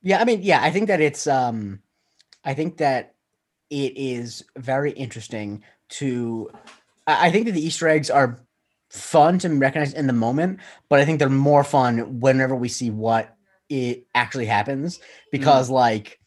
[0.00, 1.80] Yeah, I mean, yeah, I think that it's um
[2.44, 3.14] I think that
[3.68, 6.50] it is very interesting to
[7.08, 8.38] I I think that the Easter eggs are
[8.90, 12.90] fun to recognize in the moment, but I think they're more fun whenever we see
[12.90, 13.36] what
[13.68, 15.00] it actually happens
[15.32, 16.20] because like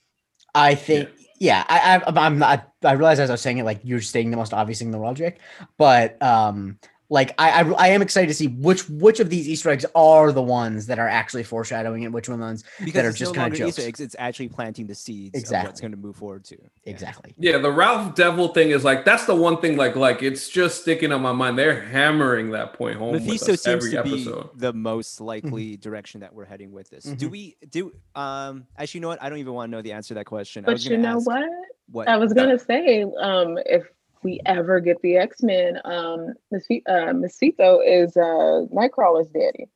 [0.57, 1.09] I think
[1.39, 4.31] yeah, I, I I'm not I realize as I was saying it like you're stating
[4.31, 5.39] the most obvious thing in the world, Jake,
[5.77, 6.79] but um
[7.09, 10.31] like I, I I am excited to see which which of these Easter eggs are
[10.33, 13.53] the ones that are actually foreshadowing it, which ones because that are just no kind
[13.53, 13.87] of longer Easter jokes.
[13.87, 13.99] eggs.
[14.01, 16.57] It's actually planting the seeds of what's going to move forward to.
[16.85, 17.33] Exactly.
[17.37, 20.81] Yeah, the Ralph Devil thing is like that's the one thing like like it's just
[20.81, 21.57] sticking on my mind.
[21.57, 24.53] They're hammering that point home Mephisto with us seems every to episode.
[24.53, 27.05] be the most likely direction that we're heading with this.
[27.05, 27.31] Do Mhm.
[27.31, 27.93] we do?
[28.15, 29.23] Um, actually, you know what?
[29.23, 30.65] I don't even want to know the answer to that question.
[30.67, 31.43] I was But you know ask what?
[31.89, 32.09] What?
[32.09, 33.83] I was gonna say, um, if
[34.23, 39.67] we ever get the X Men, um, Misfi- uh, is uh, Nightcrawler's daddy.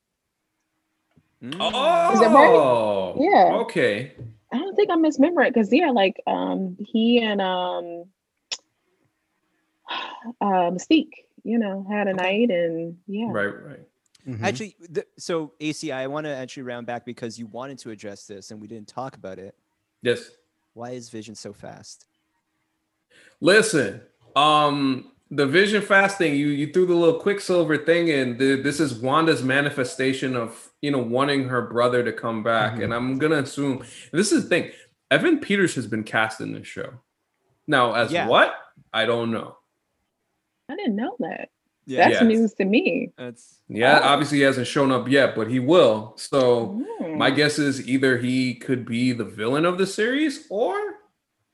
[1.59, 3.15] Oh, Is that right?
[3.19, 3.55] Yeah.
[3.61, 4.11] Okay.
[4.53, 8.03] I don't think I'm misremembering because yeah, like um, he and um,
[10.41, 13.27] uh, Mystique, you know, had a night and yeah.
[13.29, 13.45] Right.
[13.45, 13.79] Right.
[14.27, 14.43] Mhm.
[14.43, 18.27] Actually, the, so AC, I want to actually round back because you wanted to address
[18.27, 19.55] this and we didn't talk about it.
[20.03, 20.29] Yes.
[20.73, 22.05] Why is Vision so fast?
[23.39, 24.01] Listen,
[24.35, 28.37] um, the vision fasting, you you threw the little quicksilver thing in.
[28.37, 32.83] The, this is Wanda's manifestation of you know wanting her brother to come back, Mhm.
[32.85, 34.71] and I'm gonna assume this is the thing.
[35.09, 36.93] Evan Peters has been cast in this show.
[37.67, 38.27] Now, as Yeah.
[38.27, 38.53] what?
[38.93, 39.57] I don't know.
[40.69, 41.49] I didn't know that.
[41.85, 42.23] Yeah, That's Yes.
[42.23, 43.11] news to me.
[43.17, 44.07] that's Yeah, Oh.
[44.09, 46.13] obviously he hasn't shown up yet, but he will.
[46.17, 47.17] So Hmm.
[47.17, 50.75] my guess is either he could be the villain of the series, or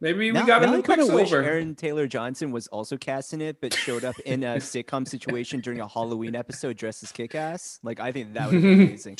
[0.02, 1.44] maybe we now, got a now new I kind of wish Quicksilver.
[1.44, 5.60] Aaron Taylor Johnson was also cast in it, but showed up in a sitcom situation
[5.61, 7.80] during a Halloween episode dressed as Kick-Ass.
[7.84, 9.18] Like I think that would be amazing.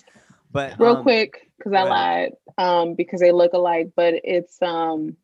[0.52, 5.18] But real um, quick because I lied um because they look alike, but it's um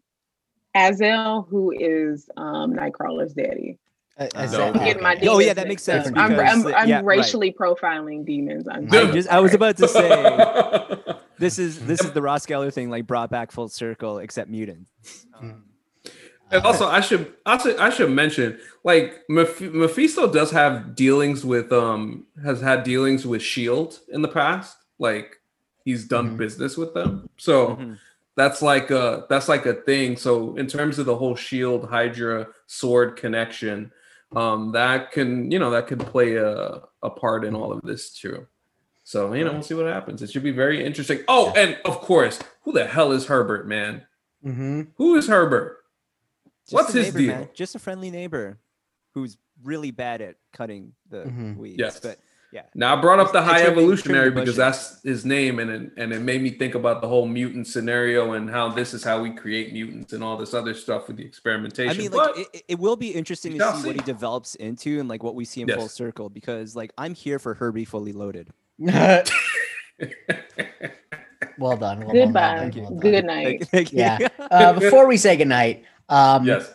[0.75, 3.79] Azel who is um Nightcrawler's daddy.
[4.17, 4.51] Uh, Uh, No.
[4.51, 5.27] that- I'm Getting my okay.
[5.27, 6.13] Oh, yeah, that makes sense up.
[6.15, 7.17] I'm, I'm, I'm yeah, right.
[7.19, 8.67] racially profiling demons.
[8.67, 12.73] I'm, I, just, I was about to say this is this is the Ross Geller
[12.73, 14.87] thing, like brought back full circle, except mutant.
[15.39, 15.63] Um,
[16.51, 21.71] And also, I should also I should mention like Meph- Mephisto does have dealings with
[21.71, 24.77] um has had dealings with Shield in the past.
[24.99, 25.37] Like
[25.85, 26.37] he's done Mhm.
[26.37, 27.97] business with them, so mhm.
[28.35, 30.15] that's like a that's like a thing.
[30.15, 33.91] So in terms of the whole Shield Hydra sword connection,
[34.35, 38.13] um that can you know that could play a a part in all of this
[38.13, 38.45] too.
[39.03, 40.21] So you know we'll see what happens.
[40.21, 41.19] It should be very interesting.
[41.27, 44.03] Oh, and of course, who the hell is Herbert, man?
[44.45, 44.87] Mhm.
[44.97, 45.77] Who is Herbert?
[46.65, 47.39] Just What's a his neighbor, man.
[47.43, 47.51] deal?
[47.53, 48.59] Just a friendly neighbor
[49.13, 51.57] who's really bad at cutting the Mhm.
[51.57, 51.79] weeds.
[51.79, 51.99] Yes.
[51.99, 52.17] But
[52.53, 55.69] yeah, Now I brought up the It's high trimming- evolutionary because that's his name, and
[55.69, 59.03] it, and it made me think about the whole mutant scenario and how this is
[59.03, 61.93] how we create mutants and all this other stuff with the experimentation.
[61.93, 64.01] I mean, like But- it, it- it will be interesting to shall see what he
[64.03, 65.77] develops into and like what we see in Yes.
[65.77, 68.49] full circle because like I'm here for Herbie fully loaded.
[71.57, 71.99] well done.
[72.05, 72.55] Well Goodbye.
[72.55, 72.81] done, Thank you.
[72.83, 72.99] well done.
[72.99, 73.59] Good night.
[73.59, 73.99] Thank- thank you.
[73.99, 74.27] Yeah.
[74.51, 76.71] Uh, before we say goodnight, um, yes,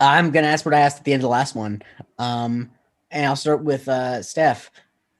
[0.00, 1.82] I'm gonna ask what I asked at the end of the last one.
[2.18, 2.70] Um,
[3.10, 4.70] and I'll start with uh, Steph.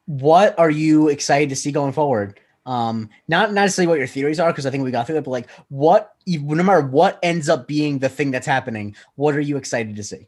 [0.06, 2.40] What are you excited to see going forward?
[2.66, 5.22] Um, not not necessarily what your theories are, because I think we got through that,
[5.24, 9.40] but like what, no matter what ends up being the thing that's happening, what are
[9.40, 10.26] you excited to see?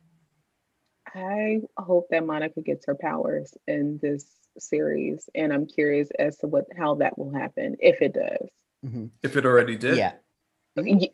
[1.15, 4.25] I hope that Monica gets her powers in this
[4.59, 8.49] series, and I'm curious as to what how that will happen if it does,
[8.85, 9.11] Mhm.
[9.23, 9.97] if it already did.
[9.97, 10.13] Yeah.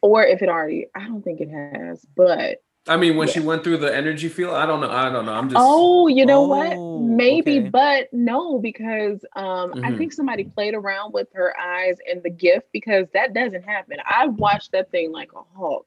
[0.02, 0.86] Or if it already.
[0.94, 3.34] I don't think it has, but I mean, when Yeah.
[3.34, 4.88] she went through the energy field, I don't know.
[4.90, 5.34] I don't know.
[5.34, 5.60] I'm just.
[5.62, 7.02] oh, you know Oh, what?
[7.02, 7.68] Maybe, okay.
[7.68, 9.98] but no, because um, I Mhm.
[9.98, 13.98] think somebody played around with her eyes and the gift because that doesn't happen.
[14.06, 15.84] I watched that thing like a hawk.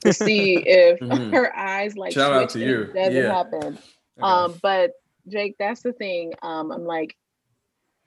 [0.00, 1.32] to see if Mhm.
[1.32, 2.84] her eyes like Shout out to you.
[2.92, 3.32] doesn't Yeah.
[3.32, 3.78] happen.
[3.78, 3.78] Okay.
[4.20, 4.92] Um, but
[5.28, 6.32] Jake, that's the thing.
[6.42, 7.16] Um, I'm like,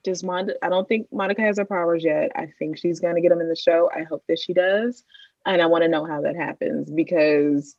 [0.04, 0.54] does Monica?
[0.62, 2.30] I don't think Monica has her powers yet.
[2.36, 3.90] I think she's gonna get them in the show.
[3.94, 5.04] I hope that she does,
[5.44, 7.76] and I want to know how that happens because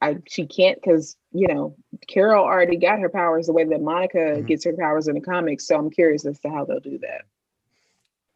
[0.00, 1.76] I she can't because you know
[2.06, 4.46] Carol already got her powers the way that Monica Mhm.
[4.46, 5.66] gets her powers in the comics.
[5.66, 7.22] So I'm curious as to how they'll do that.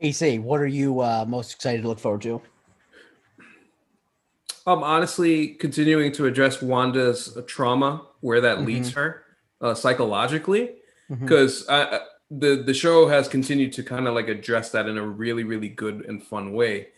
[0.01, 2.41] AC, what are you uh, most excited to look forward to?
[4.67, 9.25] Um, honestly, continuing to address Wanda's uh, trauma, where that leads her
[9.61, 10.77] uh, psychologically,
[11.25, 11.67] because
[12.31, 15.69] the the show has continued to kind of like address that in a really really
[15.69, 16.89] good and fun way.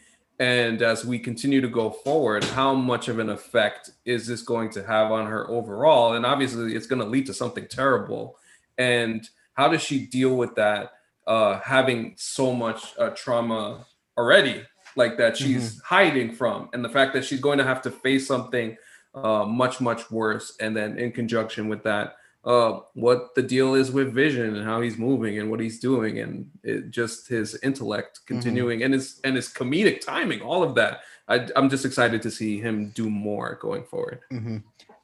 [0.41, 4.71] And as we continue to go forward, how much of an effect is this going
[4.71, 6.15] to have on her overall?
[6.15, 8.39] And obviously, it's going to lead to something terrible.
[8.79, 10.93] And how does she deal with that,
[11.27, 14.63] uh, having so much uh, trauma already,
[14.97, 18.27] like that she's hiding from, and the fact that she's going to have to face
[18.27, 18.79] something
[19.15, 23.91] uh, much much worse, and then in conjunction with that, uh, what the deal is
[23.91, 28.21] with Vision and how he's moving and what he's doing, and it, just his intellect
[28.27, 31.01] continuing and his and his comedic timing, all of that.
[31.29, 34.21] I, I'm just excited to see him do more going forward.
[34.31, 34.59] hmm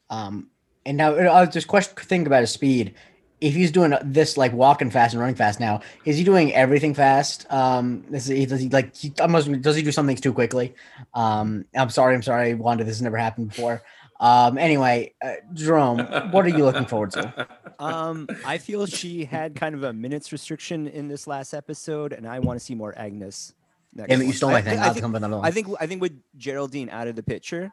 [0.09, 0.49] Um,
[0.85, 2.95] and now I was just question think about his speed.
[3.39, 6.95] If he's doing this like walking fast and running fast now, is he doing everything
[6.95, 7.45] fast?
[7.51, 10.73] Um, this is, does he like he almost does he do some things too quickly?
[11.13, 12.83] Um, I'm sorry, I'm sorry, Wanda.
[12.83, 13.83] This has never happened before.
[14.19, 15.99] Um, anyway, uh, Jerome,
[16.31, 17.47] what are you looking forward to?
[17.79, 22.27] Um, I feel she had kind of a minutes restriction in this last episode, and
[22.27, 23.53] I want to see more Agnes.
[23.93, 24.79] next you stole I- my thing.
[24.79, 25.45] I I'll think- with.
[25.45, 27.71] I think I think with Geraldine out of the picture,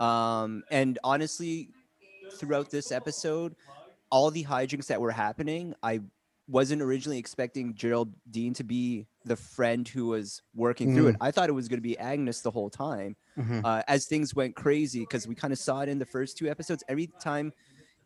[0.00, 1.68] um, and honestly,
[2.36, 3.54] throughout this episode,
[4.10, 6.00] all the hijinks that were happening, I
[6.48, 11.16] wasn't originally expecting Geraldine to be the friend who was working through it.
[11.20, 13.16] I thought it was going to be Agnes the whole time.
[13.38, 13.64] Mhm.
[13.64, 16.48] Uh, as things went crazy, because we kind of saw it in the first two
[16.48, 16.82] episodes.
[16.88, 17.52] Every time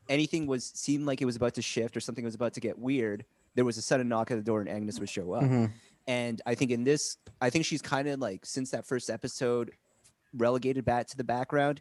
[0.09, 2.78] anything was seemed like it was about to shift or something was about to get
[2.78, 3.24] weird,
[3.55, 5.43] there was a sudden knock at the door and Agnes would show up.
[5.44, 5.72] Mhm.
[6.06, 9.72] And I think in this, I think she's kind of like since that first episode,
[10.34, 11.80] relegated back to the background.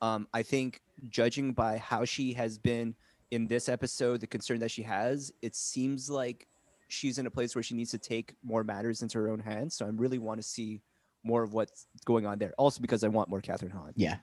[0.00, 2.94] Um, I think judging by how she has been
[3.30, 6.46] in this episode, the concern that she has, it seems like
[6.90, 9.74] she's in a place where she needs to take more matters into her own hands.
[9.76, 10.80] So I really want to see
[11.24, 12.52] more of what's going on there.
[12.58, 13.92] Also because I want more Kathryn Hahn.
[13.96, 14.16] Yeah.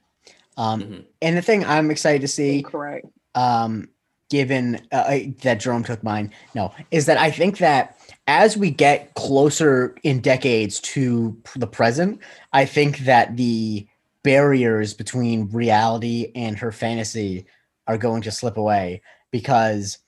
[0.57, 1.05] Um, Mhm.
[1.21, 3.05] and the thing I'm excited to see Correct.
[3.35, 3.89] um,
[4.29, 8.71] given uh, I- that Jerome took mine, no, is that I think that as we
[8.71, 12.19] get closer in decades to p- the present,
[12.51, 13.87] I think that the
[14.23, 17.45] barriers between reality and her fantasy
[17.87, 19.99] are going to slip away because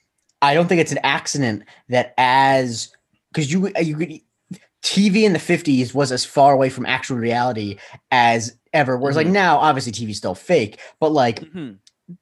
[0.41, 2.91] I don't think it's an accident that as
[3.34, 4.20] because you you could
[4.82, 7.78] TV in the 50s was as far away from actual reality
[8.11, 8.98] as ever.
[8.98, 9.32] Whereas like Mhm.
[9.32, 11.78] now, obviously TV's still fake, but like Mhm.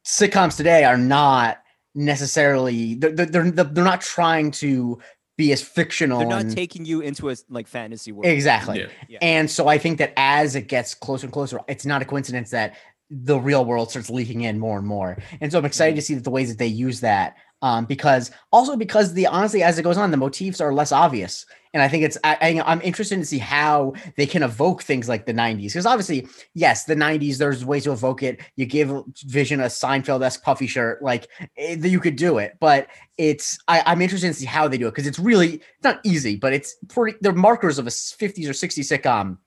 [0.05, 1.59] sitcoms today are not
[1.93, 4.99] necessarily they're they're, they're, they're not trying to
[5.37, 8.25] be as fictional They're not and- taking you into a like fantasy world.
[8.27, 8.87] exactly Yeah.
[9.09, 9.17] Yeah.
[9.21, 12.51] and so i think that as it gets closer and closer it's not a coincidence
[12.51, 12.75] that
[13.09, 16.13] the real world starts leaking in more and more and so i'm excited to see
[16.13, 19.83] that the ways that they use that um, because also because the honestly as it
[19.83, 21.45] goes on the motifs are less obvious.
[21.73, 25.07] And i think it's I, I, i'm interested to see how they can evoke things
[25.07, 28.39] like the 90s because obviously yes the 90s there's ways to evoke it.
[28.55, 31.27] You give vision a seinfeld-esque puffy shirt like
[31.57, 32.57] eh, you could do it.
[32.59, 34.91] But it's I, i'm interested to see how they do it.
[34.91, 38.53] Because it's really it's not easy but it's pretty they're markers of a 50s or
[38.53, 39.37] 60s sitcom.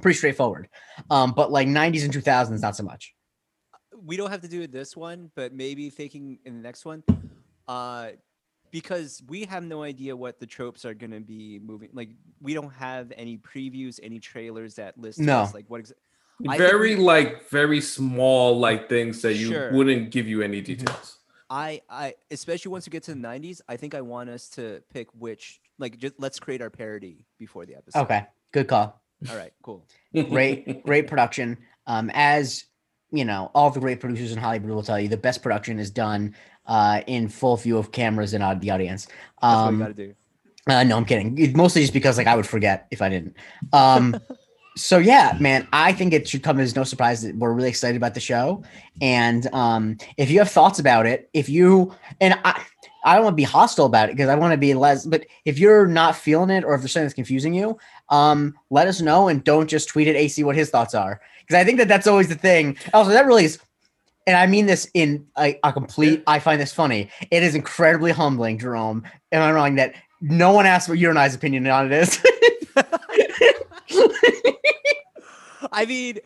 [0.00, 0.68] Pretty straightforward.
[1.10, 3.14] Um but like 90s and 2000s not so much
[4.04, 7.02] we don't have to do it this one, but maybe thinking in the next one,
[7.68, 8.08] uh,
[8.70, 11.88] because we have no idea what the tropes are going to be moving.
[11.92, 12.10] Like
[12.40, 15.40] we don't have any previews, any trailers that list No.
[15.40, 15.82] us, like what.
[15.82, 15.92] Exa-
[16.48, 19.72] I think very like very small like things that you Sure.
[19.72, 21.18] wouldn't give you any details.
[21.50, 24.82] I, I, especially once we get to the '90s, I think I want us to
[24.92, 25.60] pick which.
[25.78, 28.00] Like, just let's create our parody before the episode.
[28.02, 29.52] okay good call All right.
[29.62, 29.84] Cool.
[30.14, 32.64] great great production um as
[33.12, 35.90] you know all the great producers in hollywood will tell you the best production is
[35.90, 36.34] done
[36.66, 39.94] uh in full view of cameras and the audience That's what we um got to
[39.94, 40.14] do.
[40.66, 41.36] Uh, no, I'm kidding.
[41.38, 43.34] It- mostly just because like I would forget if I didn't.
[43.72, 44.20] Um,
[44.76, 47.96] so yeah, man, I think it should come as no surprise that we're really excited
[47.96, 48.62] about the show.
[49.00, 52.62] And um, if you have thoughts about it, if you and I,
[53.04, 55.06] I don't want to be hostile about it because I want to be less.
[55.06, 57.78] But if you're not feeling it, or if there's something that's confusing you,
[58.08, 61.20] um, let us know and don't just tweet at AC what his thoughts are
[61.50, 62.76] because I think that that's always the thing.
[62.94, 63.58] Also, that really is.
[64.26, 66.22] And I mean this in a, a complete.
[66.26, 67.10] I find this funny.
[67.32, 69.02] It is incredibly humbling, Jerome.
[69.32, 69.74] Am I wrong?
[69.74, 72.22] That no one asked what your and I's opinion on it is.
[75.72, 76.18] I mean,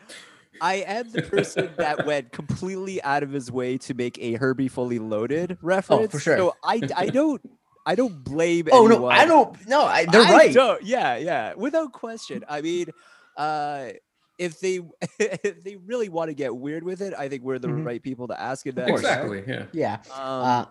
[0.61, 4.67] I am the person that went completely out of his way to make a Herbie
[4.67, 6.05] Fully Loaded reference.
[6.05, 6.37] Oh, for sure.
[6.37, 7.41] So I, I don't
[7.85, 8.67] I don't blame.
[8.71, 8.91] Anyone.
[8.93, 9.07] Oh no.
[9.07, 9.67] I don't.
[9.67, 10.53] No, I, they're I right.
[10.53, 12.43] don't- yeah, yeah, without question.
[12.49, 12.87] I mean,
[13.37, 13.89] uh,
[14.39, 14.79] if they
[15.19, 17.85] if they really want to get weird with it, I think we're the Mhm.
[17.85, 18.89] right people to ask it that.
[18.89, 19.43] Exactly.
[19.47, 19.65] Yeah.
[19.71, 19.93] Yeah.
[20.13, 20.65] Um, Uh,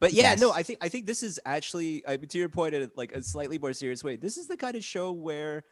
[0.00, 0.52] but yeah, no.
[0.52, 3.22] I think I think this is actually I mean, to your point in like a
[3.22, 4.16] slightly more serious way.
[4.16, 5.64] This is the kind of show where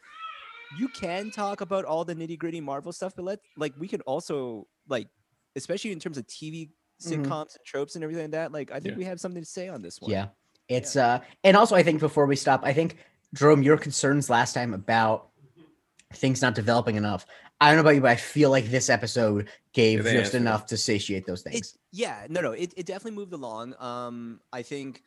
[0.71, 4.01] you can talk about all the nitty gritty Marvel stuff, but let like we can
[4.03, 5.09] also like,
[5.55, 6.71] especially in terms of TV
[7.03, 7.25] Mhm.
[7.25, 8.53] sitcoms and tropes and everything like that.
[8.53, 8.99] Like, I think Yeah.
[8.99, 10.11] we have something to say on this one.
[10.11, 10.29] yeah.
[10.69, 12.97] It's uh, and also I think before we stop, I think
[13.35, 15.29] Jerome, your concerns last time about
[16.15, 17.27] things not developing enough.
[17.61, 20.37] I don't know about you, but I feel like this episode gave Yeah, just answered
[20.37, 20.41] it.
[20.41, 21.79] enough to satiate those It, things.
[21.93, 23.75] yeah, no, no, it, it definitely moved along.
[23.79, 25.03] Um, I think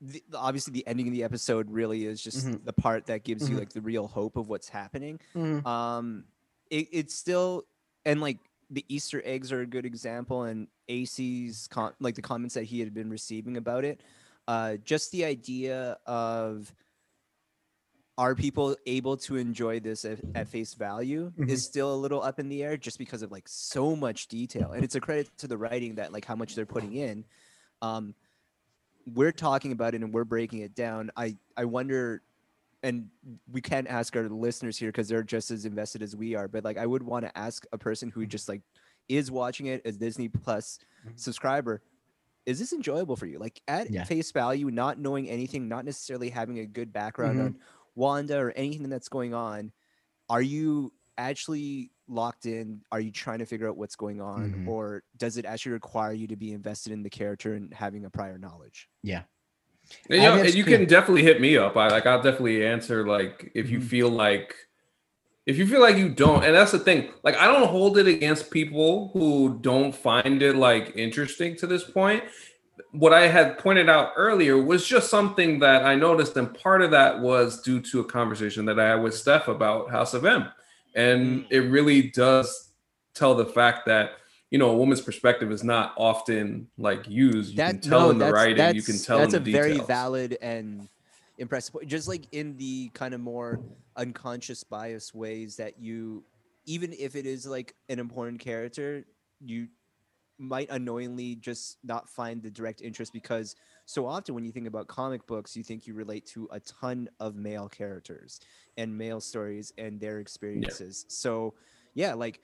[0.00, 2.64] the, obviously the ending of the episode really is just Mhm.
[2.64, 3.60] the part that gives you Mhm.
[3.60, 5.20] like the real hope of what's happening.
[5.34, 5.64] Mhm.
[5.66, 6.24] Um,
[6.70, 7.64] it, it's still
[8.04, 8.38] and like
[8.70, 12.80] the Easter eggs are a good example, and AC's con- like the comments that he
[12.80, 14.00] had been receiving about it.
[14.48, 16.72] Uh, just the idea of
[18.18, 21.50] are people able to enjoy this at, at face value Mhm.
[21.50, 24.72] is still a little up in the air just because of like so much detail
[24.72, 27.24] and it's a credit to the writing that like how much they're putting in
[27.82, 28.14] um
[29.14, 32.22] we're talking about it and we're breaking it down i i wonder
[32.82, 33.08] and
[33.50, 36.64] we can't ask our listeners here because they're just as invested as we are but
[36.64, 38.62] like i would want to ask a person who just like
[39.08, 41.18] is watching it as disney plus Mhm.
[41.18, 41.82] subscriber
[42.46, 44.04] is this enjoyable for you like at Yeah.
[44.04, 47.44] face value not knowing anything not necessarily having a good background Mhm.
[47.44, 47.58] on
[47.94, 49.72] wanda or anything that's going on
[50.28, 54.68] are you actually locked in are you trying to figure out what's going on Mhm.
[54.68, 58.10] or does it actually require you to be invested in the character and having a
[58.10, 59.22] prior knowledge Yeah.
[60.10, 61.76] And, you, know, and you can definitely hit me up.
[61.76, 63.84] I like I'll definitely answer like if you Mhm.
[63.84, 64.54] feel like
[65.46, 67.08] if you feel like you don't, and that's the thing.
[67.22, 71.84] Like I don't hold it against people who don't find it like interesting to this
[71.84, 72.24] point.
[72.90, 76.90] What I had pointed out earlier was just something that I noticed, and part of
[76.90, 80.48] that was due to a conversation that I had with Steph about House of M.
[80.96, 81.46] And Mm.
[81.50, 82.72] it really does
[83.14, 84.12] tell the fact that
[84.50, 87.52] you know a woman's perspective is not often like used.
[87.52, 89.78] You can tell no, in the writing, you can tell that's in the a very
[89.80, 90.88] valid and
[91.38, 91.88] impressive point.
[91.88, 93.60] Just like in the kind of more
[93.96, 96.24] unconscious bias ways that you,
[96.64, 99.04] even if it is like an important character,
[99.44, 99.68] you
[100.38, 103.54] might unknowingly just not find the direct interest because
[103.86, 107.08] so often when you think about comic books, you think you relate to a ton
[107.20, 108.40] of male characters
[108.76, 111.06] and male stories and their experiences.
[111.08, 111.54] So
[111.94, 112.40] yeah, like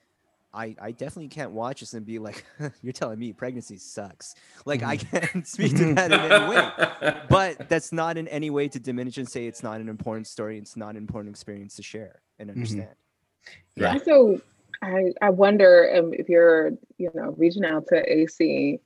[0.54, 2.44] I, I definitely can't watch this and be like,
[2.82, 4.36] you're telling me pregnancy sucks.
[4.64, 7.20] Like I can't speak to that in any way.
[7.28, 10.58] But that's not in any way to diminish and say it's not an important story.
[10.58, 12.94] It's not an important experience to share and understand.
[13.74, 13.94] Yeah.
[13.94, 14.40] Also,
[14.80, 18.78] I I wonder um, if you're you know reaching out to AC,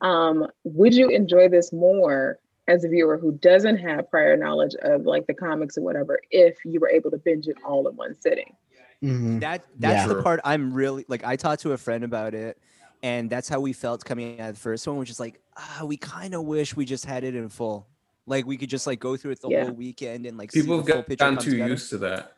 [0.00, 2.38] um, would you enjoy this more
[2.68, 6.56] as a viewer who doesn't have prior knowledge of like the comics or whatever if
[6.64, 8.54] you were able to binge it all in one sitting?
[9.02, 9.40] Mhm.
[9.40, 10.14] That that's Yeah.
[10.14, 11.24] the part I'm really like.
[11.24, 12.58] I talked to a friend about it,
[13.02, 15.82] and that's how we felt coming out of the first one, which is like, ah,
[15.86, 17.86] we kind of wish we just had it in full.
[18.26, 19.64] Like we could just like go through it the Yeah.
[19.64, 21.70] whole weekend and like see People the have full got- gotten too together.
[21.70, 22.32] used to that.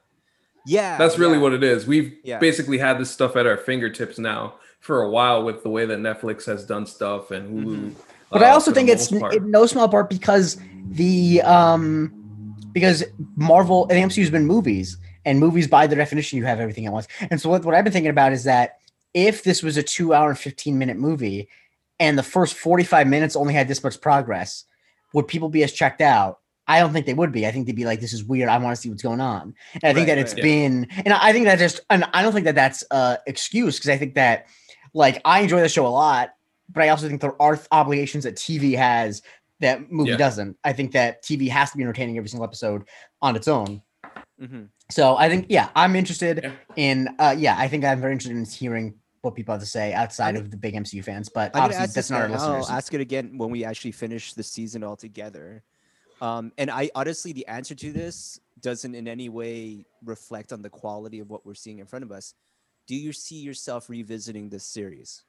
[0.67, 1.43] Yeah, That's really yeah.
[1.43, 1.87] what it is.
[1.87, 2.39] We've Yeah.
[2.39, 5.99] basically had this stuff at our fingertips now for a while with the way that
[5.99, 7.77] Netflix has done stuff and Hulu.
[7.77, 7.95] Mhm.
[8.31, 10.57] But uh, I also think it's in no small part because
[10.89, 12.13] the um
[12.73, 13.05] because
[13.37, 17.09] Marvel and MCU's been movies and movies by the definition you have everything at once.
[17.31, 18.79] And so what, what I've been thinking about is that
[19.13, 21.49] if this was a two hour and 15 minute movie
[21.99, 24.65] and the first 45 minutes only had this much progress,
[25.13, 26.39] would people be as checked out?
[26.69, 27.45] I don't think they would be.
[27.47, 28.49] I think they'd be like, "This is weird.
[28.49, 30.43] I want to see what's going on." And I think Right, that it's right.
[30.43, 33.91] been, and I think that just, and I don't think that that's uh excuse because
[33.91, 34.47] I think that,
[34.95, 36.31] like, I enjoy the show a lot,
[36.69, 39.23] but I also think there are th- obligations that TV has
[39.61, 40.17] that movie Yeah.
[40.17, 40.57] doesn't.
[40.65, 42.89] I think that TV has to be entertaining every single episode
[43.21, 43.83] on its own.
[44.41, 44.69] Mhm.
[44.91, 46.53] So I think, yeah, I'm interested Yeah.
[46.77, 49.93] in, uh, yeah, I think I'm very interested in hearing what people have to say
[49.93, 51.29] outside of the big MCU fans.
[51.29, 52.41] But I'm obviously, that's not our again.
[52.41, 55.63] I'll ask it again when we actually finish the season altogether.
[56.23, 60.71] Um, and I honestly, the answer to this doesn't in any way reflect on the
[60.71, 62.35] quality of what we're seeing in front of us.
[62.91, 65.23] Do you see yourself revisiting this series?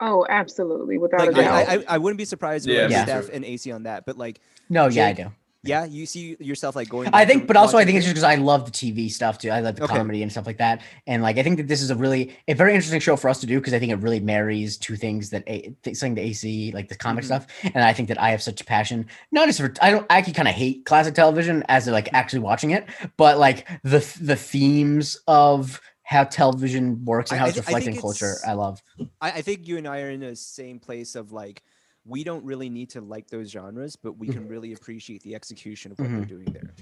[0.00, 1.66] Oh, absolutely, without Like, a doubt.
[1.66, 4.18] I, I, I wouldn't be surprised with Yeah, like, Steph and AC on that, but
[4.18, 4.38] like,
[4.68, 5.32] no, yeah, I do.
[5.62, 7.08] yeah, you see yourself like going.
[7.14, 9.48] I think, but also I think it's just because I love the TV stuff too.
[9.48, 9.96] I love the Okay.
[9.96, 10.82] comedy and stuff like that.
[11.06, 13.40] And like, I think that this is a really a very interesting show for us
[13.40, 16.20] to do because I think it really marries two things that a, th- something the
[16.22, 17.26] AC like the comic Mhm.
[17.26, 19.06] stuff, and I think that I have such a passion.
[19.32, 22.40] Not just for I don't I actually kind of hate classic television as like actually
[22.40, 22.86] watching it,
[23.16, 27.78] but like the the themes of how television works and how I it's thi- I
[27.78, 28.26] reflecting culture.
[28.26, 28.80] it's- I love.
[29.20, 31.64] I, I think you and I are in the same place of like
[32.04, 35.90] we don't really need to like those genres, but we can really appreciate the execution
[35.90, 36.72] of what they're doing there.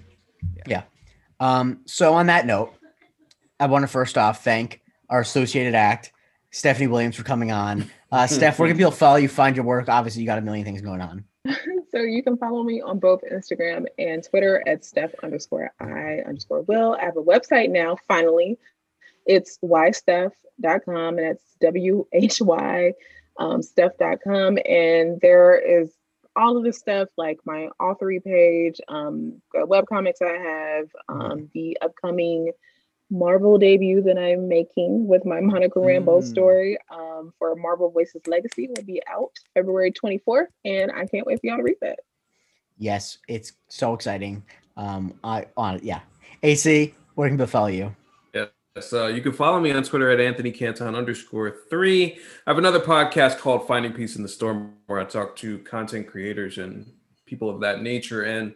[0.66, 0.82] Yeah.
[1.40, 2.74] Um, so on that note,
[3.59, 6.12] I want to first off thank our associated act,
[6.51, 7.90] Stephanie Williams, for coming on.
[8.12, 9.88] Uh, Steph, where can people follow you, find your work?
[9.88, 11.24] Obviously, you got a million things going on.
[11.90, 16.60] so you can follow me on both Instagram and Twitter at Steph underscore I underscore
[16.62, 16.98] Will.
[17.01, 18.59] I have a website now, finally.
[19.26, 22.92] It's whysteph.com and it's W H Y
[23.38, 24.59] um, Steph.com.
[24.66, 25.92] And there is
[26.36, 31.78] all of the stuff like my authory page, um, the webcomics I have, um, the
[31.80, 32.52] upcoming
[33.10, 36.24] Marvel debut that I'm making with my Monica Rambeau Mm.
[36.24, 41.40] story um, for Marvel Voices Legacy will be out February 24th, and I can't wait
[41.40, 42.01] for y'all to read that.
[42.78, 44.42] Yes, it's so exciting.
[44.76, 46.01] Um, I on yeah.
[46.42, 47.94] AC, where can follow you?
[48.76, 52.18] Yes, uh, you can follow me on Twitter at Anthony Canton underscore three.
[52.44, 56.09] I have another podcast called Finding Peace in the Storm, where I talk to content
[56.09, 56.92] creators and
[57.24, 58.52] people of that nature and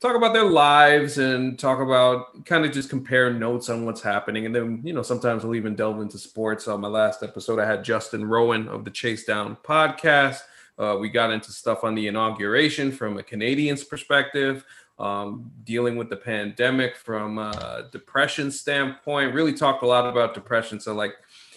[0.00, 4.46] talk about their lives and talk about kind of just compare notes on what's happening.
[4.46, 6.66] And then, you know, sometimes we'll even delve into sports.
[6.66, 10.40] On my last episode, I had Justin Rowan of the Chase Down podcast.
[10.78, 14.64] Uh, we got into stuff on the inauguration from a Canadian's perspective
[14.98, 19.34] um, dealing with the pandemic from a depression standpoint.
[19.34, 20.80] Really talked a lot about depression.
[20.80, 21.12] So, like,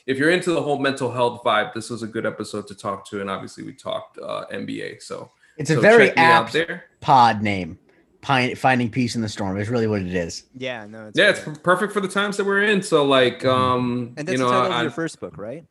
[0.05, 3.05] if you're into the whole mental health vibe, this was a good episode to talk
[3.09, 3.21] to.
[3.21, 5.01] And obviously, we talked uh, NBA.
[5.01, 6.85] So, It's a so very check me out apt there.
[6.99, 7.77] pod name.
[8.23, 10.43] Finding Peace in the Storm is really what it is.
[10.55, 11.55] Yeah, no, it's Yeah, it's great.
[11.57, 12.83] p- perfect for the times that we're in.
[12.83, 15.65] So, like, um, and you that's know, the title I, of your first book, right?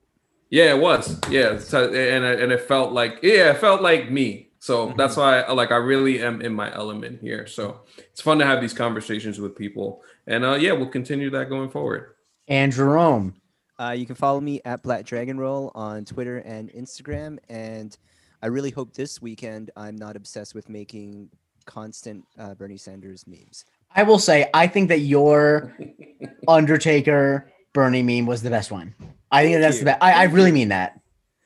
[0.49, 1.17] Yeah, it was.
[1.31, 4.50] Yeah, so, and I- and it felt like yeah, it felt like me.
[4.61, 4.97] So Mm-hmm.
[4.99, 7.47] that's why I, like I really am in my element here.
[7.47, 11.49] So it's fun to have these conversations with people, and uh, yeah, we'll continue that
[11.49, 12.15] going forward.
[12.47, 13.35] And Jerome,
[13.79, 17.39] Uh, you can follow me at Black Dragon Roll on Twitter and Instagram.
[17.49, 17.97] And
[18.43, 21.31] I really hope this weekend I'm not obsessed with making
[21.65, 23.65] constant uh, Bernie Sanders memes.
[23.97, 25.75] I will say I think that your
[26.49, 28.95] Undertaker Bernie meme was the best one.
[29.31, 29.81] I think Thank that's you.
[29.81, 30.03] the best.
[30.03, 31.01] I, I really mean that.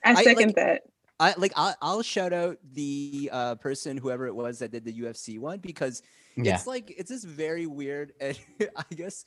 [0.05, 0.82] I I, second like- that.
[1.20, 4.93] I like I'll, I'll shout out the uh, person whoever it was that did the
[4.93, 6.03] UFC one because
[6.36, 6.55] Yeah.
[6.55, 8.39] it's like it's this very weird and
[8.77, 9.24] I guess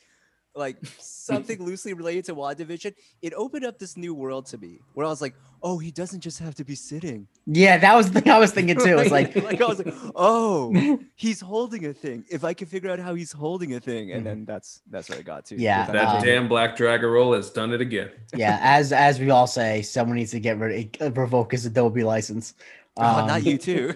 [0.58, 2.94] like something loosely related to WandaVision.
[3.22, 6.22] It opened up this new world to me where I was like, oh, he doesn't
[6.22, 7.28] just have to be sitting.
[7.46, 8.98] Yeah, that was the thing I was thinking too.
[8.98, 12.26] It's like, like I was like, oh, he's holding a thing.
[12.30, 15.20] If I can figure out how he's holding a thing, and then that's that's what
[15.20, 15.56] I got to.
[15.56, 15.64] Mm-hmm.
[15.64, 18.10] Yeah, That Um, damn black dragon roll has done it again.
[18.36, 22.04] yeah, as as we all say, someone needs to get rid of revoke his Adobe
[22.04, 22.54] license.
[22.98, 23.94] Oh, Um, not you too.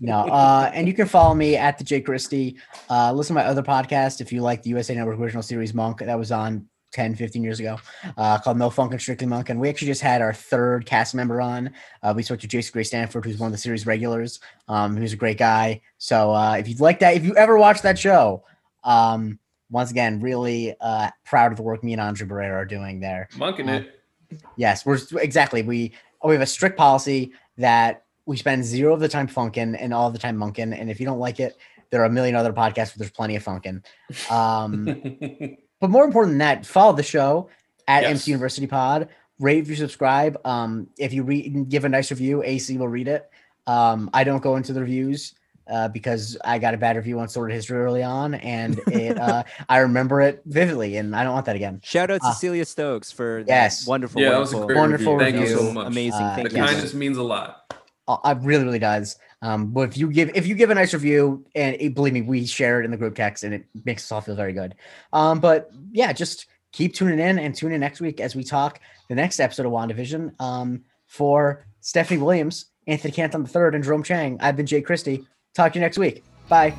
[0.00, 2.56] No, uh, and you can follow me at the J Christie.
[2.88, 5.98] Uh, listen to my other podcast if you like the USA Network original series Monk
[6.00, 7.78] that was on 10, 15 years ago,
[8.16, 9.50] uh, called No Funk and Strictly Monk.
[9.50, 11.70] And we actually just had our third cast member on.
[12.02, 14.40] Uh, we spoke to Jason Gray Stanford, who's one of the series regulars.
[14.68, 15.82] Um, was a great guy.
[15.98, 18.44] So uh, if you'd like that, if you ever watched that show,
[18.84, 19.38] um,
[19.70, 23.28] once again, really uh, proud of the work me and Andre Barrera are doing there.
[23.36, 24.40] Monking Uh, it.
[24.56, 25.62] Yes, we're exactly.
[25.62, 25.92] We
[26.22, 30.10] we have a strict policy that we spend zero of the time funkin' and all
[30.10, 30.72] the time monkin'.
[30.78, 31.56] And if you don't like it,
[31.90, 33.82] there are a million other podcasts where there's plenty of funkin'.
[34.30, 34.84] Um,
[35.80, 37.48] but more important than that, follow the show
[37.88, 38.10] at Yes.
[38.10, 39.08] MC University Pod.
[39.40, 40.38] Rate if you subscribe.
[40.44, 43.30] Um, if you read, give a nice review, AC will read it.
[43.66, 45.34] Um, I don't go into the reviews
[45.70, 49.16] uh, because I got a bad review on Sword of History early on, and it
[49.28, 51.80] uh, I remember it vividly, and I don't want that again.
[51.84, 53.86] Shout out Uh, Cecilia Stokes for that yes.
[53.86, 55.32] wonderful, yeah, that was a wonderful, great Wonderful review.
[55.38, 55.86] Thank you so much.
[55.86, 56.20] amazing.
[56.22, 56.62] Uh, Thank The you.
[56.62, 56.70] yes.
[56.72, 57.77] kindness means a lot.
[58.08, 59.16] It really, really does.
[59.42, 62.22] Um, but if you give if you give a nice review, and it, believe me,
[62.22, 64.74] we share it in the group text, and it makes us all feel very good.
[65.12, 68.80] Um, but yeah, just keep tuning in and tune in next week as we talk
[69.08, 70.40] the next episode of WandaVision.
[70.40, 75.26] Um, for Stephanie Williams, Anthony Canton III, and Jerome Chang, I've been Jay Christie.
[75.54, 76.22] Talk to you next week.
[76.48, 76.74] Bye.